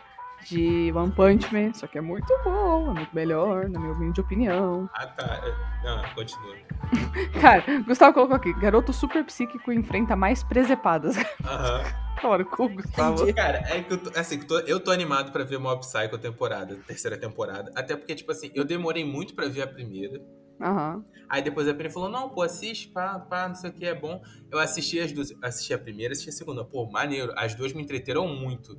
de 0.46 0.92
One 0.94 1.12
Punch 1.12 1.52
Man, 1.52 1.72
só 1.74 1.86
que 1.86 1.98
é 1.98 2.00
muito 2.00 2.32
bom, 2.44 2.90
é 2.90 2.94
muito 2.94 3.14
melhor, 3.14 3.68
na 3.68 3.78
minha 3.78 3.92
humilde 3.92 4.20
opinião. 4.20 4.88
Ah, 4.94 5.06
tá. 5.06 5.40
É, 5.44 5.84
não, 5.84 6.14
continua. 6.14 6.56
Cara, 7.40 7.64
Gustavo 7.86 8.14
colocou 8.14 8.36
aqui: 8.36 8.52
garoto 8.54 8.92
super 8.92 9.24
psíquico 9.24 9.72
enfrenta 9.72 10.16
mais 10.16 10.42
presepadas. 10.42 11.16
Aham. 11.44 11.82
Claro, 12.20 12.44
com 12.46 12.74
Gustavo. 12.74 13.32
Cara, 13.32 13.58
é 13.68 13.80
que 13.80 13.92
eu 13.92 13.98
tô, 13.98 14.18
assim, 14.18 14.40
eu 14.66 14.80
tô 14.80 14.90
animado 14.90 15.30
pra 15.30 15.44
ver 15.44 15.56
Mob 15.58 15.80
Psycho 15.80 16.18
temporada, 16.18 16.76
terceira 16.84 17.16
temporada. 17.16 17.70
Até 17.76 17.96
porque, 17.96 18.12
tipo 18.12 18.32
assim, 18.32 18.50
eu 18.56 18.64
demorei 18.64 19.04
muito 19.04 19.36
pra 19.36 19.46
ver 19.46 19.62
a 19.62 19.68
primeira. 19.68 20.20
Uhum. 20.60 21.04
Aí 21.28 21.42
depois 21.42 21.68
a 21.68 21.74
Penny 21.74 21.90
falou: 21.90 22.08
não, 22.08 22.28
pô, 22.28 22.42
assiste, 22.42 22.88
pá, 22.88 23.18
pá, 23.18 23.48
não 23.48 23.54
sei 23.54 23.70
o 23.70 23.72
que, 23.72 23.86
é 23.86 23.94
bom. 23.94 24.20
Eu 24.50 24.58
assisti 24.58 24.98
as 24.98 25.12
duas, 25.12 25.32
assisti 25.42 25.72
a 25.72 25.78
primeira, 25.78 26.12
assisti 26.12 26.30
a 26.30 26.32
segunda. 26.32 26.64
Pô, 26.64 26.90
maneiro. 26.90 27.32
As 27.36 27.54
duas 27.54 27.72
me 27.72 27.82
entreteram 27.82 28.26
muito. 28.26 28.76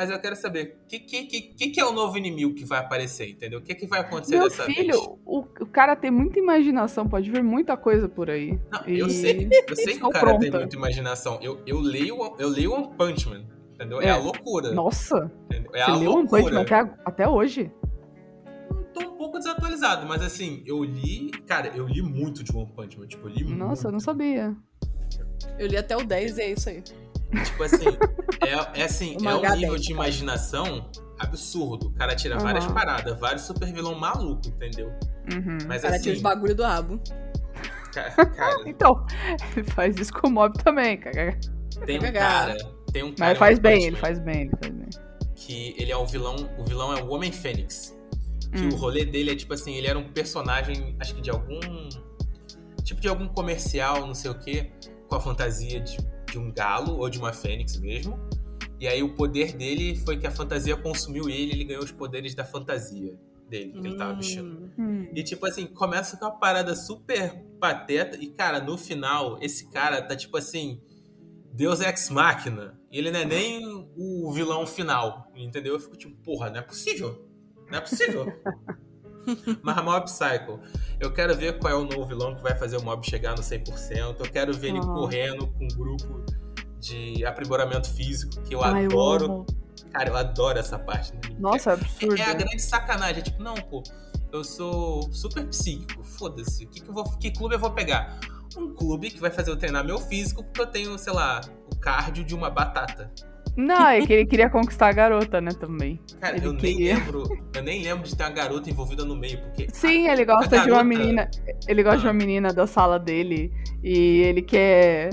Mas 0.00 0.08
eu 0.08 0.18
quero 0.18 0.34
saber 0.34 0.78
o 0.82 0.88
que, 0.88 0.98
que, 0.98 1.24
que, 1.26 1.70
que 1.72 1.78
é 1.78 1.84
o 1.84 1.92
novo 1.92 2.16
inimigo 2.16 2.54
que 2.54 2.64
vai 2.64 2.78
aparecer, 2.78 3.28
entendeu? 3.28 3.58
O 3.58 3.62
que, 3.62 3.74
que 3.74 3.86
vai 3.86 4.00
acontecer 4.00 4.38
Meu 4.38 4.48
dessa 4.48 4.64
filho, 4.64 4.94
vez? 4.94 4.96
O, 5.26 5.40
o 5.40 5.66
cara 5.66 5.94
tem 5.94 6.10
muita 6.10 6.38
imaginação, 6.38 7.06
pode 7.06 7.30
ver 7.30 7.42
muita 7.42 7.76
coisa 7.76 8.08
por 8.08 8.30
aí. 8.30 8.58
Não, 8.72 8.88
e... 8.88 8.98
eu 8.98 9.10
sei, 9.10 9.46
eu 9.68 9.76
sei 9.76 9.98
que 9.98 10.06
o 10.06 10.08
cara 10.08 10.24
pronta. 10.24 10.40
tem 10.40 10.50
muita 10.52 10.74
imaginação. 10.74 11.38
Eu, 11.42 11.60
eu, 11.66 11.78
leio, 11.78 12.16
eu 12.38 12.48
leio 12.48 12.72
One 12.72 12.96
Punch 12.96 13.28
Man, 13.28 13.44
entendeu? 13.74 14.00
É, 14.00 14.06
é 14.06 14.10
a 14.12 14.16
loucura. 14.16 14.72
Nossa! 14.72 15.30
Entendeu? 15.44 15.70
É 15.74 15.84
Você 15.84 15.90
a 15.90 15.94
leu 15.94 16.12
One 16.14 16.28
Punch 16.30 16.50
Man 16.50 16.62
até, 16.62 16.90
até 17.04 17.28
hoje? 17.28 17.70
tô 18.94 19.00
um 19.00 19.16
pouco 19.18 19.36
desatualizado, 19.36 20.06
mas 20.06 20.22
assim, 20.22 20.62
eu 20.64 20.82
li. 20.82 21.30
Cara, 21.46 21.76
eu 21.76 21.86
li 21.86 22.00
muito 22.00 22.42
de 22.42 22.56
One 22.56 22.72
Punch 22.74 22.98
Man. 22.98 23.06
Tipo, 23.06 23.28
eu 23.28 23.34
li 23.34 23.44
Nossa, 23.44 23.82
muito. 23.82 23.84
eu 23.84 23.92
não 23.92 24.00
sabia. 24.00 24.56
Eu 25.58 25.66
li 25.66 25.76
até 25.76 25.94
o 25.94 26.02
10 26.02 26.38
e 26.38 26.40
é 26.40 26.52
isso 26.52 26.70
aí. 26.70 26.82
Tipo 27.44 27.62
assim, 27.62 27.86
é, 28.44 28.80
é 28.80 28.84
assim, 28.84 29.16
é 29.24 29.34
um 29.34 29.56
nível 29.56 29.76
de 29.76 29.92
imaginação 29.92 30.90
absurdo. 31.18 31.88
O 31.88 31.92
cara 31.92 32.16
tira 32.16 32.36
uhum. 32.36 32.42
várias 32.42 32.66
paradas, 32.66 33.18
vários 33.18 33.42
super 33.42 33.72
vilão 33.72 33.94
maluco, 33.94 34.48
entendeu? 34.48 34.88
Uhum. 35.32 35.58
Mas 35.68 35.80
o 35.80 35.82
cara 35.82 35.94
assim, 35.96 36.04
tira 36.04 36.16
os 36.16 36.22
bagulho 36.22 36.54
do 36.54 36.62
rabo. 36.62 37.00
Cara, 37.92 38.26
cara, 38.26 38.62
então, 38.66 39.06
ele 39.56 39.64
faz 39.70 39.96
isso 39.96 40.12
com 40.12 40.28
o 40.28 40.30
Mob 40.30 40.56
também, 40.62 40.96
cara. 40.98 41.38
Tem 41.86 41.98
um 41.98 42.12
cara, 42.12 42.56
tem 42.92 43.02
um 43.02 43.14
cara. 43.14 43.30
Mas 43.30 43.38
faz 43.38 43.58
bem, 43.58 43.84
ele 43.84 43.96
faz 43.96 44.18
bem, 44.18 44.42
ele 44.42 44.56
faz 44.60 44.72
bem. 44.72 44.88
Que 45.34 45.74
ele 45.78 45.92
é 45.92 45.96
o 45.96 46.06
vilão, 46.06 46.36
o 46.58 46.64
vilão 46.64 46.96
é 46.96 47.02
o 47.02 47.10
Homem 47.10 47.30
Fênix. 47.30 47.96
Que 48.52 48.62
hum. 48.62 48.70
o 48.72 48.76
rolê 48.76 49.04
dele 49.04 49.30
é 49.30 49.36
tipo 49.36 49.54
assim, 49.54 49.76
ele 49.76 49.86
era 49.86 49.98
um 49.98 50.08
personagem, 50.08 50.96
acho 50.98 51.14
que 51.14 51.20
de 51.20 51.30
algum. 51.30 51.60
Tipo 52.82 53.00
de 53.00 53.08
algum 53.08 53.28
comercial, 53.28 54.04
não 54.04 54.14
sei 54.14 54.32
o 54.32 54.34
quê, 54.34 54.72
com 55.08 55.14
a 55.14 55.20
fantasia 55.20 55.78
de 55.80 55.96
de 56.30 56.38
um 56.38 56.52
galo 56.52 56.98
ou 56.98 57.08
de 57.08 57.18
uma 57.18 57.32
fênix 57.32 57.78
mesmo. 57.78 58.18
E 58.78 58.88
aí 58.88 59.02
o 59.02 59.14
poder 59.14 59.52
dele 59.52 59.96
foi 59.96 60.18
que 60.18 60.26
a 60.26 60.30
fantasia 60.30 60.76
consumiu 60.76 61.28
ele, 61.28 61.52
ele 61.52 61.64
ganhou 61.64 61.84
os 61.84 61.92
poderes 61.92 62.34
da 62.34 62.44
fantasia 62.44 63.14
dele, 63.48 63.72
que 63.72 63.78
hum. 63.78 63.86
ele 63.86 63.96
tava 63.96 64.14
vestindo. 64.14 64.72
Hum. 64.78 65.10
E 65.14 65.22
tipo 65.22 65.46
assim, 65.46 65.66
começa 65.66 66.16
com 66.16 66.24
uma 66.24 66.38
parada 66.38 66.74
super 66.74 67.44
pateta 67.60 68.16
e 68.16 68.28
cara, 68.28 68.60
no 68.60 68.78
final 68.78 69.38
esse 69.42 69.68
cara 69.70 70.00
tá 70.00 70.16
tipo 70.16 70.36
assim, 70.36 70.80
Deus 71.52 71.80
ex 71.80 72.08
machina. 72.10 72.78
E 72.90 72.98
ele 72.98 73.10
não 73.10 73.20
é 73.20 73.24
nem 73.24 73.88
o 73.96 74.32
vilão 74.32 74.66
final, 74.66 75.30
entendeu? 75.34 75.74
Eu 75.74 75.80
fico 75.80 75.96
tipo, 75.96 76.16
porra, 76.22 76.48
não 76.48 76.58
é 76.58 76.62
possível. 76.62 77.28
Não 77.70 77.78
é 77.78 77.80
possível. 77.80 78.26
Mas 79.62 79.84
Mob 79.84 80.04
Psycho. 80.04 80.60
Eu 80.98 81.12
quero 81.12 81.34
ver 81.36 81.58
qual 81.58 81.72
é 81.72 81.76
o 81.76 81.84
novo 81.84 82.06
vilão 82.06 82.34
que 82.34 82.42
vai 82.42 82.54
fazer 82.54 82.76
o 82.76 82.82
Mob 82.82 83.04
chegar 83.06 83.36
no 83.36 83.42
100%. 83.42 84.16
Eu 84.18 84.30
quero 84.30 84.52
ver 84.52 84.68
ele 84.68 84.80
correndo 84.80 85.46
com 85.46 85.64
um 85.64 85.68
grupo 85.68 86.24
de 86.78 87.24
aprimoramento 87.24 87.90
físico, 87.90 88.40
que 88.42 88.54
eu 88.54 88.62
Ai, 88.62 88.86
adoro. 88.86 89.46
Eu 89.48 89.60
Cara, 89.92 90.08
eu 90.08 90.16
adoro 90.16 90.58
essa 90.58 90.78
parte. 90.78 91.12
Né? 91.12 91.36
Nossa, 91.38 91.70
é, 91.70 91.72
absurdo. 91.74 92.16
É, 92.16 92.20
é, 92.20 92.24
a 92.30 92.34
grande 92.34 92.62
sacanagem. 92.62 93.20
É 93.20 93.22
tipo, 93.22 93.42
não, 93.42 93.54
pô, 93.54 93.82
eu 94.32 94.44
sou 94.44 95.10
super 95.12 95.46
psíquico. 95.46 96.02
Foda-se. 96.02 96.66
Que, 96.66 96.80
que, 96.80 97.18
que 97.18 97.30
clube 97.32 97.54
eu 97.54 97.58
vou 97.58 97.70
pegar? 97.70 98.18
Um 98.56 98.74
clube 98.74 99.10
que 99.10 99.20
vai 99.20 99.30
fazer 99.30 99.50
eu 99.50 99.56
treinar 99.56 99.84
meu 99.84 99.98
físico 99.98 100.42
porque 100.42 100.60
eu 100.60 100.66
tenho, 100.66 100.98
sei 100.98 101.12
lá, 101.12 101.40
o 101.72 101.76
cardio 101.76 102.24
de 102.24 102.34
uma 102.34 102.50
batata. 102.50 103.12
Não, 103.56 103.88
é 103.88 104.04
que 104.06 104.12
ele 104.12 104.26
queria 104.26 104.48
conquistar 104.48 104.88
a 104.88 104.92
garota, 104.92 105.40
né, 105.40 105.50
também. 105.52 106.00
Cara, 106.20 106.36
ele 106.36 106.46
eu 106.46 106.56
queria... 106.56 106.94
nem 106.94 107.04
lembro. 107.04 107.24
Eu 107.54 107.62
nem 107.62 107.82
lembro 107.82 108.04
de 108.04 108.16
ter 108.16 108.22
uma 108.22 108.30
garota 108.30 108.70
envolvida 108.70 109.04
no 109.04 109.16
meio, 109.16 109.40
porque. 109.40 109.68
Sim, 109.72 110.08
ele 110.08 110.24
gosta 110.24 110.50
garota... 110.50 110.66
de 110.66 110.72
uma 110.72 110.84
menina. 110.84 111.30
Ele 111.66 111.82
gosta 111.82 111.98
ah. 111.98 112.00
de 112.00 112.06
uma 112.06 112.12
ah. 112.12 112.14
menina 112.14 112.52
da 112.52 112.66
sala 112.66 112.98
dele. 112.98 113.52
E 113.82 114.20
ele 114.22 114.42
quer. 114.42 115.10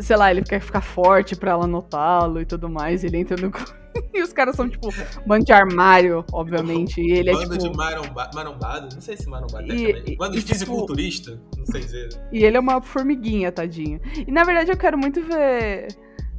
Sei 0.00 0.16
lá, 0.16 0.30
ele 0.30 0.42
quer 0.42 0.60
ficar 0.60 0.80
forte 0.80 1.34
pra 1.34 1.52
ela 1.52 1.66
notá-lo 1.66 2.40
e 2.40 2.46
tudo 2.46 2.68
mais. 2.68 3.04
Ele 3.04 3.18
entra 3.18 3.36
no. 3.36 3.50
e 4.14 4.22
os 4.22 4.32
caras 4.32 4.54
são, 4.54 4.68
tipo, 4.68 4.88
bando 5.26 5.44
de 5.44 5.52
armário, 5.52 6.24
obviamente. 6.32 7.00
E 7.00 7.12
ele 7.12 7.30
é, 7.30 7.32
bando 7.32 7.58
tipo... 7.58 7.72
de 7.72 7.76
maromba... 7.76 8.30
marombado, 8.34 8.94
não 8.94 9.00
sei 9.00 9.16
se 9.16 9.28
marombado 9.28 9.72
e, 9.72 9.90
é 9.90 9.92
também. 9.94 10.16
Bando 10.16 10.32
de 10.32 10.42
tipo, 10.42 10.52
fisiculturista, 10.52 11.32
tipo... 11.32 11.58
não 11.58 11.66
sei 11.66 11.80
dizer. 11.80 12.08
E 12.32 12.44
ele 12.44 12.56
é 12.56 12.60
uma 12.60 12.80
formiguinha, 12.80 13.50
tadinho. 13.50 14.00
E 14.26 14.30
na 14.30 14.44
verdade 14.44 14.70
eu 14.70 14.76
quero 14.76 14.96
muito 14.96 15.20
ver 15.22 15.88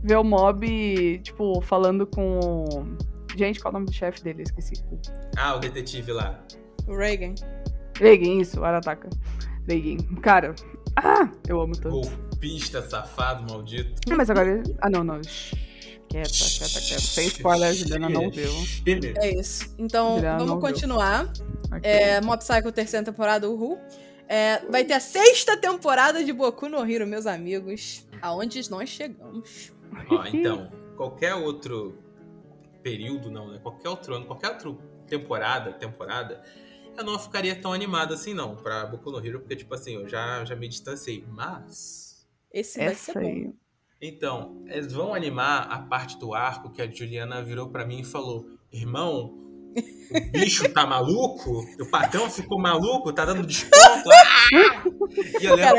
ver 0.04 0.18
o 0.18 0.24
mob, 0.24 1.20
tipo, 1.24 1.62
falando 1.62 2.06
com. 2.06 2.95
Gente, 3.36 3.60
qual 3.60 3.72
é 3.72 3.76
o 3.76 3.80
nome 3.80 3.86
do 3.86 3.93
chefe 3.93 4.24
dele? 4.24 4.43
Esqueci. 4.43 4.74
Ah, 5.38 5.56
o 5.56 5.60
detetive 5.60 6.12
lá. 6.12 6.43
O 6.88 6.95
Reagan. 6.95 7.36
Reagan, 7.97 8.41
isso, 8.41 8.64
Arataka. 8.64 9.10
Reagan. 9.68 9.97
Cara, 10.22 10.56
ah, 10.95 11.30
eu 11.47 11.62
amo 11.62 11.74
tanto. 11.74 11.89
Golpista, 11.89 12.82
safado, 12.82 13.52
maldito. 13.52 14.02
Ah, 14.10 14.16
mas 14.16 14.30
agora. 14.30 14.64
Ah, 14.82 14.89
não, 14.89 15.04
não. 15.04 15.22
Quieta, 16.10 16.30
quieta, 16.30 16.82
quieta. 16.82 17.02
Sem 17.02 17.28
spoiler, 17.28 17.74
Juliana 17.74 18.10
não 18.10 18.30
viu. 18.32 18.52
É 19.22 19.39
isso. 19.39 19.74
Então, 19.78 20.16
Juliana 20.16 20.43
vamos 20.43 20.62
continuar. 20.62 21.32
Okay. 21.78 21.91
É, 21.91 22.22
Mob 22.22 22.39
Psycho, 22.39 22.72
terceira 22.72 23.06
temporada, 23.06 23.47
uhul. 23.47 23.80
É, 24.28 24.60
vai 24.70 24.84
ter 24.84 24.93
a 24.93 25.00
sexta 25.00 25.56
temporada 25.58 26.24
de 26.24 26.34
Boku 26.34 26.68
no 26.68 26.86
Hero, 26.89 27.06
meus 27.08 27.26
amigos. 27.26 28.08
Aonde 28.22 28.70
nós 28.70 28.89
chegamos. 28.89 29.72
Ó, 30.10 30.26
então, 30.26 30.72
qualquer 30.96 31.36
outro 31.36 31.98
período, 32.82 33.30
não, 33.30 33.52
né? 33.52 33.60
Qualquer 33.60 33.90
outro 33.90 34.16
ano, 34.16 34.26
qualquer 34.26 34.50
outra 34.50 34.76
temporada, 35.08 35.74
temporada, 35.74 36.42
eu 36.98 37.04
não 37.04 37.18
ficaria 37.18 37.56
tão 37.56 37.74
animado 37.74 38.14
assim, 38.14 38.34
não, 38.34 38.56
pra 38.56 38.86
Boku 38.86 39.12
no 39.12 39.26
Hero, 39.26 39.40
porque, 39.40 39.56
tipo 39.56 39.74
assim, 39.74 39.96
eu 39.96 40.08
já, 40.08 40.44
já 40.46 40.56
me 40.56 40.68
distanciei. 40.68 41.26
Mas. 41.30 42.28
Esse 42.52 42.80
vai 42.80 42.96
ser 42.96 43.14
bom. 43.14 43.54
Então, 44.02 44.64
eles 44.68 44.94
vão 44.94 45.14
animar 45.14 45.68
a 45.70 45.80
parte 45.80 46.18
do 46.18 46.34
arco 46.34 46.72
que 46.72 46.82
a 46.82 46.90
Juliana 46.90 47.44
virou 47.44 47.70
para 47.70 47.86
mim 47.86 48.00
e 48.00 48.04
falou: 48.04 48.50
Irmão, 48.72 49.49
o 49.76 50.32
bicho 50.32 50.67
tá 50.74 50.86
maluco? 50.86 51.65
O 51.80 51.86
patrão 51.86 52.30
ficou 52.30 52.59
maluco? 52.59 53.13
Tá 53.13 53.26
dando 53.26 53.45
desconto? 53.45 54.09
Ah! 54.11 54.84
E 55.41 55.45
eu 55.45 55.55
lembro, 55.55 55.78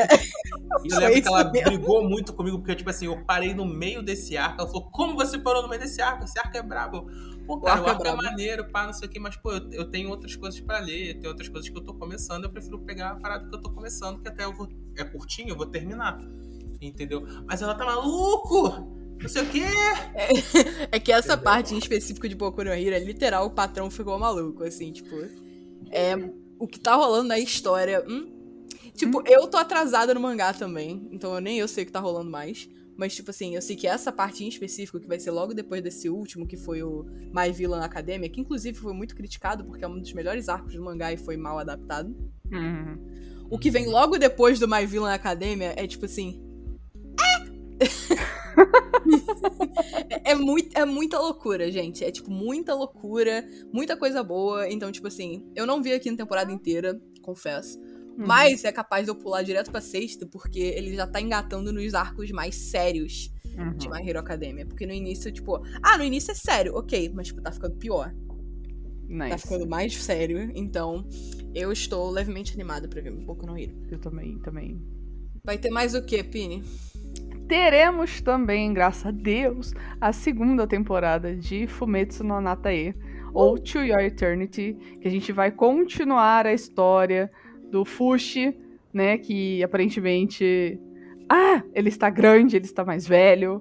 e 0.84 0.92
eu 0.92 0.98
lembro 0.98 1.22
que 1.22 1.28
ela 1.28 1.44
brigou 1.44 2.08
muito 2.08 2.32
comigo, 2.32 2.58
porque, 2.58 2.76
tipo 2.76 2.90
assim, 2.90 3.06
eu 3.06 3.24
parei 3.24 3.54
no 3.54 3.64
meio 3.64 4.02
desse 4.02 4.36
arco. 4.36 4.60
Ela 4.60 4.68
falou, 4.68 4.90
como 4.90 5.14
você 5.14 5.38
parou 5.38 5.62
no 5.62 5.68
meio 5.68 5.80
desse 5.80 6.00
arco? 6.00 6.24
Esse 6.24 6.38
arco 6.38 6.56
é 6.56 6.62
brabo. 6.62 7.06
Pô, 7.46 7.60
cara, 7.60 7.82
o 7.82 7.86
arco, 7.86 8.04
o 8.04 8.06
arco 8.06 8.06
é, 8.06 8.10
é, 8.10 8.30
maneiro, 8.30 8.70
pá, 8.70 8.86
não 8.86 8.92
sei 8.92 9.08
o 9.08 9.10
que, 9.10 9.18
mas, 9.18 9.36
pô, 9.36 9.52
eu, 9.52 9.70
eu, 9.72 9.90
tenho 9.90 10.08
outras 10.08 10.36
coisas 10.36 10.60
pra 10.60 10.78
ler, 10.78 11.14
tenho 11.14 11.28
outras 11.28 11.48
coisas 11.48 11.68
que 11.68 11.76
eu 11.76 11.82
tô 11.82 11.94
começando, 11.94 12.44
eu 12.44 12.50
prefiro 12.50 12.78
pegar 12.78 13.10
a 13.10 13.14
parada 13.16 13.48
que 13.48 13.54
eu 13.54 13.60
tô 13.60 13.70
começando, 13.70 14.20
que 14.20 14.28
até 14.28 14.44
eu 14.44 14.52
vou, 14.52 14.68
é 14.96 15.02
curtinho, 15.02 15.48
eu 15.48 15.56
vou 15.56 15.66
terminar. 15.66 16.20
Entendeu? 16.80 17.26
Mas 17.46 17.60
ela 17.60 17.74
tá 17.74 17.84
maluco! 17.84 18.99
Não 19.20 19.28
sei 19.28 19.42
o 19.42 19.46
quê. 19.46 19.62
É, 20.14 20.28
é 20.96 21.00
que 21.00 21.12
essa 21.12 21.34
Entendeu? 21.34 21.44
parte 21.44 21.74
em 21.74 21.78
específico 21.78 22.28
de 22.28 22.34
Boku 22.34 22.64
no 22.64 22.70
Hero 22.70 22.94
é 22.94 22.98
literal, 22.98 23.46
o 23.46 23.50
patrão 23.50 23.90
ficou 23.90 24.18
maluco, 24.18 24.64
assim, 24.64 24.92
tipo. 24.92 25.16
É, 25.90 26.14
o 26.58 26.66
que 26.66 26.78
tá 26.78 26.94
rolando 26.94 27.28
na 27.28 27.38
história. 27.38 28.04
Hum? 28.06 28.30
Tipo, 28.94 29.20
hum. 29.20 29.24
eu 29.26 29.46
tô 29.46 29.56
atrasada 29.56 30.12
no 30.12 30.20
mangá 30.20 30.52
também, 30.52 31.08
então 31.10 31.34
eu 31.34 31.40
nem 31.40 31.58
eu 31.58 31.68
sei 31.68 31.84
o 31.84 31.86
que 31.86 31.92
tá 31.92 32.00
rolando 32.00 32.30
mais. 32.30 32.68
Mas, 33.00 33.14
tipo 33.14 33.30
assim, 33.30 33.54
eu 33.54 33.62
sei 33.62 33.76
que 33.76 33.86
essa 33.86 34.12
parte 34.12 34.44
em 34.44 34.48
específico, 34.48 35.00
que 35.00 35.08
vai 35.08 35.18
ser 35.18 35.30
logo 35.30 35.54
depois 35.54 35.82
desse 35.82 36.10
último, 36.10 36.46
que 36.46 36.58
foi 36.58 36.82
o 36.82 37.06
My 37.34 37.50
Villain 37.50 37.80
Academia, 37.80 38.28
que 38.28 38.42
inclusive 38.42 38.76
foi 38.76 38.92
muito 38.92 39.16
criticado 39.16 39.64
porque 39.64 39.82
é 39.82 39.88
um 39.88 39.98
dos 39.98 40.12
melhores 40.12 40.50
arcos 40.50 40.74
do 40.74 40.84
mangá 40.84 41.10
e 41.10 41.16
foi 41.16 41.34
mal 41.34 41.58
adaptado. 41.58 42.14
Uhum. 42.52 43.46
O 43.48 43.58
que 43.58 43.70
vem 43.70 43.86
logo 43.86 44.18
depois 44.18 44.58
do 44.58 44.68
My 44.68 44.84
Villain 44.84 45.14
Academia 45.14 45.72
é 45.78 45.86
tipo 45.86 46.04
assim. 46.04 46.42
É, 50.30 50.34
muito, 50.34 50.78
é 50.78 50.84
muita 50.84 51.18
loucura, 51.18 51.70
gente. 51.70 52.04
É, 52.04 52.10
tipo, 52.10 52.30
muita 52.30 52.74
loucura, 52.74 53.46
muita 53.72 53.96
coisa 53.96 54.22
boa. 54.22 54.68
Então, 54.68 54.90
tipo 54.90 55.06
assim, 55.08 55.50
eu 55.54 55.66
não 55.66 55.82
vi 55.82 55.92
aqui 55.92 56.10
na 56.10 56.16
temporada 56.16 56.52
inteira, 56.52 57.00
confesso. 57.22 57.78
Uhum. 57.78 58.26
Mas 58.26 58.64
é 58.64 58.72
capaz 58.72 59.04
de 59.04 59.10
eu 59.10 59.14
pular 59.14 59.42
direto 59.42 59.70
pra 59.70 59.80
sexta, 59.80 60.26
porque 60.26 60.60
ele 60.60 60.94
já 60.94 61.06
tá 61.06 61.20
engatando 61.20 61.72
nos 61.72 61.94
arcos 61.94 62.30
mais 62.30 62.54
sérios 62.54 63.32
uhum. 63.56 63.76
de 63.76 63.88
My 63.88 64.06
Hero 64.08 64.18
Academia. 64.18 64.66
Porque 64.66 64.86
no 64.86 64.92
início, 64.92 65.32
tipo, 65.32 65.62
ah, 65.82 65.96
no 65.96 66.04
início 66.04 66.30
é 66.32 66.34
sério, 66.34 66.74
ok, 66.76 67.10
mas 67.14 67.28
tipo, 67.28 67.40
tá 67.40 67.52
ficando 67.52 67.76
pior. 67.76 68.14
Nice. 69.08 69.30
Tá 69.30 69.38
ficando 69.38 69.66
mais 69.68 69.96
sério. 69.96 70.52
Então, 70.54 71.04
eu 71.54 71.72
estou 71.72 72.10
levemente 72.10 72.54
animada 72.54 72.86
pra 72.88 73.00
ver 73.00 73.12
um 73.12 73.24
pouco 73.24 73.44
no 73.46 73.58
Hero. 73.58 73.74
Eu 73.90 73.98
também, 73.98 74.38
também. 74.38 74.80
Vai 75.42 75.58
ter 75.58 75.70
mais 75.70 75.94
o 75.94 76.02
que, 76.04 76.22
Pini? 76.22 76.62
Teremos 77.50 78.20
também, 78.20 78.72
graças 78.72 79.04
a 79.06 79.10
Deus, 79.10 79.74
a 80.00 80.12
segunda 80.12 80.68
temporada 80.68 81.34
de 81.34 81.66
Fumetsu 81.66 82.22
no 82.22 82.40
Natae, 82.40 82.94
ou 83.34 83.58
To 83.58 83.80
Your 83.80 83.98
Eternity, 83.98 84.76
que 85.00 85.08
a 85.08 85.10
gente 85.10 85.32
vai 85.32 85.50
continuar 85.50 86.46
a 86.46 86.52
história 86.52 87.28
do 87.68 87.84
Fushi, 87.84 88.56
né? 88.94 89.18
Que 89.18 89.64
aparentemente. 89.64 90.80
Ah! 91.28 91.60
Ele 91.74 91.88
está 91.88 92.08
grande, 92.08 92.54
ele 92.54 92.66
está 92.66 92.84
mais 92.84 93.04
velho. 93.04 93.60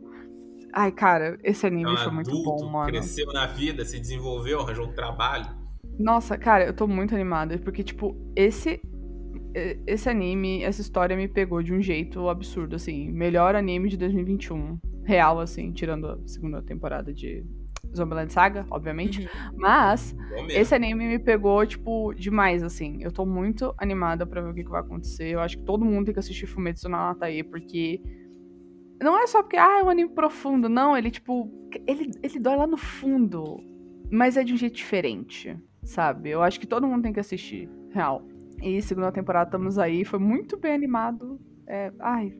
Ai, 0.72 0.92
cara, 0.92 1.40
esse 1.44 1.66
anime 1.66 1.90
é 1.90 1.94
um 1.94 1.98
foi 1.98 2.12
muito 2.12 2.30
adulto, 2.30 2.64
bom, 2.64 2.70
mano. 2.70 2.92
Cresceu 2.92 3.34
na 3.34 3.48
vida, 3.48 3.84
se 3.84 4.00
desenvolveu, 4.00 4.60
arranjou 4.60 4.86
um 4.86 4.94
trabalho. 4.94 5.48
Nossa, 5.98 6.38
cara, 6.38 6.64
eu 6.64 6.76
tô 6.76 6.86
muito 6.86 7.16
animada, 7.16 7.58
porque, 7.58 7.84
tipo, 7.84 8.16
esse. 8.36 8.80
Esse 9.88 10.10
anime, 10.10 10.64
essa 10.64 10.82
história 10.82 11.16
me 11.16 11.28
pegou 11.28 11.62
de 11.64 11.74
um 11.74 11.82
jeito 11.82 12.30
absurdo, 12.30 12.76
assim. 12.76 13.10
Melhor 13.12 13.56
anime 13.56 13.89
de 13.89 13.97
2021. 13.97 14.80
Real, 15.04 15.39
assim, 15.39 15.72
tirando 15.72 16.08
a 16.08 16.20
segunda 16.28 16.62
temporada 16.62 17.12
de 17.12 17.43
Zombieland 17.95 18.32
Saga, 18.32 18.66
obviamente. 18.70 19.22
Uhum. 19.22 19.58
Mas 19.58 20.16
esse 20.50 20.76
anime 20.76 21.08
me 21.08 21.20
pegou, 21.20 21.66
tipo, 21.66 22.14
demais, 22.14 22.64
assim. 22.64 23.02
Eu 23.02 23.12
tô 23.12 23.26
muito 23.26 23.74
animada 23.78 24.26
pra 24.26 24.41
ver 24.41 24.52
o 24.52 24.54
que, 24.54 24.64
que 24.64 24.70
vai 24.70 24.82
acontecer. 24.82 25.30
Eu 25.30 25.39
acho 25.39 25.58
que 25.58 25.64
todo 25.64 25.86
mundo 25.86 26.06
tem 26.06 26.14
que 26.14 26.20
assistir 26.20 26.45
Fumetsu 26.45 26.88
no 26.88 26.97
Natae, 26.97 27.43
porque... 27.43 28.02
Não 29.02 29.18
é 29.18 29.26
só 29.28 29.41
porque, 29.41 29.58
ah, 29.58 29.80
é 29.80 29.84
um 29.84 29.89
anime 29.89 30.10
profundo. 30.10 30.68
Não, 30.70 30.95
ele, 30.95 31.10
tipo... 31.10 31.50
Ele, 31.88 32.12
ele 32.22 32.39
dói 32.39 32.56
lá 32.56 32.68
no 32.68 32.78
fundo. 32.78 33.58
Mas 34.12 34.38
é 34.38 34.43
de 34.43 34.54
um 34.54 34.58
jeito 34.58 34.76
diferente, 34.76 35.58
sabe? 35.84 36.30
Eu 36.30 36.41
acho 36.41 36.60
que 36.60 36.68
todo 36.68 36.88
mundo 36.88 37.04
tem 37.04 37.14
que 37.14 37.20
assistir, 37.20 37.70
real. 37.91 38.28
E 38.62 38.82
segunda 38.82 39.12
temporada 39.12 39.47
estamos 39.47 39.78
aí. 39.78 40.03
Foi 40.05 40.20
muito 40.20 40.57
bem 40.57 40.74
animado. 40.74 41.39
É, 41.68 41.91
ai, 41.99 42.34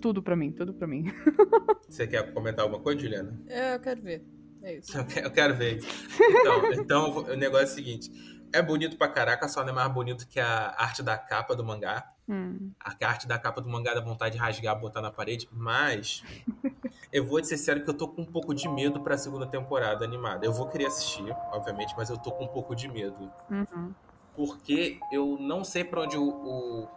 tudo 0.00 0.22
pra 0.22 0.36
mim, 0.36 0.52
tudo 0.52 0.74
pra 0.74 0.86
mim. 0.86 1.04
Você 1.88 2.06
quer 2.06 2.32
comentar 2.32 2.64
alguma 2.64 2.82
coisa, 2.82 3.00
Juliana? 3.00 3.40
É, 3.46 3.74
eu 3.74 3.80
quero 3.80 4.02
ver. 4.02 4.24
É 4.62 4.78
isso. 4.78 4.96
Eu 4.98 5.30
quero 5.30 5.54
ver 5.54 5.78
isso. 5.78 5.88
Então, 6.20 6.72
então, 6.72 7.16
o 7.18 7.36
negócio 7.36 7.66
é 7.66 7.70
o 7.70 7.74
seguinte: 7.74 8.10
é 8.52 8.62
bonito 8.62 8.96
pra 8.96 9.08
caraca, 9.08 9.48
só 9.48 9.62
não 9.62 9.70
é 9.70 9.72
mais 9.72 9.92
bonito 9.92 10.26
que 10.26 10.40
a 10.40 10.74
arte 10.78 11.02
da 11.02 11.18
capa 11.18 11.54
do 11.54 11.64
mangá. 11.64 12.10
Hum. 12.26 12.72
A 12.80 12.94
arte 13.06 13.28
da 13.28 13.38
capa 13.38 13.60
do 13.60 13.68
mangá 13.68 13.92
dá 13.92 14.00
vontade 14.00 14.36
de 14.36 14.40
rasgar, 14.40 14.78
botar 14.80 15.02
na 15.02 15.10
parede, 15.10 15.46
mas 15.52 16.22
eu 17.12 17.26
vou 17.26 17.40
te 17.40 17.48
ser 17.48 17.58
sério 17.58 17.84
que 17.84 17.90
eu 17.90 17.94
tô 17.94 18.08
com 18.08 18.22
um 18.22 18.26
pouco 18.26 18.54
de 18.54 18.66
medo 18.66 19.00
pra 19.02 19.18
segunda 19.18 19.46
temporada 19.46 20.04
animada. 20.04 20.46
Eu 20.46 20.52
vou 20.52 20.68
querer 20.68 20.86
assistir, 20.86 21.30
obviamente, 21.52 21.94
mas 21.96 22.08
eu 22.08 22.16
tô 22.16 22.32
com 22.32 22.44
um 22.44 22.48
pouco 22.48 22.74
de 22.74 22.88
medo. 22.88 23.30
Uhum. 23.50 23.92
Porque 24.36 24.98
eu 25.12 25.36
não 25.38 25.62
sei 25.62 25.84
para 25.84 26.02
onde 26.02 26.16
o, 26.16 26.28
o, 26.28 26.88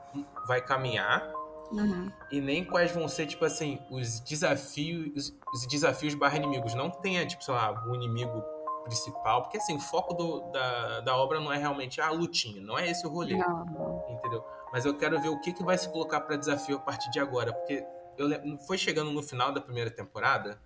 vai 0.48 0.62
caminhar 0.62 1.38
Uhum. 1.72 2.12
E 2.32 2.40
nem 2.40 2.64
quais 2.64 2.92
vão 2.92 3.08
ser, 3.08 3.26
tipo 3.28 3.44
assim, 3.44 3.80
os 3.90 4.20
desafios, 4.22 5.34
os 5.54 5.68
desafios 5.68 6.16
barra 6.16 6.38
inimigos. 6.38 6.74
Não 6.74 6.90
tenha, 6.90 7.26
tipo, 7.26 7.44
sei 7.44 7.54
lá, 7.54 7.86
o 7.88 7.96
inimigo 7.96 8.44
principal. 8.84 9.44
Porque, 9.44 9.58
assim, 9.58 9.76
o 9.76 9.80
foco 9.80 10.14
do, 10.14 10.52
da, 10.52 11.02
da 11.02 11.18
obra 11.18 11.40
não 11.40 11.52
é 11.52 11.58
realmente 11.58 12.00
a 12.00 12.10
lutinha. 12.10 12.62
Não 12.62 12.78
é 12.78 12.90
esse 12.90 13.06
o 13.06 13.10
rolê. 13.10 13.36
Não, 13.36 13.66
não. 13.66 14.06
Entendeu? 14.10 14.44
Mas 14.72 14.86
eu 14.86 14.94
quero 14.94 15.20
ver 15.20 15.30
o 15.30 15.40
que, 15.40 15.54
que 15.54 15.64
vai 15.64 15.78
se 15.78 15.90
colocar 15.90 16.22
para 16.22 16.36
desafio 16.36 16.78
a 16.78 16.80
partir 16.80 17.10
de 17.10 17.20
agora. 17.20 17.54
Porque 17.54 17.86
eu 18.18 18.58
foi 18.60 18.78
chegando 18.78 19.12
no 19.12 19.22
final 19.22 19.52
da 19.52 19.62
primeira 19.62 19.92
temporada, 19.92 20.60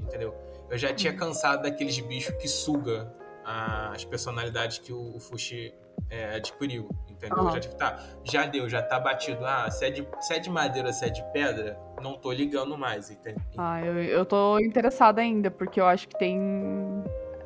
entendeu? 0.00 0.34
Eu 0.70 0.78
já 0.78 0.92
tinha 0.92 1.12
uhum. 1.12 1.18
cansado 1.18 1.62
daqueles 1.62 1.98
bichos 2.00 2.34
que 2.36 2.48
suga 2.48 3.12
as 3.44 4.04
personalidades 4.04 4.78
que 4.78 4.92
o, 4.92 5.16
o 5.16 5.20
Fushi 5.20 5.74
é, 6.12 6.36
adquiriu 6.36 6.88
entendeu? 7.22 7.44
Uhum. 7.44 7.52
Já, 7.52 7.60
tipo, 7.60 7.74
tá, 7.76 7.98
já 8.24 8.46
deu, 8.46 8.68
já 8.68 8.82
tá 8.82 8.98
batido. 8.98 9.44
Ah, 9.44 9.70
se 9.70 9.84
é, 9.84 9.90
de, 9.90 10.06
se 10.20 10.34
é 10.34 10.38
de 10.38 10.50
madeira, 10.50 10.92
se 10.92 11.04
é 11.04 11.08
de 11.08 11.22
pedra, 11.32 11.78
não 12.02 12.14
tô 12.14 12.32
ligando 12.32 12.76
mais, 12.76 13.10
entendeu? 13.10 13.42
Ah, 13.56 13.80
eu, 13.84 14.02
eu 14.02 14.26
tô 14.26 14.58
interessada 14.58 15.20
ainda, 15.20 15.50
porque 15.50 15.80
eu 15.80 15.86
acho 15.86 16.08
que 16.08 16.18
tem. 16.18 17.04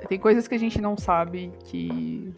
Tem 0.09 0.19
coisas 0.19 0.47
que 0.47 0.55
a 0.55 0.59
gente 0.59 0.81
não 0.81 0.97
sabe 0.97 1.53
que 1.65 2.33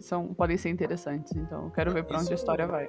são, 0.00 0.34
podem 0.34 0.56
ser 0.56 0.68
interessantes. 0.68 1.34
Então, 1.34 1.64
eu 1.64 1.70
quero 1.70 1.92
ver 1.92 2.04
pra 2.04 2.18
onde 2.18 2.30
a 2.30 2.34
história 2.34 2.66
vai. 2.66 2.88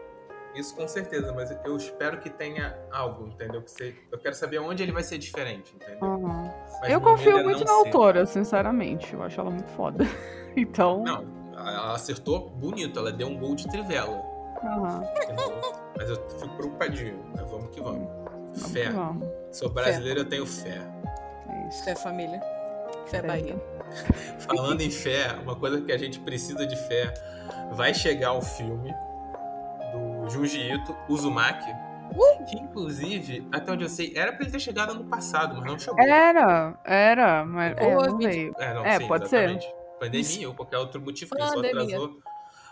Isso 0.56 0.76
com 0.76 0.88
certeza, 0.88 1.32
mas 1.34 1.56
eu 1.64 1.78
espero 1.78 2.18
que 2.18 2.32
tenha 2.32 2.76
algo, 2.92 3.28
entendeu? 3.28 3.62
Que 3.62 3.70
você, 3.70 3.96
eu 4.12 4.18
quero 4.18 4.34
saber 4.34 4.58
onde 4.58 4.82
ele 4.82 4.92
vai 4.92 5.04
ser 5.04 5.20
diferente, 5.20 5.76
entendeu? 5.76 6.04
Uhum. 6.04 6.52
Eu 6.90 7.00
confio 7.00 7.44
muito 7.44 7.64
na 7.64 7.74
autora, 7.74 8.26
sinceramente. 8.26 9.14
Eu 9.14 9.22
acho 9.22 9.40
ela 9.40 9.52
muito 9.52 9.70
foda. 9.70 10.04
então. 10.58 11.04
Não, 11.04 11.24
ela 11.58 11.94
acertou 11.94 12.50
bonito, 12.50 13.00
ela 13.00 13.12
deu 13.12 13.28
um 13.28 13.38
gol 13.38 13.56
de 13.56 13.68
trivela. 13.68 14.24
Uhum. 14.64 15.02
Mas 15.98 16.10
eu 16.10 16.30
fico 16.30 16.56
preocupadinho. 16.56 17.24
Né? 17.36 17.46
Vamos 17.50 17.70
que 17.70 17.82
vamos. 17.82 18.08
vamos 18.08 18.72
fé. 18.72 18.88
Que 18.88 18.90
vamos. 18.90 19.28
Sou 19.52 19.70
brasileiro, 19.70 20.20
fé. 20.20 20.26
eu 20.26 20.30
tenho 20.30 20.46
fé. 20.46 20.82
É 21.50 21.68
isso. 21.68 21.84
Fé 21.84 21.96
família. 21.96 22.40
Fé, 23.08 23.22
fé 23.22 23.28
Bahia. 23.28 23.56
Falando 24.40 24.82
em 24.82 24.92
fé, 24.92 25.34
uma 25.42 25.56
coisa 25.56 25.82
que 25.82 25.92
a 25.92 25.98
gente 25.98 26.20
precisa 26.20 26.66
de 26.66 26.76
fé. 26.88 27.14
Vai 27.72 27.94
chegar 27.94 28.34
o 28.34 28.42
filme 28.42 28.94
do 29.92 30.30
Junji 30.30 30.72
Ito, 30.74 30.96
Uzumaki. 31.10 31.72
Uh! 32.16 32.46
Que 32.46 32.58
inclusive, 32.58 33.48
até 33.52 33.72
onde 33.72 33.84
eu 33.84 33.90
sei, 33.90 34.14
era 34.16 34.32
pra 34.32 34.44
ele 34.44 34.52
ter 34.52 34.60
chegado 34.60 34.92
ano 34.92 35.04
passado, 35.06 35.56
mas 35.56 35.66
não 35.66 35.78
chegou. 35.78 36.00
Era, 36.00 36.74
era, 36.86 37.46
mas 37.46 37.78
é, 37.78 37.96
não 37.96 38.18
veio. 38.18 38.54
É, 38.58 38.74
não, 38.74 38.86
é 38.86 38.98
sim, 38.98 39.08
pode 39.08 39.26
exatamente. 39.26 39.66
ser 39.66 39.77
pandemia 40.00 40.48
ou 40.48 40.56
qualquer 40.56 40.78
outro 40.78 41.02
motivo 41.02 41.36
que 41.36 41.42
só 41.42 41.60
atrasou. 41.60 42.20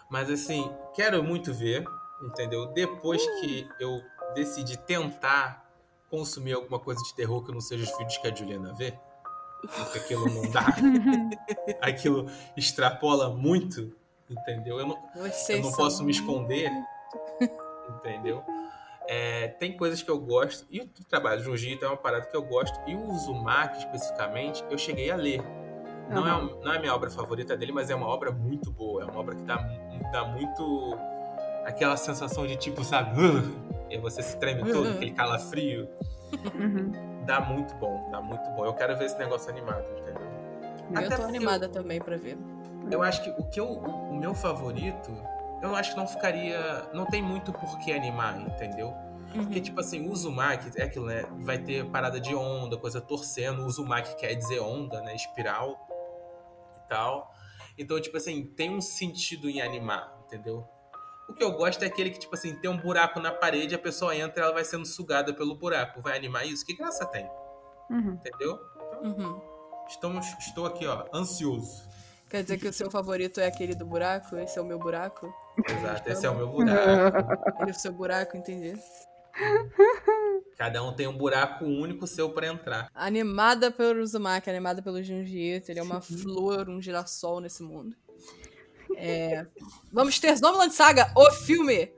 Mas 0.10 0.30
assim, 0.30 0.72
quero 0.94 1.24
muito 1.24 1.54
ver, 1.54 1.84
entendeu? 2.22 2.68
Depois 2.68 3.22
uh. 3.24 3.42
que 3.42 3.68
eu 3.80 4.02
decidi 4.34 4.78
tentar 4.78 5.66
consumir 6.10 6.54
alguma 6.54 6.80
coisa 6.80 7.02
de 7.04 7.16
terror 7.16 7.44
que 7.44 7.52
não 7.52 7.60
seja 7.60 7.84
os 7.84 7.98
vídeos 7.98 8.18
que 8.18 8.28
a 8.28 8.34
Juliana 8.34 8.74
vê, 8.74 8.98
porque 9.62 10.00
aquilo 10.00 10.30
não 10.30 10.50
dá. 10.52 10.66
aquilo 11.82 12.30
extrapola 12.56 13.30
muito, 13.30 13.96
entendeu? 14.30 14.80
Eu 14.80 14.88
não, 14.88 15.10
eu 15.50 15.62
não 15.62 15.72
posso 15.72 16.04
me 16.04 16.12
esconder, 16.12 16.72
entendeu? 17.98 18.44
É, 19.08 19.50
tem 19.50 19.76
coisas 19.76 20.02
que 20.02 20.10
eu 20.10 20.20
gosto, 20.20 20.66
e 20.70 20.82
o 20.82 20.90
trabalho 21.08 21.40
de 21.40 21.46
Jiu-Jitsu 21.46 21.86
é 21.86 21.88
uma 21.88 21.98
parada 21.98 22.26
que 22.26 22.36
eu 22.36 22.44
gosto, 22.44 22.80
e 22.88 22.96
o 22.96 23.12
Uzumaki 23.12 23.80
especificamente, 23.80 24.64
eu 24.70 24.78
cheguei 24.78 25.12
a 25.12 25.16
ler. 25.16 25.44
Não, 26.10 26.22
uhum. 26.22 26.60
é, 26.60 26.66
não 26.66 26.74
é 26.74 26.78
a 26.78 26.80
minha 26.80 26.94
obra 26.94 27.10
favorita 27.10 27.58
dele, 27.58 27.72
mas 27.72 27.90
é 27.90 27.96
uma 27.96 28.08
obra 28.08 28.32
muito 28.32 28.72
boa. 28.72 29.04
É 29.04 29.06
uma 29.06 29.20
obra 29.20 29.36
que 29.36 29.44
dá, 29.44 29.58
dá 30.12 30.26
muito 30.26 30.98
aquela 31.66 31.98
sensação 31.98 32.46
de 32.46 32.56
tipo, 32.56 32.84
sabe? 32.84 33.20
Uh, 33.20 33.66
e 33.90 33.98
você 33.98 34.22
se 34.22 34.38
treme 34.38 34.72
todo, 34.72 34.90
aquele 34.90 35.12
calafrio. 35.12 35.90
Uhum. 36.54 37.24
Dá 37.26 37.42
muito 37.42 37.74
bom, 37.76 38.08
dá 38.12 38.22
muito 38.22 38.48
bom. 38.52 38.66
Eu 38.66 38.74
quero 38.74 38.96
ver 38.98 39.06
esse 39.06 39.18
negócio 39.18 39.50
animado, 39.50 39.86
entendeu? 39.98 40.28
Eu 40.92 41.00
Até 41.00 41.16
tô 41.16 41.24
animada 41.24 41.66
eu, 41.66 41.72
também 41.72 42.00
para 42.00 42.18
ver. 42.18 42.38
Eu 42.92 43.02
acho 43.02 43.24
que 43.24 43.30
o 43.32 43.44
que 43.50 43.60
eu, 43.60 43.66
o, 43.66 44.12
o, 44.12 44.16
meu 44.16 44.36
favorito, 44.36 45.12
eu 45.62 45.76
acho 45.76 45.92
que 45.92 45.98
não 45.98 46.08
ficaria. 46.08 46.88
Não 46.94 47.06
tem 47.06 47.22
muito 47.22 47.52
por 47.52 47.80
que 47.80 47.92
animar, 47.92 48.40
entendeu? 48.40 48.94
Porque, 49.34 49.58
uhum. 49.58 49.64
tipo 49.64 49.80
assim, 49.80 50.08
o 50.08 50.12
Uzumaki 50.12 50.72
é 50.80 50.84
aquilo, 50.84 51.08
né? 51.08 51.26
Vai 51.40 51.58
ter 51.58 51.84
parada 51.86 52.20
de 52.20 52.36
onda, 52.36 52.78
coisa 52.78 53.02
torcendo. 53.02 53.64
O 53.64 53.66
Uzumaki 53.66 54.16
quer 54.18 54.36
dizer 54.36 54.60
onda, 54.60 55.02
né? 55.02 55.16
Espiral 55.16 55.85
tal. 56.88 57.34
Então, 57.78 58.00
tipo 58.00 58.18
assim, 58.18 58.46
tem 58.46 58.70
um 58.70 58.82
sentido 58.82 59.50
em 59.50 59.62
animar, 59.62 60.18
entendeu? 60.26 60.68
O 61.28 61.34
que 61.34 61.44
eu 61.44 61.52
gosto 61.52 61.84
é 61.84 61.88
aquele 61.88 62.12
que, 62.12 62.20
tipo 62.20 62.36
assim, 62.36 62.56
tem 62.56 62.70
um 62.70 62.78
buraco 62.78 63.20
na 63.20 63.32
parede, 63.32 63.74
a 63.74 63.80
pessoa 63.80 64.16
entra 64.16 64.42
e 64.42 64.44
ela 64.44 64.54
vai 64.54 64.64
sendo 64.64 64.86
sugada 64.86 65.34
pelo 65.34 65.56
buraco. 65.56 66.02
Vai 66.02 66.16
animar 66.16 66.46
isso? 66.46 66.66
Que 66.66 66.76
graça 66.76 67.06
tem? 67.06 67.30
Uhum. 67.90 68.14
Entendeu? 68.14 68.60
Então, 69.02 69.02
uhum. 69.04 69.42
estamos, 69.88 70.26
estou 70.40 70.66
aqui, 70.66 70.86
ó, 70.86 71.06
ansioso. 71.14 71.90
Quer 72.30 72.44
dizer 72.44 72.58
que 72.58 72.68
o 72.68 72.74
seu 72.74 72.90
favorito 72.92 73.40
é 73.40 73.48
aquele 73.48 73.76
do 73.76 73.86
buraco? 73.86 74.36
Esse 74.38 74.58
é 74.58 74.62
o 74.62 74.66
meu 74.66 74.80
buraco? 74.80 75.34
Exato, 75.68 76.10
esse 76.10 76.26
é 76.26 76.30
o 76.30 76.36
meu 76.36 76.48
buraco. 76.48 77.18
Ele 77.62 77.70
é 77.70 77.74
o 77.74 77.80
seu 77.80 77.92
buraco, 77.92 78.38
entendi. 78.38 78.74
Cada 80.58 80.84
um 80.84 80.94
tem 80.94 81.08
um 81.08 81.18
buraco 81.18 81.66
único 81.66 82.08
seu 82.08 82.30
para 82.32 82.48
entrar. 82.48 82.90
Animada 82.94 83.70
pelo 83.72 84.02
Uzumaki, 84.02 84.50
animada 84.50 84.82
pelo 84.82 85.04
Junji 85.04 85.56
Ito. 85.56 85.70
Ele 85.70 85.80
é 85.80 85.84
uma 85.84 86.02
flor, 86.02 86.70
um 86.70 86.82
girassol 86.82 87.40
nesse 87.40 87.62
mundo. 87.62 87.96
É... 88.96 89.46
Vamos 89.92 90.20
ter 90.20 90.36
Zombieland 90.38 90.74
Saga, 90.74 91.12
o 91.16 91.32
filme! 91.32 91.92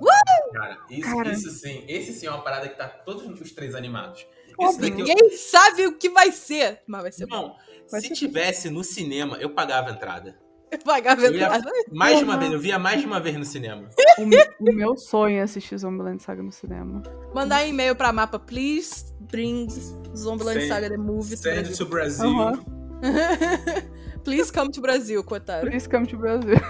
Uh! 0.00 0.52
Cara, 0.52 0.78
isso, 0.90 1.16
Cara. 1.16 1.32
isso 1.32 1.50
sim. 1.50 1.84
Esse 1.88 2.12
sim 2.12 2.26
é 2.26 2.30
uma 2.30 2.42
parada 2.42 2.68
que 2.68 2.76
tá 2.76 2.88
todos 2.88 3.40
os 3.40 3.52
três 3.52 3.74
animados. 3.74 4.26
Ninguém 4.78 5.16
eu... 5.20 5.36
sabe 5.36 5.86
o 5.86 5.98
que 5.98 6.08
vai 6.08 6.30
ser, 6.30 6.82
mas 6.86 7.02
vai 7.02 7.12
ser 7.12 7.26
Não, 7.26 7.56
se 7.88 8.00
ser 8.00 8.14
tivesse 8.14 8.70
no 8.70 8.84
cinema, 8.84 9.36
eu 9.38 9.50
pagava 9.50 9.90
a 9.90 9.92
entrada. 9.92 10.38
A 10.86 11.26
entrada? 11.26 11.70
Mais 11.92 12.18
de 12.18 12.24
uma 12.24 12.36
vez, 12.36 12.52
eu 12.52 12.60
via 12.60 12.78
mais 12.78 13.00
de 13.00 13.06
uma 13.06 13.20
vez 13.20 13.36
no 13.36 13.44
cinema. 13.44 13.88
O, 14.18 14.70
o 14.70 14.72
meu 14.72 14.96
sonho 14.96 15.38
é 15.38 15.42
assistir 15.42 15.78
Zombieland 15.78 16.22
Saga 16.22 16.42
no 16.42 16.52
cinema. 16.52 17.02
Mandar 17.34 17.66
e-mail 17.66 17.94
pra 17.94 18.12
mapa, 18.12 18.38
please 18.38 19.12
bring 19.30 19.68
Zombieland 20.16 20.60
send, 20.60 20.68
Saga 20.68 20.90
The 20.90 20.96
Movie 20.96 21.36
send 21.36 21.76
to 21.76 21.86
Brasil. 21.86 22.28
Uhum. 22.28 22.64
please 24.24 24.50
come 24.52 24.70
to 24.70 24.80
Brasil, 24.80 25.22
Kotaro. 25.22 25.68
Please 25.68 25.88
come 25.88 26.06
to 26.06 26.16
Brasil. 26.16 26.60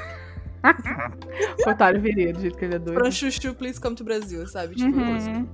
Kotaro 1.63 2.01
viria 2.03 2.33
do 2.33 2.41
jeito 2.41 2.57
que 2.57 2.65
ele 2.65 2.77
é 2.77 2.79
doido. 2.79 2.99
Franchuchu, 2.99 3.55
please 3.55 3.81
come 3.81 3.95
to 3.95 4.05
Brasil, 4.05 4.47
sabe? 4.47 4.75
Tipo, 4.75 4.97
uhum. 4.97 5.49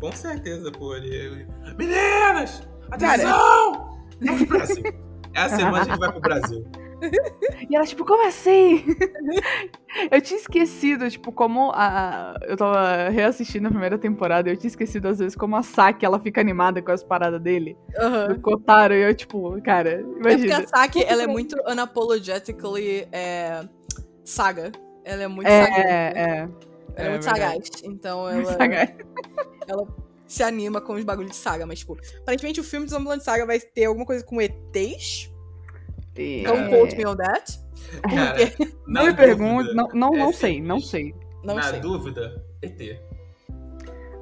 Com 0.00 0.12
certeza, 0.12 0.70
pô. 0.72 0.94
Ele... 0.94 1.46
Meninas! 1.76 2.62
Atenção! 2.90 3.96
Vamos 4.20 4.42
pro 4.46 4.58
Brasil. 4.58 4.84
É 5.34 5.40
a 5.40 5.48
semana 5.50 5.80
a 5.80 5.84
gente 5.84 5.98
vai 5.98 6.12
pro 6.12 6.20
Brasil. 6.20 6.66
E 7.68 7.74
ela, 7.74 7.84
tipo, 7.84 8.04
como 8.04 8.26
assim? 8.26 8.84
eu 10.10 10.20
tinha 10.20 10.38
esquecido, 10.38 11.10
tipo, 11.10 11.32
como 11.32 11.70
a. 11.74 12.34
Eu 12.42 12.56
tava 12.56 13.08
reassistindo 13.08 13.68
a 13.68 13.70
primeira 13.70 13.98
temporada, 13.98 14.48
eu 14.48 14.56
tinha 14.56 14.68
esquecido, 14.68 15.08
às 15.08 15.18
vezes, 15.18 15.36
como 15.36 15.56
a 15.56 15.62
Saki 15.62 16.04
ela 16.04 16.18
fica 16.18 16.40
animada 16.40 16.80
com 16.80 16.92
as 16.92 17.02
paradas 17.02 17.40
dele. 17.40 17.76
Uhum. 17.98 18.34
Do 18.34 18.40
Kotaro, 18.40 18.94
e 18.94 19.02
eu, 19.02 19.14
tipo, 19.14 19.60
cara, 19.62 20.00
imagina. 20.00 20.32
É 20.32 20.36
porque 20.36 20.52
a 20.52 20.66
Saki, 20.66 21.04
ela 21.04 21.22
é 21.22 21.26
muito 21.26 21.56
unapologetically 21.66 23.08
é, 23.12 23.66
saga. 24.24 24.72
Ela 25.04 25.24
é 25.24 25.28
muito 25.28 25.48
é, 25.48 25.64
saga. 25.64 25.76
É, 25.76 26.12
é. 26.16 26.38
Ela 26.38 26.50
é, 26.96 27.06
é 27.06 27.10
muito 27.10 27.24
sagaz. 27.24 27.70
Então 27.84 28.28
ela. 28.28 28.52
Sagaz. 28.52 28.94
Ela 29.68 29.86
se 30.26 30.42
anima 30.42 30.80
com 30.80 30.94
os 30.94 31.04
bagulhos 31.04 31.30
de 31.30 31.36
saga, 31.36 31.66
mas, 31.66 31.80
tipo, 31.80 31.96
aparentemente 32.20 32.60
o 32.60 32.64
filme 32.64 32.86
de 32.86 32.92
Zombieland 32.92 33.22
Saga 33.22 33.46
vai 33.46 33.60
ter 33.60 33.84
alguma 33.84 34.04
coisa 34.04 34.24
com 34.24 34.40
ETs. 34.40 35.30
É. 36.16 36.42
Don't 36.42 36.68
quote 36.68 36.96
me 36.96 37.06
on 37.06 37.16
that. 37.16 37.58
Cara, 38.02 38.36
não 38.86 39.06
me 39.06 39.14
pergunte, 39.14 39.74
não, 39.74 39.88
não, 39.88 40.10
não 40.10 40.30
é 40.30 40.32
sei, 40.32 40.60
não 40.60 40.80
sei. 40.80 41.14
Não 41.44 41.56
na 41.56 41.62
sei. 41.62 41.80
dúvida, 41.80 42.44
ET. 42.62 43.00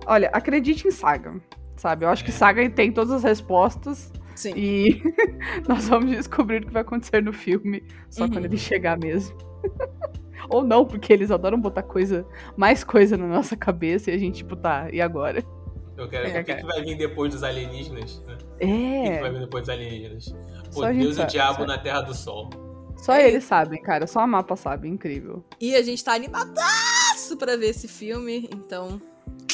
Olha, 0.07 0.29
acredite 0.33 0.87
em 0.87 0.91
saga, 0.91 1.41
sabe? 1.77 2.05
Eu 2.05 2.11
acho 2.11 2.25
que 2.25 2.31
é. 2.31 2.35
saga 2.35 2.69
tem 2.69 2.93
todas 2.93 3.13
as 3.13 3.23
respostas. 3.23 4.13
Sim. 4.35 4.53
E 4.57 5.03
nós 5.69 5.89
vamos 5.89 6.11
descobrir 6.11 6.63
o 6.63 6.67
que 6.67 6.73
vai 6.73 6.83
acontecer 6.83 7.23
no 7.23 7.33
filme 7.33 7.83
só 8.11 8.25
uhum. 8.25 8.31
quando 8.31 8.45
ele 8.45 8.59
chegar 8.59 8.99
mesmo. 8.99 9.37
Ou 10.51 10.63
não, 10.63 10.85
porque 10.85 11.13
eles 11.13 11.31
adoram 11.31 11.59
botar 11.59 11.83
coisa, 11.83 12.27
mais 12.57 12.85
coisa 12.85 13.17
na 13.17 13.27
nossa 13.27 13.57
cabeça 13.57 14.11
e 14.11 14.15
a 14.15 14.19
gente, 14.19 14.39
tipo, 14.39 14.57
tá, 14.57 14.89
e 14.93 15.01
agora? 15.01 15.43
Eu 15.97 16.09
quero 16.09 16.27
é, 16.29 16.41
o 16.41 16.45
que, 16.45 16.55
que, 16.55 16.67
vai 16.67 16.83
vir 16.83 16.99
depois 16.99 17.33
dos 17.33 17.43
alienígenas, 17.43 18.23
né? 18.27 18.37
É. 18.59 18.67
O 18.67 19.13
que, 19.13 19.21
vai 19.21 19.31
vir 19.33 19.41
depois 19.41 19.63
dos 19.63 19.69
alienígenas? 19.71 20.35
Pô, 20.73 20.83
só 20.83 20.93
Deus 20.93 21.19
e 21.19 21.23
o 21.23 21.27
diabo 21.27 21.61
só... 21.61 21.67
na 21.67 21.79
Terra 21.79 22.01
do 22.03 22.15
Sol. 22.15 22.51
Só 22.97 23.13
é. 23.15 23.29
eles 23.29 23.45
sabem, 23.45 23.83
cara. 23.83 24.07
Só 24.07 24.21
a 24.21 24.27
mapa 24.27 24.57
sabe. 24.57 24.89
Incrível. 24.89 25.45
E 25.61 25.75
a 25.75 25.83
gente 25.83 26.03
tá 26.03 26.15
animadaço 26.15 27.37
pra 27.39 27.57
ver 27.57 27.69
esse 27.69 27.89
filme, 27.89 28.49
então. 28.53 29.01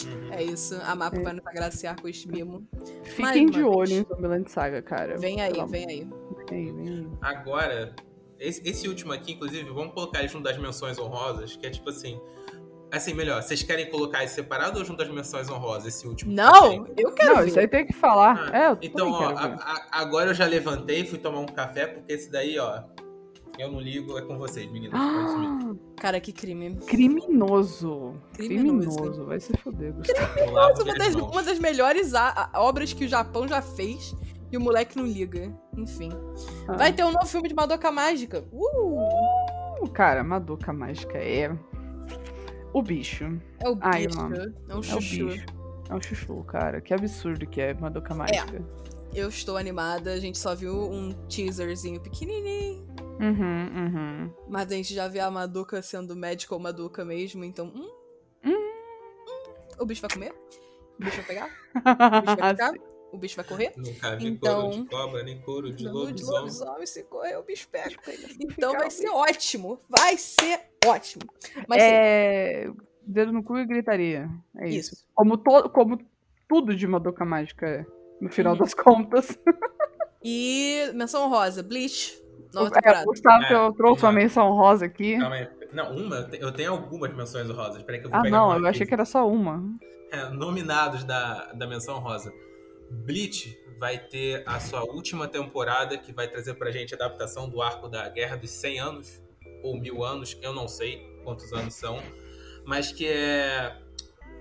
Uhum. 0.04 0.32
É 0.32 0.42
isso. 0.42 0.80
A 0.84 0.94
mapa 0.94 1.16
é. 1.16 1.22
vai 1.22 1.32
nos 1.32 1.46
agraciar 1.46 2.00
com 2.00 2.08
este 2.08 2.28
mimo. 2.28 2.66
Fiquem 3.02 3.46
de 3.46 3.62
olho 3.62 3.92
em 3.92 4.04
Zombieland 4.04 4.50
Saga, 4.50 4.80
cara. 4.82 5.18
Vem 5.18 5.40
aí, 5.40 5.52
vem 5.68 5.86
aí. 5.86 6.08
Vem 6.48 6.68
aí, 6.68 6.72
vem 6.72 6.88
aí. 6.88 7.06
Agora, 7.20 7.94
esse, 8.38 8.62
esse, 8.68 8.88
último 8.88 9.12
aqui, 9.12 9.32
inclusive, 9.32 9.68
vamos 9.70 9.92
colocar 9.92 10.20
ele 10.20 10.28
junto 10.28 10.44
das 10.44 10.56
menções 10.56 10.98
honrosas, 10.98 11.56
que 11.56 11.66
é 11.66 11.70
tipo 11.70 11.90
assim. 11.90 12.20
Assim, 12.92 13.14
melhor, 13.14 13.40
vocês 13.42 13.62
querem 13.62 13.88
colocar 13.88 14.24
esse 14.24 14.34
separado 14.34 14.78
ou 14.78 14.84
junto 14.84 14.98
das 14.98 15.08
menções 15.08 15.48
honrosas, 15.48 15.94
esse 15.94 16.06
último? 16.08 16.32
Não, 16.32 16.86
eu 16.96 17.12
quero. 17.12 17.34
Não, 17.34 17.42
ver. 17.42 17.48
isso 17.48 17.60
aí 17.60 17.68
tem 17.68 17.86
que 17.86 17.92
falar. 17.92 18.50
Ah, 18.52 18.72
é, 18.72 18.78
então, 18.82 19.10
ó, 19.12 19.28
a, 19.28 19.44
a, 19.44 20.00
agora 20.00 20.30
eu 20.30 20.34
já 20.34 20.44
levantei, 20.46 21.04
fui 21.06 21.18
tomar 21.18 21.38
um 21.38 21.46
café, 21.46 21.86
porque 21.86 22.12
esse 22.12 22.30
daí, 22.30 22.58
ó. 22.58 22.82
Eu 23.58 23.70
não 23.70 23.80
ligo, 23.80 24.16
é 24.16 24.22
com 24.22 24.38
vocês, 24.38 24.70
meninas. 24.70 24.98
Ah, 24.98 25.74
cara, 25.96 26.18
que 26.18 26.32
crime. 26.32 26.76
Criminoso. 26.86 28.14
Criminoso. 28.32 28.96
Criminoso. 28.96 29.26
Vai 29.26 29.38
se 29.38 29.54
foder, 29.58 29.92
Gustavo. 29.92 30.32
Criminoso, 30.32 30.82
uma 30.82 30.94
das, 30.94 31.14
uma 31.14 31.42
das 31.42 31.58
melhores 31.58 32.12
obras 32.54 32.94
que 32.94 33.04
o 33.04 33.08
Japão 33.08 33.46
já 33.46 33.60
fez 33.60 34.14
e 34.50 34.56
o 34.56 34.60
moleque 34.60 34.96
não 34.96 35.04
liga. 35.04 35.52
Enfim. 35.76 36.10
Ah. 36.68 36.72
Vai 36.74 36.92
ter 36.92 37.04
um 37.04 37.12
novo 37.12 37.26
filme 37.26 37.48
de 37.48 37.54
Madoka 37.54 37.90
Mágica. 37.92 38.44
Uh! 38.50 39.84
uh 39.84 39.90
cara, 39.90 40.24
Madoka 40.24 40.72
Mágica 40.72 41.18
é. 41.18 41.54
O 42.72 42.82
bicho. 42.82 43.24
É 43.58 43.68
o 43.68 43.74
bicho. 43.74 43.88
Ai, 43.88 44.06
mano. 44.08 44.54
É 44.68 44.74
um 44.74 44.82
chuchu. 44.82 45.20
É 45.20 45.24
o 45.24 45.28
bicho. 45.28 45.46
É 45.90 45.94
um 45.94 46.00
chuchu, 46.00 46.44
cara. 46.44 46.80
Que 46.80 46.94
absurdo 46.94 47.46
que 47.46 47.60
é 47.60 47.74
Madoka 47.74 48.14
Mágica. 48.14 48.56
É. 48.56 49.20
Eu 49.20 49.28
estou 49.28 49.56
animada. 49.56 50.12
A 50.12 50.20
gente 50.20 50.38
só 50.38 50.54
viu 50.54 50.74
um 50.74 51.12
teaserzinho 51.28 52.00
pequenininho. 52.00 52.86
Uhum, 53.20 53.68
uhum. 53.76 54.34
Mas 54.48 54.70
a 54.70 54.74
gente 54.74 54.94
já 54.94 55.08
viu 55.08 55.22
a 55.24 55.30
Madoka 55.30 55.82
sendo 55.82 56.16
médica 56.16 56.54
ou 56.54 56.60
Madoka 56.60 57.04
mesmo, 57.04 57.44
então. 57.44 57.66
Hum, 57.66 57.90
hum, 58.44 58.52
hum. 58.52 58.72
O 59.78 59.84
bicho 59.84 60.00
vai 60.00 60.10
comer? 60.10 60.32
O 60.98 61.04
bicho 61.04 61.16
vai 61.16 61.26
pegar? 61.26 61.50
O 61.74 62.20
bicho 62.22 62.36
vai 62.36 62.54
pegar? 62.54 62.72
o 63.12 63.18
bicho 63.18 63.36
vai 63.36 63.44
correr. 63.44 63.72
Nunca 63.76 64.16
vi 64.16 64.28
então, 64.28 64.70
couro 64.70 64.82
de 64.82 64.88
cobra, 64.88 65.22
nem 65.22 65.40
couro 65.40 65.72
de 65.72 65.88
lobisomem. 65.88 66.14
De 66.14 66.24
lobisomem, 66.24 66.86
se 66.86 67.02
correr, 67.04 67.36
o 67.36 67.42
bicho 67.42 67.68
pega. 67.68 67.96
Então 68.40 68.72
vai 68.72 68.90
ser 68.90 69.08
ótimo. 69.08 69.78
Vai 69.88 70.16
ser 70.16 70.69
ótimo. 70.86 71.22
Mas, 71.68 71.82
é... 71.82 72.66
Sim. 72.66 72.76
Dedo 73.06 73.32
no 73.32 73.42
cu 73.42 73.58
e 73.58 73.66
gritaria. 73.66 74.28
É 74.56 74.68
isso. 74.68 74.94
isso. 74.94 75.06
Como, 75.14 75.36
to... 75.36 75.68
Como 75.70 75.98
tudo 76.48 76.74
de 76.74 76.86
Madoka 76.86 77.24
Mágica 77.24 77.66
é, 77.66 77.86
no 78.20 78.30
final 78.30 78.56
das 78.56 78.74
contas. 78.74 79.38
E 80.22 80.90
menção 80.94 81.28
rosa, 81.28 81.62
Bleach. 81.62 82.20
Nova 82.52 82.68
é, 82.68 82.70
temporada. 82.72 83.04
Gustavo, 83.04 83.44
é, 83.44 83.54
eu 83.54 83.72
trouxe 83.72 84.04
uma 84.04 84.12
menção 84.12 84.52
rosa 84.52 84.86
aqui. 84.86 85.18
Calma 85.18 85.36
aí. 85.36 85.48
Não, 85.72 85.96
uma? 85.96 86.28
Eu 86.32 86.52
tenho 86.52 86.72
algumas 86.72 87.14
menções 87.14 87.48
rosas. 87.48 87.82
Peraí 87.82 88.00
que 88.00 88.06
eu 88.06 88.10
vou 88.10 88.18
ah, 88.18 88.22
pegar 88.22 88.36
não, 88.36 88.58
eu 88.58 88.66
achei 88.66 88.86
que 88.86 88.92
era 88.92 89.04
só 89.04 89.28
uma. 89.28 89.62
É, 90.10 90.28
nominados 90.30 91.04
da, 91.04 91.52
da 91.52 91.66
menção 91.66 92.00
rosa. 92.00 92.32
Bleach 92.90 93.56
vai 93.78 93.98
ter 93.98 94.42
a 94.46 94.58
sua 94.58 94.82
última 94.82 95.28
temporada, 95.28 95.96
que 95.96 96.12
vai 96.12 96.28
trazer 96.28 96.54
pra 96.54 96.70
gente 96.70 96.92
a 96.92 96.96
adaptação 96.96 97.48
do 97.48 97.62
arco 97.62 97.88
da 97.88 98.08
Guerra 98.08 98.36
dos 98.36 98.50
100 98.50 98.80
Anos, 98.80 99.22
ou 99.62 99.78
mil 99.78 100.04
anos, 100.04 100.38
eu 100.42 100.52
não 100.52 100.68
sei 100.68 101.06
quantos 101.24 101.52
anos 101.52 101.74
são, 101.74 101.98
mas 102.64 102.92
que 102.92 103.06
é. 103.06 103.76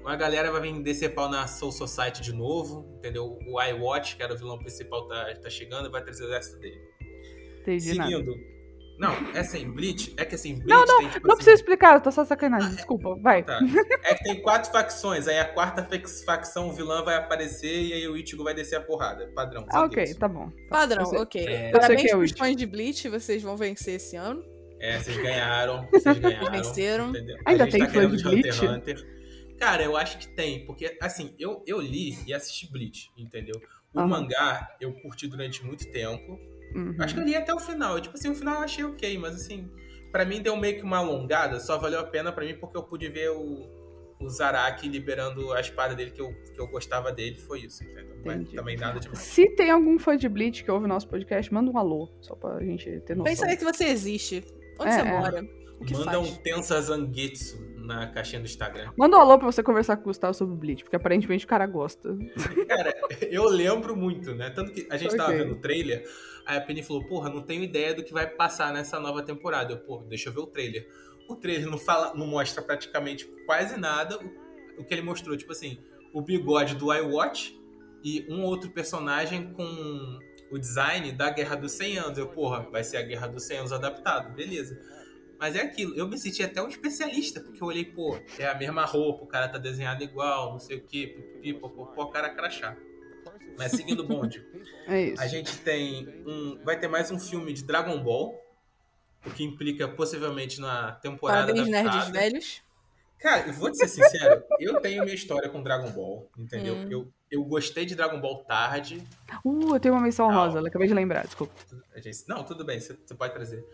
A 0.06 0.16
galera 0.16 0.52
vai 0.52 0.62
vir 0.62 0.82
descer 0.82 1.14
pau 1.14 1.30
na 1.30 1.46
Soul 1.46 1.72
Society 1.72 2.22
de 2.22 2.34
novo, 2.34 2.90
entendeu? 2.98 3.38
O 3.46 3.62
iWatch, 3.62 4.16
que 4.16 4.24
era 4.24 4.34
o 4.34 4.38
vilão 4.38 4.58
principal, 4.58 5.08
tá, 5.08 5.36
tá 5.36 5.50
chegando 5.50 5.88
e 5.88 5.92
vai 5.92 6.02
trazer 6.02 6.24
o 6.24 6.28
exército 6.28 6.60
dele. 6.60 6.80
Entendi 7.62 7.82
Seguindo, 7.82 8.32
nada. 8.32 8.60
Não, 9.00 9.14
é 9.34 9.40
assim, 9.40 9.66
Bleach, 9.72 10.14
é 10.18 10.26
que 10.26 10.36
assim, 10.36 10.56
Bleach 10.56 10.68
Não, 10.68 10.86
não, 10.86 10.98
tem, 10.98 11.10
tipo, 11.10 11.26
não 11.26 11.34
assim, 11.34 11.44
precisa 11.44 11.56
explicar, 11.56 11.96
eu 11.96 12.02
tô 12.02 12.12
só 12.12 12.26
sacanagem, 12.26 12.76
desculpa, 12.76 13.16
vai. 13.16 13.44
Tá. 13.44 13.58
É 14.04 14.14
que 14.14 14.24
tem 14.26 14.42
quatro 14.42 14.70
facções, 14.72 15.26
aí 15.26 15.40
a 15.40 15.46
quarta 15.46 15.88
facção, 16.26 16.68
o 16.68 16.74
vilão 16.74 17.06
vai 17.06 17.16
aparecer 17.16 17.82
e 17.82 17.94
aí 17.94 18.08
o 18.10 18.18
Ichigo 18.18 18.44
vai 18.44 18.54
descer 18.54 18.76
a 18.76 18.82
porrada, 18.82 19.32
padrão. 19.34 19.66
Ah, 19.70 19.86
ok, 19.86 20.14
tá 20.16 20.28
bom. 20.28 20.52
Padrão, 20.70 21.06
ok. 21.16 21.46
É... 21.48 21.72
Parabéns 21.72 22.12
pros 22.12 22.32
fãs 22.32 22.56
de 22.58 22.66
Bleach, 22.66 23.08
vocês 23.08 23.42
vão 23.42 23.56
vencer 23.56 23.96
esse 23.96 24.18
ano. 24.18 24.44
É, 24.80 25.00
vocês 25.00 25.18
ganharam, 25.18 25.88
vocês 25.92 26.18
ganharam. 26.18 26.52
Venceram. 26.52 27.10
Entendeu? 27.10 27.38
Ainda 27.46 27.68
tem 27.68 27.80
tá 27.82 27.90
fã 27.90 28.10
de 28.10 28.24
Bleach? 28.24 28.66
Hunter, 28.66 28.72
Hunter. 28.72 29.20
Cara, 29.58 29.84
eu 29.84 29.98
acho 29.98 30.18
que 30.20 30.28
tem, 30.30 30.66
porque 30.66 30.98
assim, 31.02 31.36
eu, 31.38 31.64
eu 31.68 31.82
li 31.82 32.18
e 32.26 32.34
assisti 32.34 32.72
Bleach, 32.72 33.12
entendeu? 33.18 33.62
O 33.94 34.00
uhum. 34.00 34.08
mangá 34.08 34.76
eu 34.80 34.94
curti 34.94 35.28
durante 35.28 35.66
muito 35.66 35.92
tempo, 35.92 36.40
Uhum. 36.74 36.96
Acho 37.00 37.16
que 37.16 37.20
eu 37.20 37.26
li 37.26 37.36
até 37.36 37.54
o 37.54 37.60
final. 37.60 38.00
Tipo 38.00 38.16
assim, 38.16 38.30
o 38.30 38.36
final 38.36 38.56
eu 38.56 38.62
achei 38.62 38.84
ok, 38.84 39.18
mas 39.18 39.36
assim, 39.36 39.70
para 40.12 40.26
mim 40.26 40.42
deu 40.42 40.56
meio 40.56 40.78
que 40.78 40.84
uma 40.84 40.98
alongada, 40.98 41.60
só 41.60 41.78
valeu 41.78 42.00
a 42.00 42.04
pena 42.04 42.32
para 42.32 42.46
mim 42.46 42.56
porque 42.56 42.78
eu 42.78 42.84
pude 42.84 43.08
ver 43.10 43.32
o, 43.32 43.68
o 44.20 44.30
Zaraki 44.30 44.88
liberando 44.88 45.52
a 45.54 45.60
espada 45.60 45.96
dele 45.96 46.12
que 46.12 46.22
eu, 46.22 46.34
que 46.54 46.60
eu 46.60 46.68
gostava 46.68 47.12
dele. 47.12 47.38
Foi 47.38 47.62
isso, 47.62 47.84
entendeu? 47.84 48.18
Mas 48.24 48.50
também 48.52 48.78
nada 48.78 49.00
demais. 49.00 49.20
Se 49.20 49.48
tem 49.56 49.72
algum 49.72 49.98
fã 49.98 50.16
de 50.16 50.30
Bleach 50.30 50.64
que 50.64 50.72
ouve 50.72 50.88
nosso 50.88 51.08
podcast, 51.08 51.54
manda 51.54 51.72
um 51.72 51.78
alô, 51.78 52.10
só 52.22 52.36
pra 52.36 52.60
gente 52.64 53.00
ter 53.02 53.16
noção. 53.16 53.26
Vem 53.26 53.36
saber 53.36 53.58
que 53.58 53.64
você 53.64 53.86
existe. 53.86 54.44
Onde 54.80 54.90
é, 54.90 54.94
você 54.94 55.00
é. 55.02 55.04
mora? 55.04 55.50
O 55.80 55.86
que 55.86 55.94
Manda 55.94 56.12
faz? 56.12 56.30
um 56.30 56.36
Tensa 56.36 56.82
Zangetsu 56.82 57.70
na 57.78 58.08
caixinha 58.08 58.42
do 58.42 58.46
Instagram. 58.46 58.92
Manda 58.98 59.18
um 59.18 59.22
alô 59.22 59.38
pra 59.38 59.52
você 59.52 59.64
conversar 59.64 59.98
com 59.98 60.04
o 60.04 60.06
Gustavo 60.06 60.34
sobre 60.34 60.56
Bleach, 60.56 60.84
porque 60.84 60.96
aparentemente 60.96 61.46
o 61.46 61.48
cara 61.48 61.66
gosta. 61.66 62.16
Cara, 62.68 62.94
eu 63.32 63.46
lembro 63.46 63.96
muito, 63.96 64.36
né? 64.36 64.50
Tanto 64.50 64.72
que 64.72 64.88
a 64.90 64.98
gente 64.98 65.16
okay. 65.16 65.18
tava 65.18 65.32
vendo 65.32 65.54
o 65.54 65.56
trailer, 65.56 66.06
Aí 66.50 66.58
a 66.58 66.62
Penny 66.62 66.82
falou, 66.82 67.04
porra, 67.04 67.30
não 67.30 67.44
tenho 67.44 67.62
ideia 67.62 67.94
do 67.94 68.04
que 68.04 68.12
vai 68.12 68.26
passar 68.26 68.74
nessa 68.74 69.00
nova 69.00 69.22
temporada. 69.22 69.72
Eu, 69.72 69.78
pô, 69.78 69.98
deixa 70.10 70.30
eu 70.30 70.34
ver 70.34 70.40
o 70.40 70.48
trailer. 70.48 70.90
o 71.28 71.36
trailer 71.36 71.70
não, 71.70 71.78
fala, 71.78 72.12
não 72.16 72.26
mostra 72.26 72.60
praticamente 72.64 73.26
quase 73.46 73.80
nada. 73.80 74.18
O, 74.18 74.82
o 74.82 74.84
que 74.84 74.92
ele 74.92 75.04
mostrou, 75.04 75.38
tipo 75.38 75.52
assim, 75.52 75.78
o 76.12 76.24
bigode 76.24 76.74
do 76.74 76.92
iWatch 76.92 77.56
e 78.04 78.26
um 78.32 78.44
outro 78.44 78.72
personagem 78.72 79.54
com 79.54 80.20
o 80.52 80.58
design 80.58 81.12
da 81.12 81.30
Guerra 81.30 81.56
dos 81.56 81.72
100 81.74 81.98
Anos. 81.98 82.18
Eu, 82.18 82.28
porra, 82.28 82.62
vai 82.70 82.84
ser 82.84 82.98
a 82.98 83.02
Guerra 83.02 83.28
dos 83.28 83.44
100 83.44 83.58
Anos 83.58 83.72
adaptado, 83.72 84.34
beleza. 84.34 84.80
Mas 85.40 85.56
é 85.56 85.62
aquilo, 85.62 85.96
eu 85.96 86.08
me 86.08 86.18
senti 86.18 86.44
até 86.44 86.62
um 86.62 86.68
especialista, 86.68 87.40
porque 87.40 87.64
eu 87.64 87.68
olhei, 87.68 87.86
pô, 87.86 88.20
é 88.38 88.46
a 88.46 88.56
mesma 88.56 88.84
roupa, 88.84 89.24
o 89.24 89.28
cara 89.28 89.48
tá 89.48 89.58
desenhado 89.58 90.04
igual, 90.04 90.52
não 90.52 90.60
sei 90.60 90.78
o 90.78 90.82
que, 90.82 91.08
pipipi, 91.08 91.60
o 91.62 92.08
cara 92.08 92.30
crachá. 92.30 92.76
Mas 93.58 93.72
seguindo 93.72 94.02
o 94.02 94.08
bonde, 94.08 94.46
é 94.88 95.14
a 95.18 95.28
gente 95.28 95.58
tem 95.60 96.24
um. 96.26 96.60
Vai 96.64 96.80
ter 96.80 96.88
mais 96.88 97.12
um 97.12 97.20
filme 97.20 97.54
de 97.54 97.64
Dragon 97.64 98.02
Ball, 98.02 98.38
o 99.26 99.32
que 99.32 99.44
implica 99.44 99.88
possivelmente 99.88 100.60
na 100.60 100.94
temporada 100.94 101.54
Parabéns, 101.54 101.70
nerds 101.70 102.10
velhos. 102.10 102.62
Cara, 103.20 103.48
eu 103.48 103.54
vou 103.54 103.70
te 103.70 103.78
ser 103.78 103.90
sincero, 103.90 104.44
eu 104.60 104.80
tenho 104.80 105.04
minha 105.04 105.14
história 105.14 105.50
com 105.50 105.62
Dragon 105.62 105.92
Ball, 105.92 106.30
entendeu? 106.38 106.76
Hum. 106.76 106.88
Eu, 106.90 107.14
eu 107.30 107.44
gostei 107.44 107.86
de 107.86 107.94
Dragon 107.94 108.20
Ball 108.20 108.46
tarde. 108.46 109.04
Uh, 109.44 109.76
eu 109.76 109.80
tenho 109.80 109.94
uma 109.94 110.02
menção 110.02 110.32
rosa, 110.32 110.66
acabei 110.66 110.88
de 110.88 110.94
lembrar, 110.94 111.26
desculpa. 111.26 111.54
Não, 112.28 112.44
tudo 112.46 112.64
bem, 112.64 112.80
você, 112.80 112.94
pode 113.18 113.34
trazer. 113.34 113.66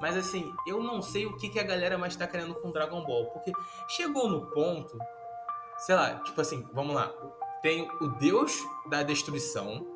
Mas 0.00 0.16
assim, 0.16 0.50
eu 0.66 0.82
não 0.82 1.02
sei 1.02 1.26
o 1.26 1.36
que, 1.36 1.50
que 1.50 1.60
a 1.60 1.62
galera 1.62 1.98
mais 1.98 2.16
tá 2.16 2.26
querendo 2.26 2.54
com 2.54 2.72
Dragon 2.72 3.04
Ball, 3.04 3.26
porque 3.26 3.52
chegou 3.88 4.26
no 4.26 4.50
ponto, 4.52 4.98
sei 5.78 5.94
lá, 5.94 6.20
tipo 6.20 6.40
assim, 6.40 6.66
vamos 6.72 6.94
lá, 6.94 7.12
tem 7.60 7.86
o 8.00 8.08
Deus 8.08 8.58
da 8.88 9.02
Destruição 9.02 9.86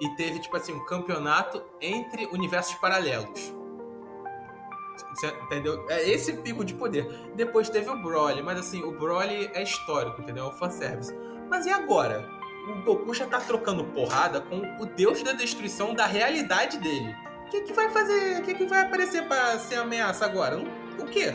e 0.00 0.08
teve, 0.16 0.40
tipo 0.40 0.56
assim, 0.56 0.72
um 0.72 0.84
campeonato 0.84 1.64
entre 1.80 2.26
universos 2.26 2.74
paralelos. 2.76 3.54
Entendeu? 5.44 5.84
É 5.88 6.08
esse 6.08 6.32
pico 6.34 6.64
de 6.64 6.74
poder. 6.74 7.06
Depois 7.34 7.68
teve 7.68 7.88
o 7.90 7.96
Broly, 7.96 8.42
mas 8.42 8.58
assim, 8.58 8.82
o 8.82 8.92
Broly 8.92 9.50
é 9.54 9.62
histórico, 9.62 10.20
entendeu? 10.20 10.44
É 10.44 10.48
o 10.48 10.52
fanservice. 10.52 11.14
Mas 11.48 11.66
e 11.66 11.70
agora? 11.70 12.28
O 12.68 12.82
Goku 12.82 13.12
já 13.12 13.26
tá 13.26 13.40
trocando 13.40 13.84
porrada 13.84 14.40
com 14.40 14.60
o 14.80 14.86
deus 14.86 15.22
da 15.22 15.32
destruição 15.32 15.94
da 15.94 16.06
realidade 16.06 16.78
dele. 16.78 17.14
O 17.46 17.50
que, 17.50 17.60
que 17.60 17.72
vai 17.72 17.90
fazer? 17.90 18.40
O 18.40 18.42
que, 18.42 18.54
que 18.54 18.64
vai 18.64 18.82
aparecer 18.82 19.26
pra 19.28 19.58
ser 19.58 19.76
ameaça 19.76 20.24
agora? 20.24 20.58
O 20.98 21.04
quê? 21.04 21.34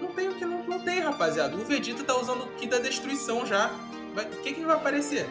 Não 0.00 0.12
tem 0.12 0.28
o 0.28 0.34
que 0.34 0.44
não, 0.44 0.62
não 0.64 0.80
tem, 0.80 1.00
rapaziada. 1.00 1.56
O 1.56 1.64
Vegeta 1.64 2.04
tá 2.04 2.16
usando 2.16 2.44
o 2.44 2.48
Ki 2.52 2.66
da 2.66 2.78
destruição 2.78 3.44
já. 3.44 3.70
O 4.16 4.42
que, 4.42 4.52
que 4.52 4.64
vai 4.64 4.76
aparecer? 4.76 5.28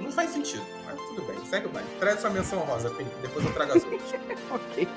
Não 0.00 0.10
faz 0.10 0.30
sentido. 0.30 0.64
Mas 0.84 1.00
tudo 1.08 1.22
bem, 1.22 1.44
segue 1.46 1.66
o 1.66 1.70
baile. 1.70 1.88
Traz 1.98 2.20
sua 2.20 2.30
menção 2.30 2.60
rosa, 2.60 2.90
Pink, 2.90 3.10
depois 3.20 3.44
eu 3.44 3.52
trago 3.52 3.72
as 3.72 3.84
outras. 3.84 4.14
ok. 4.50 4.88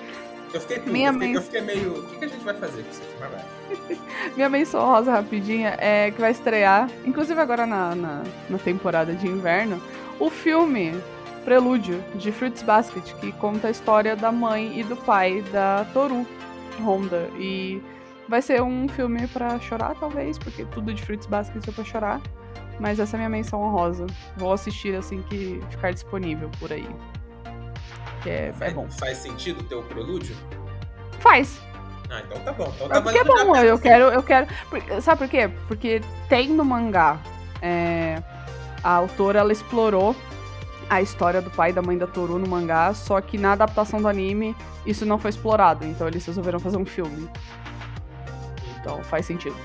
Eu 0.54 0.60
fiquei 0.60 0.80
puto, 0.80 0.92
Minha 0.92 1.10
eu, 1.10 1.14
fiquei, 1.14 1.36
eu 1.38 1.42
fiquei 1.42 1.62
meio. 1.62 2.00
O 2.00 2.08
que, 2.08 2.18
que, 2.18 2.26
a 2.26 2.28
gente 2.28 2.44
vai 2.44 2.54
fazer 2.56 2.84
com 2.84 2.90
isso 2.90 3.02
aqui? 3.02 4.00
Minha 4.36 4.50
menção 4.50 4.86
rosa 4.86 5.12
rapidinha 5.12 5.78
é 5.80 6.12
que 6.12 6.20
vai 6.20 6.32
estrear, 6.32 6.90
inclusive 7.06 7.40
agora 7.40 7.66
na, 7.66 7.96
na, 7.96 8.24
na 8.50 8.58
temporada 8.58 9.14
de 9.14 9.28
inverno, 9.28 9.82
o 10.20 10.30
filme 10.30 10.94
Prelúdio 11.46 12.04
de 12.16 12.32
Fruits 12.32 12.62
Basket, 12.62 13.04
que 13.16 13.32
conta 13.34 13.68
a 13.68 13.72
história 13.72 14.16
da 14.16 14.32
mãe 14.32 14.80
e 14.80 14.84
do 14.84 14.96
pai 14.96 15.42
da 15.52 15.86
Toru 15.94 16.26
Honda. 16.80 17.30
E 17.40 17.82
vai 18.28 18.42
ser 18.42 18.62
um 18.62 18.88
filme 18.88 19.28
para 19.28 19.60
chorar, 19.60 19.96
talvez, 19.96 20.38
porque 20.38 20.66
tudo 20.66 20.94
de 20.94 21.02
Fruits 21.02 21.28
Basket 21.28 21.66
é 21.68 21.72
pra 21.72 21.84
chorar. 21.84 22.22
Mas 22.80 23.00
essa 23.00 23.16
é 23.16 23.18
a 23.18 23.20
minha 23.20 23.30
menção 23.30 23.62
honrosa. 23.62 24.08
Vou 24.38 24.52
assistir 24.52 24.96
assim 24.96 25.22
que 25.24 25.60
ficar 25.70 25.92
disponível 25.92 26.50
por 26.60 26.72
aí. 26.72 26.88
Que 28.22 28.30
é, 28.30 28.54
faz, 28.54 28.72
é 28.72 28.76
bom. 28.76 28.90
Faz 28.90 29.18
sentido 29.18 29.64
ter 29.64 29.76
o 29.76 29.84
prelúdio? 29.84 30.36
Faz. 31.20 31.60
Ah, 32.10 32.22
então 32.26 32.40
tá 32.40 32.52
bom. 32.52 32.72
Então 32.76 32.90
tá 32.90 33.02
porque 33.02 33.18
é 33.18 33.24
bom, 33.24 33.56
eu 33.56 33.80
quero, 33.80 34.06
eu 34.06 34.22
quero. 34.24 34.48
Sabe 35.02 35.20
por 35.20 35.30
quê? 35.30 35.50
Porque 35.68 36.02
tem 36.28 36.50
no 36.50 36.66
mangá. 36.66 37.20
É, 37.62 38.22
a 38.84 38.92
autora 38.92 39.40
ela 39.40 39.52
explorou 39.52 40.16
a 40.90 41.02
história 41.02 41.42
do 41.42 41.50
pai 41.50 41.70
e 41.70 41.74
da 41.74 41.82
mãe 41.82 41.98
da 41.98 42.06
Toru 42.06 42.38
no 42.38 42.48
mangá, 42.48 42.94
só 42.94 43.22
que 43.22 43.38
na 43.38 43.54
adaptação 43.54 44.02
do 44.02 44.10
anime 44.10 44.56
isso 44.86 45.06
não 45.06 45.18
foi 45.18 45.30
explorado, 45.30 45.86
então 45.86 46.06
eles 46.08 46.26
resolveram 46.26 46.60
fazer 46.60 46.76
um 46.76 46.86
filme. 46.86 47.30
Então 48.80 49.02
faz 49.04 49.26
sentido. 49.26 49.56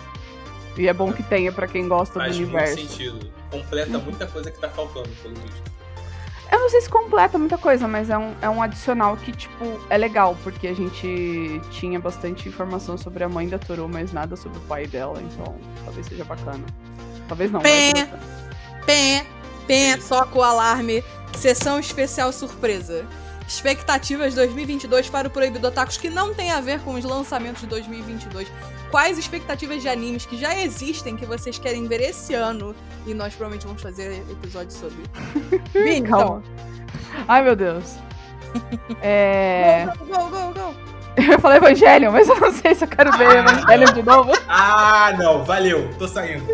E 0.78 0.86
é 0.86 0.92
bom 0.92 1.12
que 1.12 1.22
tenha 1.22 1.50
para 1.50 1.66
quem 1.66 1.88
gosta 1.88 2.20
faz 2.20 2.36
do 2.36 2.44
universo. 2.44 2.76
Faz 2.76 2.90
sentido. 2.90 3.32
Completa 3.50 3.98
muita 3.98 4.26
coisa 4.26 4.50
que 4.50 4.60
tá 4.60 4.68
faltando, 4.68 5.08
pelo 5.22 5.34
visto. 5.34 5.75
Eu 6.50 6.60
não 6.60 6.70
sei 6.70 6.80
se 6.80 6.88
completa 6.88 7.38
muita 7.38 7.58
coisa, 7.58 7.88
mas 7.88 8.08
é 8.10 8.16
um, 8.16 8.34
é 8.40 8.48
um 8.48 8.62
adicional 8.62 9.16
que, 9.16 9.32
tipo, 9.32 9.64
é 9.90 9.96
legal, 9.96 10.36
porque 10.42 10.68
a 10.68 10.74
gente 10.74 11.60
tinha 11.70 11.98
bastante 11.98 12.48
informação 12.48 12.96
sobre 12.96 13.24
a 13.24 13.28
mãe 13.28 13.48
da 13.48 13.58
Toru, 13.58 13.88
mas 13.88 14.12
nada 14.12 14.36
sobre 14.36 14.58
o 14.58 14.62
pai 14.62 14.86
dela, 14.86 15.20
então 15.20 15.56
talvez 15.84 16.06
seja 16.06 16.24
bacana. 16.24 16.64
Talvez 17.28 17.50
não. 17.50 17.60
Pé, 17.60 17.92
pé, 18.84 19.26
pé, 19.66 19.96
toca 19.96 20.38
o 20.38 20.42
alarme. 20.42 21.02
Sessão 21.36 21.78
especial 21.78 22.32
surpresa. 22.32 23.04
Expectativas 23.46 24.34
2022 24.34 25.08
para 25.08 25.28
o 25.28 25.30
Proibido 25.30 25.68
Otakus 25.68 25.96
que 25.96 26.10
não 26.10 26.34
tem 26.34 26.50
a 26.50 26.60
ver 26.60 26.80
com 26.80 26.94
os 26.94 27.04
lançamentos 27.04 27.60
de 27.60 27.68
2022 27.68 28.48
quais 28.90 29.18
expectativas 29.18 29.82
de 29.82 29.88
animes 29.88 30.26
que 30.26 30.36
já 30.36 30.58
existem 30.58 31.16
que 31.16 31.26
vocês 31.26 31.58
querem 31.58 31.86
ver 31.86 32.00
esse 32.00 32.34
ano. 32.34 32.74
E 33.06 33.14
nós 33.14 33.34
provavelmente 33.34 33.66
vamos 33.66 33.82
fazer 33.82 34.22
episódio 34.30 34.72
sobre. 34.72 35.02
Bem, 35.72 36.02
Calma. 36.02 36.42
Então. 36.44 37.24
Ai, 37.28 37.42
meu 37.42 37.56
Deus. 37.56 37.96
É. 39.02 39.86
Go, 39.98 40.06
go, 40.06 40.30
go, 40.30 40.52
go, 40.54 40.74
Eu 41.32 41.40
falei 41.40 41.58
Evangelion, 41.58 42.12
mas 42.12 42.28
eu 42.28 42.38
não 42.38 42.52
sei 42.52 42.74
se 42.74 42.84
eu 42.84 42.88
quero 42.88 43.10
ver 43.16 43.28
ah, 43.28 43.38
Evangelion 43.38 43.94
de 43.94 44.02
novo. 44.02 44.32
Ah, 44.48 45.14
não, 45.18 45.44
valeu, 45.44 45.88
tô 45.98 46.06
saindo. 46.06 46.44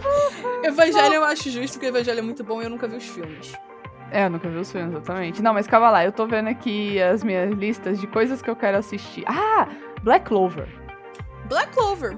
Evangelion 0.62 1.14
eu 1.14 1.24
acho 1.24 1.50
justo, 1.50 1.74
porque 1.74 1.86
Evangelion 1.86 2.18
é 2.18 2.22
muito 2.22 2.44
bom 2.44 2.60
e 2.60 2.64
eu 2.64 2.70
nunca 2.70 2.86
vi 2.86 2.96
os 2.96 3.06
filmes. 3.06 3.52
É, 4.10 4.26
eu 4.26 4.30
nunca 4.30 4.48
vi 4.48 4.58
os 4.58 4.70
filmes, 4.70 4.92
exatamente. 4.92 5.42
Não, 5.42 5.54
mas 5.54 5.66
calma 5.66 5.90
lá, 5.90 6.04
eu 6.04 6.12
tô 6.12 6.26
vendo 6.26 6.48
aqui 6.48 7.00
as 7.02 7.24
minhas 7.24 7.50
listas 7.52 7.98
de 7.98 8.06
coisas 8.06 8.42
que 8.42 8.50
eu 8.50 8.56
quero 8.56 8.76
assistir. 8.76 9.24
Ah, 9.26 9.68
Black 10.02 10.26
Clover. 10.26 10.83
Black 11.48 11.72
Clover. 11.72 12.16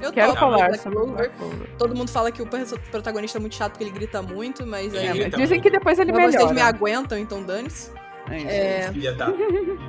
Eu 0.00 0.12
Quero 0.12 0.34
falar 0.34 0.68
Black 0.68 0.82
Clover. 0.82 1.14
Black 1.14 1.36
Clover. 1.36 1.70
Todo 1.78 1.94
mundo 1.94 2.10
fala 2.10 2.32
que 2.32 2.42
o 2.42 2.46
protagonista 2.90 3.38
é 3.38 3.40
muito 3.40 3.54
chato 3.54 3.72
porque 3.72 3.84
ele 3.84 3.92
grita 3.92 4.20
muito, 4.20 4.66
mas 4.66 4.92
é. 4.94 5.12
Grita 5.12 5.36
dizem 5.36 5.58
muito. 5.58 5.62
que 5.62 5.70
depois 5.70 5.98
ele 5.98 6.12
mas 6.12 6.26
melhora. 6.26 6.38
Vocês 6.38 6.52
me 6.52 6.60
aguentam, 6.60 7.18
então 7.18 7.42
dane-se. 7.42 7.90
É, 8.30 8.84
é... 8.84 8.92
Filha 8.92 9.12
da 9.14 9.28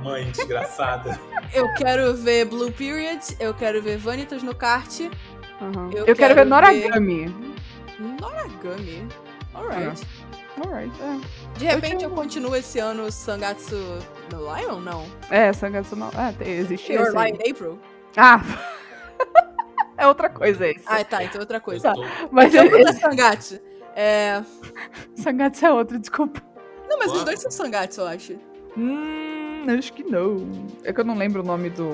mãe 0.02 0.30
desgraçada. 0.30 1.18
Eu 1.52 1.72
quero 1.74 2.14
ver 2.14 2.46
Blue 2.46 2.72
Period, 2.72 3.20
eu 3.38 3.54
quero 3.54 3.80
ver 3.80 3.96
Vanitas 3.96 4.42
no 4.42 4.54
kart. 4.54 5.00
Uhum. 5.00 5.90
Eu, 5.92 5.98
eu, 5.98 6.04
quero, 6.04 6.16
quero 6.16 6.34
ver 6.34 6.46
Noragami. 6.46 7.26
Ver... 7.26 8.20
Noragami? 8.20 9.08
Alright. 9.54 10.02
É. 10.02 10.60
Alright, 10.60 10.92
é. 11.00 11.58
De 11.58 11.64
repente 11.64 12.04
eu, 12.04 12.10
eu 12.10 12.16
continuo 12.16 12.56
esse 12.56 12.80
ano 12.80 13.10
Sangatsu 13.10 13.76
no 14.32 14.54
Lion, 14.54 14.80
não? 14.80 15.06
É, 15.30 15.52
Sangatsu 15.52 15.94
no... 15.94 16.10
É, 16.40 16.50
existe 16.50 16.92
Your 16.92 17.06
esse. 17.06 17.12
Lion 17.12 17.36
April? 17.48 17.78
Ah! 18.16 18.40
é 19.96 20.06
outra 20.06 20.28
coisa 20.28 20.66
esse. 20.68 20.84
Ah, 20.86 21.04
tá, 21.04 21.24
então 21.24 21.38
é 21.38 21.40
outra 21.40 21.60
coisa. 21.60 21.92
Tá. 21.92 22.28
Mas 22.30 22.54
eu 22.54 22.64
esse... 22.64 23.00
Sangatsu. 23.00 23.60
É... 23.96 24.42
Sangatsu 25.16 25.66
é 25.66 25.72
outro, 25.72 25.98
desculpa. 25.98 26.42
Não, 26.88 26.98
mas 26.98 27.12
os 27.12 27.24
dois 27.24 27.40
são 27.40 27.50
Sangatsu, 27.50 28.00
eu 28.02 28.06
acho. 28.06 28.36
Hum, 28.76 29.66
acho 29.78 29.92
que 29.92 30.02
não. 30.02 30.48
É 30.82 30.92
que 30.92 31.00
eu 31.00 31.04
não 31.04 31.14
lembro 31.14 31.42
o 31.42 31.44
nome 31.44 31.70
do. 31.70 31.88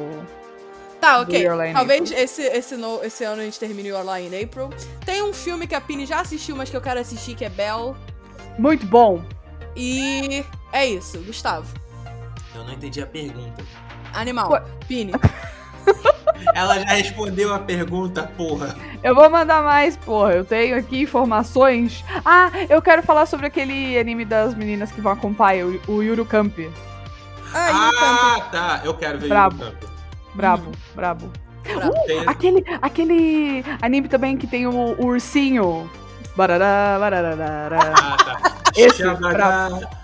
Tá, 1.01 1.21
ok. 1.21 1.47
Talvez 1.73 2.11
esse, 2.11 2.43
esse, 2.43 2.77
no, 2.77 3.03
esse 3.03 3.25
ano 3.25 3.41
a 3.41 3.45
gente 3.45 3.59
termine 3.59 3.89
Your 3.89 4.05
Lie 4.05 4.29
in 4.29 4.45
April. 4.45 4.69
Tem 5.05 5.23
um 5.23 5.33
filme 5.33 5.67
que 5.67 5.75
a 5.75 5.81
Pini 5.81 6.05
já 6.05 6.21
assistiu, 6.21 6.55
mas 6.55 6.69
que 6.69 6.77
eu 6.77 6.81
quero 6.81 7.01
assistir, 7.01 7.35
que 7.35 7.45
é 7.45 7.49
Belle. 7.49 7.95
Muito 8.59 8.87
bom. 8.87 9.23
E 9.75 10.45
é 10.73 10.87
isso, 10.87 11.19
Gustavo. 11.23 11.75
Eu 12.55 12.65
não 12.65 12.73
entendi 12.73 13.01
a 13.01 13.07
pergunta. 13.07 13.65
Animal. 14.13 14.49
Pô... 14.49 14.87
Pini. 14.87 15.13
Ela 16.55 16.79
já 16.79 16.89
respondeu 16.95 17.55
a 17.55 17.59
pergunta, 17.59 18.31
porra. 18.37 18.75
Eu 19.03 19.15
vou 19.15 19.29
mandar 19.31 19.63
mais, 19.63 19.97
porra. 19.97 20.33
Eu 20.33 20.45
tenho 20.45 20.77
aqui 20.77 21.03
informações. 21.03 22.05
Ah, 22.25 22.51
eu 22.69 22.81
quero 22.81 23.03
falar 23.03 23.27
sobre 23.27 23.47
aquele 23.47 23.99
anime 23.99 24.25
das 24.25 24.55
meninas 24.55 24.91
que 24.91 25.01
vão 25.01 25.13
acompanhar, 25.13 25.67
o, 25.67 25.81
o 25.89 26.03
Yuru 26.03 26.25
Camp. 26.25 26.59
Ah, 27.55 27.91
ah 27.95 28.41
tá. 28.51 28.81
Eu 28.85 28.95
quero 28.95 29.19
ver 29.19 29.29
brabo. 29.29 29.63
Yuru 29.63 29.77
Camp. 29.77 29.91
Brabo, 30.35 30.71
hum. 30.71 30.73
brabo. 30.95 31.33
Uh, 31.67 32.29
aquele, 32.29 32.65
aquele 32.81 33.65
anime 33.83 34.09
também 34.09 34.37
que 34.37 34.47
tem 34.47 34.67
o, 34.67 34.73
o 34.73 35.07
ursinho. 35.07 35.91
Barará, 36.37 36.97
barará, 36.99 37.69
ah, 37.95 38.17
tá. 38.17 38.53
Esse, 38.77 39.03
brabo. 39.03 40.00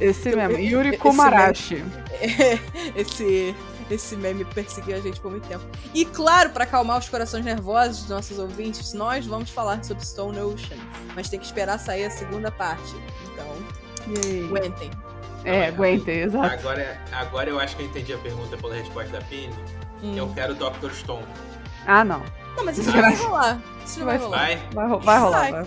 Esse 0.00 0.34
mesmo, 0.34 0.58
Yuri 0.58 0.96
Komarashi. 0.96 1.84
Esse, 2.96 3.54
esse 3.90 4.16
meme 4.16 4.44
perseguiu 4.44 4.96
a 4.96 5.00
gente 5.00 5.20
por 5.20 5.30
muito 5.30 5.46
tempo. 5.46 5.64
E 5.94 6.04
claro, 6.04 6.50
para 6.50 6.64
acalmar 6.64 6.98
os 6.98 7.08
corações 7.08 7.44
nervosos 7.44 8.00
dos 8.00 8.10
nossos 8.10 8.38
ouvintes, 8.38 8.92
nós 8.92 9.26
vamos 9.26 9.50
falar 9.50 9.82
sobre 9.84 10.04
Stone 10.04 10.38
Ocean. 10.40 10.78
Mas 11.14 11.28
tem 11.28 11.38
que 11.38 11.46
esperar 11.46 11.78
sair 11.78 12.06
a 12.06 12.10
segunda 12.10 12.50
parte. 12.50 12.94
Então, 13.32 13.46
aguentem. 14.48 14.90
É, 15.44 15.68
aguenta, 15.68 16.10
exato. 16.10 16.54
Agora, 16.54 17.00
agora 17.12 17.50
eu 17.50 17.60
acho 17.60 17.76
que 17.76 17.82
eu 17.82 17.86
entendi 17.86 18.12
a 18.12 18.18
pergunta 18.18 18.56
pela 18.56 18.74
resposta 18.74 19.12
da 19.12 19.20
Pini. 19.24 19.54
Hum. 20.02 20.16
Eu 20.16 20.28
quero 20.34 20.54
Dr. 20.54 20.90
Stone. 20.92 21.24
Ah, 21.86 22.04
não. 22.04 22.22
Não, 22.56 22.64
mas 22.64 22.78
isso 22.78 22.90
não 22.90 23.00
vai 23.00 23.14
rolar. 23.14 23.60
Isso 23.84 23.98
não 24.00 24.06
vai, 24.06 24.16
rolar. 24.16 24.38
Vai? 24.38 24.56
Vai, 24.72 24.98
vai 24.98 25.18
rolar. 25.18 25.50
Vai. 25.50 25.66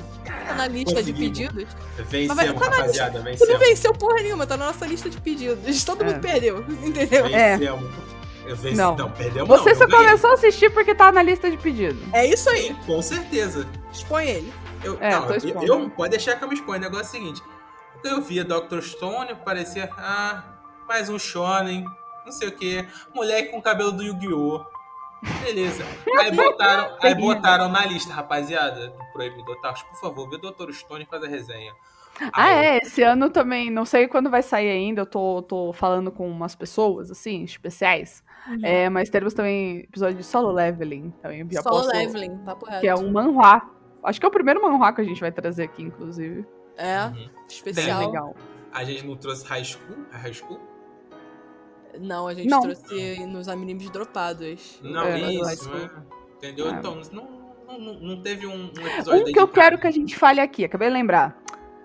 Tá 0.59 0.67
na 0.67 0.67
lista 0.67 1.01
de 1.01 1.13
pedidos. 1.13 1.65
Vencemos, 1.97 2.35
vai, 2.35 2.53
tá 2.53 2.59
rapaziada, 2.59 3.21
vencemos. 3.21 3.39
Tu 3.39 3.53
não 3.53 3.59
venceu 3.59 3.93
porra 3.93 4.21
nenhuma, 4.21 4.45
tá 4.45 4.57
na 4.57 4.65
nossa 4.67 4.85
lista 4.85 5.09
de 5.09 5.19
pedidos. 5.21 5.83
Todo 5.85 6.03
é. 6.03 6.07
mundo 6.07 6.19
perdeu, 6.19 6.65
entendeu? 6.83 7.23
Vencemos. 7.23 7.33
É. 7.33 8.09
Eu 8.49 8.55
venci, 8.55 8.77
não. 8.77 8.95
não, 8.95 9.11
perdemos 9.11 9.47
Você 9.47 9.69
não, 9.73 9.77
só 9.77 9.87
começou 9.87 10.31
a 10.31 10.33
assistir 10.33 10.71
porque 10.71 10.95
tá 10.95 11.11
na 11.11 11.21
lista 11.21 11.49
de 11.49 11.57
pedidos. 11.57 12.01
É 12.11 12.25
isso 12.25 12.49
aí. 12.49 12.75
Com 12.85 13.01
certeza. 13.01 13.67
Expõe 13.93 14.27
ele. 14.27 14.53
Eu, 14.83 14.97
é, 14.99 15.11
não, 15.11 15.29
eu, 15.29 15.63
eu, 15.63 15.89
pode 15.91 16.11
deixar 16.11 16.35
que 16.35 16.43
eu 16.43 16.47
me 16.47 16.55
exponha. 16.55 16.79
O 16.79 16.81
negócio 16.81 17.05
é 17.05 17.07
o 17.07 17.11
seguinte. 17.11 17.43
Eu 18.03 18.21
via 18.21 18.43
Dr. 18.43 18.81
Stone, 18.81 19.35
parecia, 19.45 19.89
ah, 19.97 20.43
mais 20.87 21.09
um 21.09 21.19
shonen, 21.19 21.85
não 22.25 22.31
sei 22.31 22.47
o 22.47 22.51
que, 22.51 22.87
moleque 23.13 23.51
com 23.51 23.61
cabelo 23.61 23.91
do 23.91 24.03
Yu-Gi-Oh! 24.03 24.65
Beleza. 25.43 25.83
Aí 26.19 26.31
botaram, 26.31 26.97
aí 27.01 27.15
botaram 27.15 27.69
na 27.69 27.85
lista, 27.85 28.13
rapaziada, 28.13 28.89
do 28.89 29.11
Proibido 29.13 29.51
Otakus, 29.51 29.83
por 29.83 29.99
favor, 29.99 30.29
vê 30.29 30.35
o 30.35 30.39
Dr. 30.39 30.71
Stone 30.71 31.03
e 31.03 31.07
faz 31.07 31.23
a 31.23 31.27
resenha. 31.27 31.73
Ah, 32.33 32.49
é, 32.49 32.77
esse 32.79 33.01
ano 33.01 33.29
também, 33.29 33.71
não 33.71 33.85
sei 33.85 34.07
quando 34.07 34.29
vai 34.29 34.43
sair 34.43 34.69
ainda, 34.69 35.01
eu 35.01 35.05
tô, 35.05 35.41
tô 35.41 35.71
falando 35.71 36.11
com 36.11 36.29
umas 36.29 36.55
pessoas, 36.55 37.09
assim, 37.09 37.43
especiais. 37.43 38.23
Uhum. 38.47 38.59
É, 38.63 38.89
mas 38.89 39.09
teremos 39.09 39.33
também 39.33 39.79
episódio 39.79 40.17
de 40.17 40.23
Solo 40.23 40.51
Leveling, 40.51 41.11
também. 41.21 41.47
Solo 41.51 41.63
posso, 41.63 41.89
Leveling, 41.89 42.37
papo 42.39 42.65
reto. 42.65 42.81
Que 42.81 42.87
é 42.87 42.95
um 42.95 43.11
manhua. 43.11 43.61
Acho 44.03 44.19
que 44.19 44.25
é 44.25 44.29
o 44.29 44.31
primeiro 44.31 44.61
manhua 44.61 44.91
que 44.93 45.01
a 45.01 45.03
gente 45.03 45.21
vai 45.21 45.31
trazer 45.31 45.63
aqui, 45.63 45.83
inclusive. 45.83 46.45
É, 46.77 47.05
uhum. 47.05 47.29
especial. 47.47 47.99
Bem 47.99 48.07
legal. 48.07 48.35
A 48.71 48.83
gente 48.83 49.05
não 49.05 49.15
trouxe 49.15 49.45
High 49.45 49.63
School? 49.63 50.05
High 50.11 50.33
School? 50.33 50.59
Não, 51.99 52.27
a 52.27 52.33
gente 52.33 52.49
não. 52.49 52.61
trouxe 52.61 53.25
nos 53.25 53.47
animes 53.47 53.89
dropados. 53.89 54.79
Não, 54.83 55.03
é, 55.03 55.33
isso, 55.33 55.69
né? 55.69 55.89
Entendeu? 56.37 56.69
É. 56.69 56.71
Então, 56.71 57.01
não, 57.11 57.79
não, 57.79 57.93
não 57.99 58.21
teve 58.21 58.45
um, 58.47 58.71
um 58.77 58.87
episódio. 58.87 59.21
Um 59.21 59.31
que 59.31 59.39
eu 59.39 59.47
quero 59.47 59.77
que 59.77 59.87
a 59.87 59.91
gente 59.91 60.15
fale 60.15 60.39
aqui, 60.39 60.65
acabei 60.65 60.87
de 60.87 60.93
lembrar. 60.93 61.37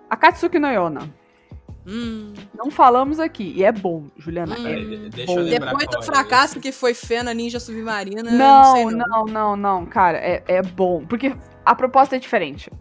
Akatsuki 0.09 0.59
no 0.59 0.67
Yona. 0.67 1.13
Hum. 1.87 2.33
Não 2.55 2.71
falamos 2.71 3.19
aqui. 3.19 3.53
E 3.55 3.63
é 3.63 3.71
bom, 3.71 4.05
Juliana. 4.17 4.57
Hum. 4.57 4.67
É, 4.67 5.09
deixa 5.09 5.33
bom. 5.33 5.39
eu 5.39 5.45
Depois 5.45 5.87
do 5.87 6.01
fracasso 6.01 6.59
que 6.59 6.71
foi 6.71 6.93
Fena 6.93 7.33
Ninja 7.33 7.59
Submarina. 7.59 8.23
Não, 8.23 8.89
não, 8.89 8.91
não, 8.91 9.25
não, 9.25 9.55
não, 9.55 9.85
cara. 9.85 10.17
É, 10.17 10.43
é 10.47 10.61
bom. 10.63 11.05
Porque 11.05 11.35
a 11.63 11.75
proposta 11.75 12.15
é 12.15 12.19
diferente. 12.19 12.71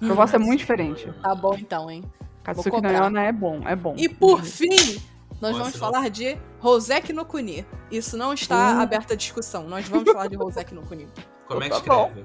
A 0.00 0.06
proposta 0.06 0.38
hum. 0.38 0.42
é 0.42 0.44
muito 0.44 0.60
diferente. 0.60 1.12
Tá 1.22 1.34
bom 1.34 1.54
então, 1.56 1.90
hein? 1.90 2.02
Katsuki 2.42 2.80
no 2.80 2.90
Yona 2.90 3.24
é 3.24 3.32
bom, 3.32 3.60
é 3.66 3.76
bom. 3.76 3.94
E 3.96 4.08
por 4.08 4.42
fim, 4.42 5.00
nós 5.40 5.52
Nossa, 5.52 5.58
vamos 5.58 5.76
falar 5.76 6.08
de 6.08 6.36
Rosek 6.58 7.12
no 7.12 7.24
Kuni. 7.24 7.66
Isso 7.90 8.16
não 8.16 8.32
está 8.32 8.76
uh. 8.76 8.80
aberto 8.80 9.12
à 9.12 9.16
discussão. 9.16 9.68
Nós 9.68 9.88
vamos 9.88 10.10
falar 10.10 10.28
de 10.28 10.36
Rosek 10.36 10.74
no 10.74 10.82
Kuni. 10.82 11.06
Como 11.46 11.62
é 11.62 11.68
que 11.68 11.76
escreve? 11.76 12.24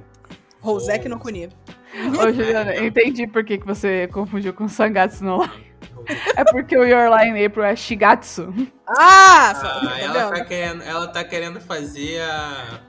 Rosek 0.59 1.07
no 1.07 1.19
Kuni. 1.19 1.49
Ô, 2.19 2.31
Juliana, 2.31 2.73
eu 2.73 2.87
entendi 2.87 3.27
por 3.27 3.43
que, 3.43 3.57
que 3.57 3.65
você 3.65 4.07
confundiu 4.07 4.53
com 4.53 4.67
Sangatsu 4.67 5.23
no 5.23 5.43
É 6.35 6.43
porque 6.43 6.75
o 6.75 6.83
Your 6.83 7.09
Line 7.17 7.45
April 7.45 7.63
é 7.63 7.75
Shigatsu. 7.75 8.53
Ah! 8.87 9.53
ah 9.55 9.99
ela, 9.99 10.31
tá 10.31 10.45
querendo, 10.45 10.83
ela 10.83 11.07
tá 11.07 11.23
querendo 11.23 11.61
fazer 11.61 12.21
a, 12.21 12.81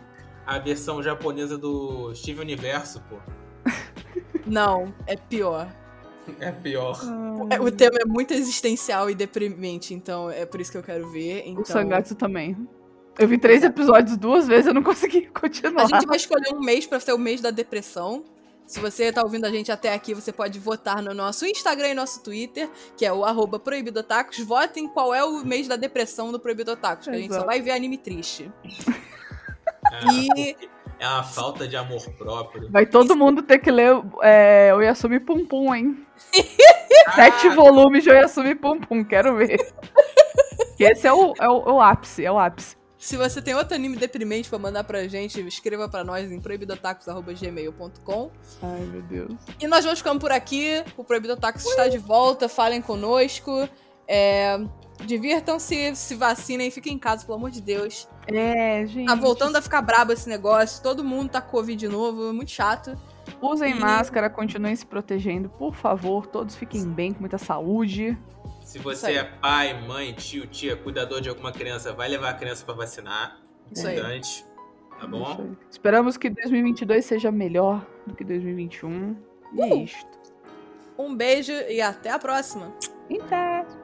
a 0.46 0.58
versão 0.58 1.02
japonesa 1.02 1.58
do 1.58 2.14
Steve 2.14 2.40
Universo, 2.40 3.02
pô. 3.02 3.16
Não, 4.46 4.92
é 5.06 5.16
pior. 5.16 5.68
É 6.40 6.50
pior. 6.50 6.98
É, 7.50 7.60
o 7.60 7.70
tema 7.70 7.98
é 8.00 8.04
muito 8.06 8.32
existencial 8.32 9.10
e 9.10 9.14
deprimente, 9.14 9.94
então 9.94 10.30
é 10.30 10.46
por 10.46 10.60
isso 10.60 10.70
que 10.70 10.78
eu 10.78 10.82
quero 10.82 11.10
ver. 11.10 11.42
Então... 11.46 11.62
O 11.62 11.66
Sangatsu 11.66 12.14
também. 12.14 12.56
Eu 13.18 13.28
vi 13.28 13.38
três 13.38 13.62
episódios 13.62 14.16
duas 14.16 14.46
vezes, 14.46 14.66
eu 14.66 14.74
não 14.74 14.82
consegui 14.82 15.26
continuar. 15.32 15.84
A 15.84 15.86
gente 15.86 16.06
vai 16.06 16.16
escolher 16.16 16.52
um 16.54 16.60
mês 16.60 16.86
para 16.86 16.98
ser 16.98 17.12
o 17.12 17.18
mês 17.18 17.40
da 17.40 17.50
depressão. 17.50 18.24
Se 18.66 18.80
você 18.80 19.12
tá 19.12 19.22
ouvindo 19.22 19.44
a 19.44 19.50
gente 19.50 19.70
até 19.70 19.92
aqui, 19.92 20.14
você 20.14 20.32
pode 20.32 20.58
votar 20.58 21.02
no 21.02 21.12
nosso 21.12 21.44
Instagram 21.44 21.88
e 21.88 21.94
nosso 21.94 22.22
Twitter, 22.22 22.68
que 22.96 23.04
é 23.04 23.12
o 23.12 23.22
arroba 23.24 23.58
Proibidotacos. 23.58 24.38
Votem 24.40 24.88
qual 24.88 25.14
é 25.14 25.22
o 25.22 25.44
mês 25.44 25.68
da 25.68 25.76
depressão 25.76 26.32
do 26.32 26.40
Proibidotacos, 26.40 27.06
que 27.06 27.14
a 27.14 27.18
gente 27.18 27.34
só 27.34 27.44
vai 27.44 27.60
ver 27.60 27.72
anime 27.72 27.98
triste. 27.98 28.50
É, 29.92 30.06
e... 30.36 30.56
É 31.04 31.08
uma 31.08 31.22
falta 31.22 31.68
de 31.68 31.76
amor 31.76 32.00
próprio. 32.16 32.70
Vai 32.70 32.86
todo 32.86 33.08
Isso. 33.08 33.16
mundo 33.16 33.42
ter 33.42 33.58
que 33.58 33.70
ler 33.70 33.94
é, 34.22 34.72
o 34.74 34.80
Yasumi 34.80 35.20
Pum 35.20 35.44
Pum, 35.44 35.74
hein? 35.74 36.06
Sete 37.14 37.48
ah. 37.48 37.54
volumes 37.54 38.02
de 38.02 38.08
Oyasumi 38.08 38.54
Pum 38.54 38.80
Pum, 38.80 39.04
quero 39.04 39.36
ver. 39.36 39.58
que 40.78 40.84
esse 40.84 41.06
é 41.06 41.12
o, 41.12 41.34
é, 41.38 41.46
o, 41.46 41.62
é 41.68 41.72
o 41.72 41.78
ápice, 41.78 42.24
é 42.24 42.32
o 42.32 42.38
ápice. 42.38 42.74
Se 42.96 43.18
você 43.18 43.42
tem 43.42 43.54
outro 43.54 43.74
anime 43.74 43.98
deprimente 43.98 44.48
pra 44.48 44.58
mandar 44.58 44.82
pra 44.82 45.06
gente, 45.06 45.46
escreva 45.46 45.86
pra 45.90 46.02
nós 46.02 46.32
em 46.32 46.40
proibidotacos.gmail.com. 46.40 48.30
Ai, 48.62 48.80
meu 48.80 49.02
Deus. 49.02 49.34
E 49.60 49.66
nós 49.66 49.84
vamos 49.84 49.98
ficando 49.98 50.18
por 50.18 50.32
aqui. 50.32 50.82
O 50.96 51.04
Proibido 51.04 51.36
Tacos 51.36 51.66
está 51.66 51.86
de 51.86 51.98
volta. 51.98 52.48
Falem 52.48 52.80
conosco. 52.80 53.68
É... 54.08 54.58
Divirtam-se, 55.04 55.94
se 55.96 56.14
vacinem, 56.14 56.70
fiquem 56.70 56.94
em 56.94 56.98
casa, 56.98 57.26
pelo 57.26 57.36
amor 57.36 57.50
de 57.50 57.60
Deus. 57.60 58.08
É, 58.26 58.86
gente. 58.86 59.06
Tá 59.06 59.14
voltando 59.14 59.56
a 59.56 59.62
ficar 59.62 59.82
brabo 59.82 60.12
esse 60.12 60.28
negócio. 60.28 60.82
Todo 60.82 61.04
mundo 61.04 61.30
tá 61.30 61.40
com 61.40 61.50
Covid 61.50 61.78
de 61.78 61.88
novo, 61.88 62.30
é 62.30 62.32
muito 62.32 62.50
chato. 62.50 62.96
Usem 63.40 63.72
e... 63.72 63.74
máscara, 63.74 64.30
continuem 64.30 64.74
se 64.76 64.86
protegendo, 64.86 65.48
por 65.48 65.74
favor. 65.74 66.26
Todos 66.26 66.54
fiquem 66.54 66.84
bem, 66.86 67.12
com 67.12 67.20
muita 67.20 67.38
saúde. 67.38 68.16
Se 68.62 68.78
você 68.78 69.14
é 69.14 69.24
pai, 69.24 69.78
mãe, 69.86 70.12
tio, 70.12 70.46
tia, 70.46 70.76
cuidador 70.76 71.20
de 71.20 71.28
alguma 71.28 71.52
criança, 71.52 71.92
vai 71.92 72.08
levar 72.08 72.30
a 72.30 72.34
criança 72.34 72.64
para 72.64 72.74
vacinar. 72.74 73.40
Isso 73.70 73.88
Importante. 73.88 74.44
Aí. 74.48 75.00
Tá 75.00 75.06
bom? 75.06 75.54
Esperamos 75.70 76.16
que 76.16 76.30
2022 76.30 77.04
seja 77.04 77.30
melhor 77.30 77.84
do 78.06 78.14
que 78.14 78.24
2021. 78.24 79.16
E 79.52 79.60
é 79.60 79.74
isto. 79.76 80.08
Um 80.96 81.14
beijo 81.14 81.52
e 81.52 81.80
até 81.82 82.10
a 82.10 82.18
próxima. 82.18 82.72
Até. 83.20 83.83